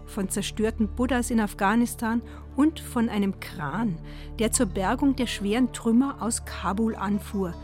Von 0.06 0.30
zerstörten 0.30 0.88
Buddhas 0.88 1.30
in 1.30 1.40
Afghanistan 1.40 2.22
und 2.58 2.80
von 2.80 3.08
einem 3.08 3.38
Kran, 3.38 3.98
der 4.40 4.50
zur 4.50 4.66
Bergung 4.66 5.14
der 5.14 5.28
schweren 5.28 5.72
Trümmer 5.72 6.16
aus 6.20 6.44
Kabul 6.44 6.96
anfuhr, 6.96 7.54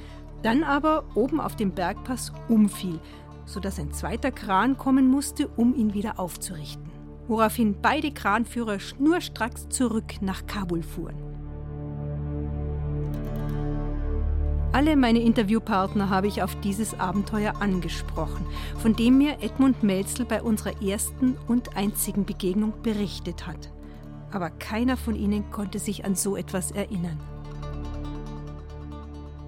dann 0.45 0.63
aber 0.63 1.03
oben 1.17 1.41
auf 1.41 1.57
dem 1.57 1.73
Bergpass 1.73 2.33
umfiel, 2.49 3.01
sodass 3.45 3.81
ein 3.81 3.93
zweiter 3.93 4.31
Kran 4.31 4.79
kommen 4.79 5.09
musste, 5.09 5.49
um 5.49 5.75
ihn 5.75 5.95
wieder 5.95 6.21
aufzurichten. 6.21 6.93
Woraufhin 7.27 7.75
beide 7.83 8.13
Kranführer 8.13 8.79
schnurstracks 8.79 9.69
zurück 9.69 10.21
nach 10.21 10.47
Kabul 10.47 10.85
fuhren. 10.85 11.17
Alle 14.71 14.95
meine 14.97 15.21
Interviewpartner 15.21 16.09
habe 16.09 16.29
ich 16.29 16.41
auf 16.41 16.55
dieses 16.61 17.01
Abenteuer 17.01 17.55
angesprochen, 17.61 18.47
von 18.79 18.95
dem 18.95 19.19
mir 19.19 19.43
Edmund 19.43 19.83
Melzel 19.83 20.25
bei 20.25 20.41
unserer 20.41 20.81
ersten 20.81 21.37
und 21.49 21.77
einzigen 21.77 22.25
Begegnung 22.25 22.73
berichtet 22.83 23.49
hat. 23.49 23.74
Aber 24.35 24.51
keiner 24.51 24.97
von 24.97 25.15
ihnen 25.15 25.49
konnte 25.53 25.79
sich 25.79 26.05
an 26.05 26.17
so 26.17 26.37
etwas 26.37 26.73
erinnern. 26.73 27.21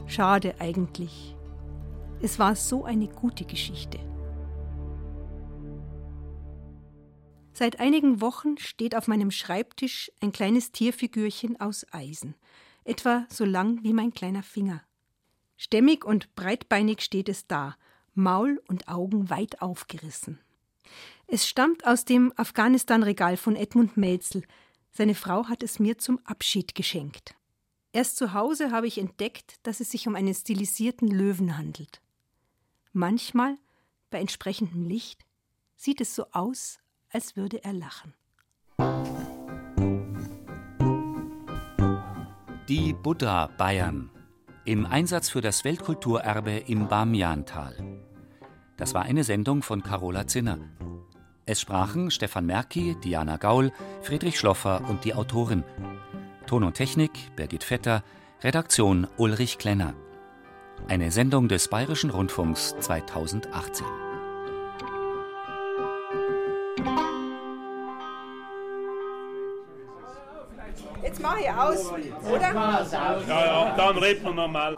Schade 0.07 0.55
eigentlich. 0.61 1.35
Es 2.23 2.39
war 2.39 2.55
so 2.55 2.85
eine 2.85 3.09
gute 3.09 3.45
Geschichte. 3.45 3.99
Seit 7.53 7.81
einigen 7.81 8.21
Wochen 8.21 8.59
steht 8.59 8.95
auf 8.95 9.09
meinem 9.09 9.33
Schreibtisch 9.33 10.13
ein 10.21 10.31
kleines 10.31 10.71
Tierfigürchen 10.71 11.61
aus 11.61 11.85
Eisen, 11.91 12.37
etwa 12.85 13.27
so 13.29 13.45
lang 13.45 13.83
wie 13.83 13.93
mein 13.93 14.13
kleiner 14.13 14.45
Finger. 14.45 14.83
Stämmig 15.57 16.05
und 16.05 16.33
breitbeinig 16.37 17.01
steht 17.01 17.29
es 17.29 17.49
da, 17.49 17.75
Maul 18.15 18.63
und 18.69 18.87
Augen 18.87 19.31
weit 19.31 19.61
aufgerissen. 19.63 20.39
Es 21.27 21.49
stammt 21.49 21.85
aus 21.85 22.05
dem 22.05 22.33
Afghanistan-Regal 22.37 23.37
von 23.37 23.57
Edmund 23.57 23.97
Melzel. 23.97 24.45
Seine 24.97 25.15
Frau 25.15 25.47
hat 25.49 25.63
es 25.63 25.79
mir 25.79 25.99
zum 25.99 26.19
Abschied 26.25 26.75
geschenkt. 26.75 27.35
Erst 27.93 28.17
zu 28.17 28.33
Hause 28.33 28.71
habe 28.71 28.87
ich 28.87 28.97
entdeckt, 28.97 29.57
dass 29.63 29.81
es 29.81 29.91
sich 29.91 30.09
um 30.09 30.15
einen 30.15 30.33
stilisierten 30.33 31.09
Löwen 31.09 31.59
handelt. 31.59 32.01
Manchmal, 32.95 33.57
bei 34.09 34.21
entsprechendem 34.21 34.89
Licht, 34.89 35.27
sieht 35.77 36.01
es 36.01 36.15
so 36.15 36.25
aus, 36.33 36.79
als 37.11 37.37
würde 37.37 37.63
er 37.63 37.75
lachen. 37.75 38.15
Die 42.71 42.95
Buddha 42.95 43.49
Bayern 43.49 44.11
im 44.65 44.87
Einsatz 44.87 45.29
für 45.29 45.43
das 45.43 45.63
Weltkulturerbe 45.65 46.53
im 46.53 46.89
Bamiantal. 46.89 48.01
Das 48.79 48.95
war 48.95 49.03
eine 49.03 49.25
Sendung 49.25 49.63
von 49.63 49.83
Carola 49.83 50.27
Zinner. 50.27 50.59
Es 51.49 51.61
sprachen 51.61 52.11
Stefan 52.11 52.45
Merki, 52.45 52.97
Diana 53.05 53.37
Gaul, 53.37 53.71
Friedrich 54.03 54.37
Schloffer 54.37 54.83
und 54.89 55.05
die 55.05 55.15
Autorin. 55.15 55.63
Ton 56.49 56.65
und 56.65 56.75
Technik 56.75 57.13
Birgit 57.37 57.63
Vetter, 57.63 58.03
Redaktion 58.43 59.07
Ulrich 59.17 59.57
Klenner. 59.57 59.95
Eine 60.89 61.13
Sendung 61.13 61.47
des 61.47 61.69
Bayerischen 61.69 62.11
Rundfunks 62.11 62.75
2018. 62.81 63.87
Jetzt 71.01 71.23
mache 71.23 71.41
ich 71.43 71.51
aus, 71.51 71.93
oder? 72.29 72.55
Ja, 72.55 72.85
ja, 73.29 73.75
dann 73.77 73.99
reden 73.99 74.25
wir 74.25 74.35
nochmal. 74.35 74.77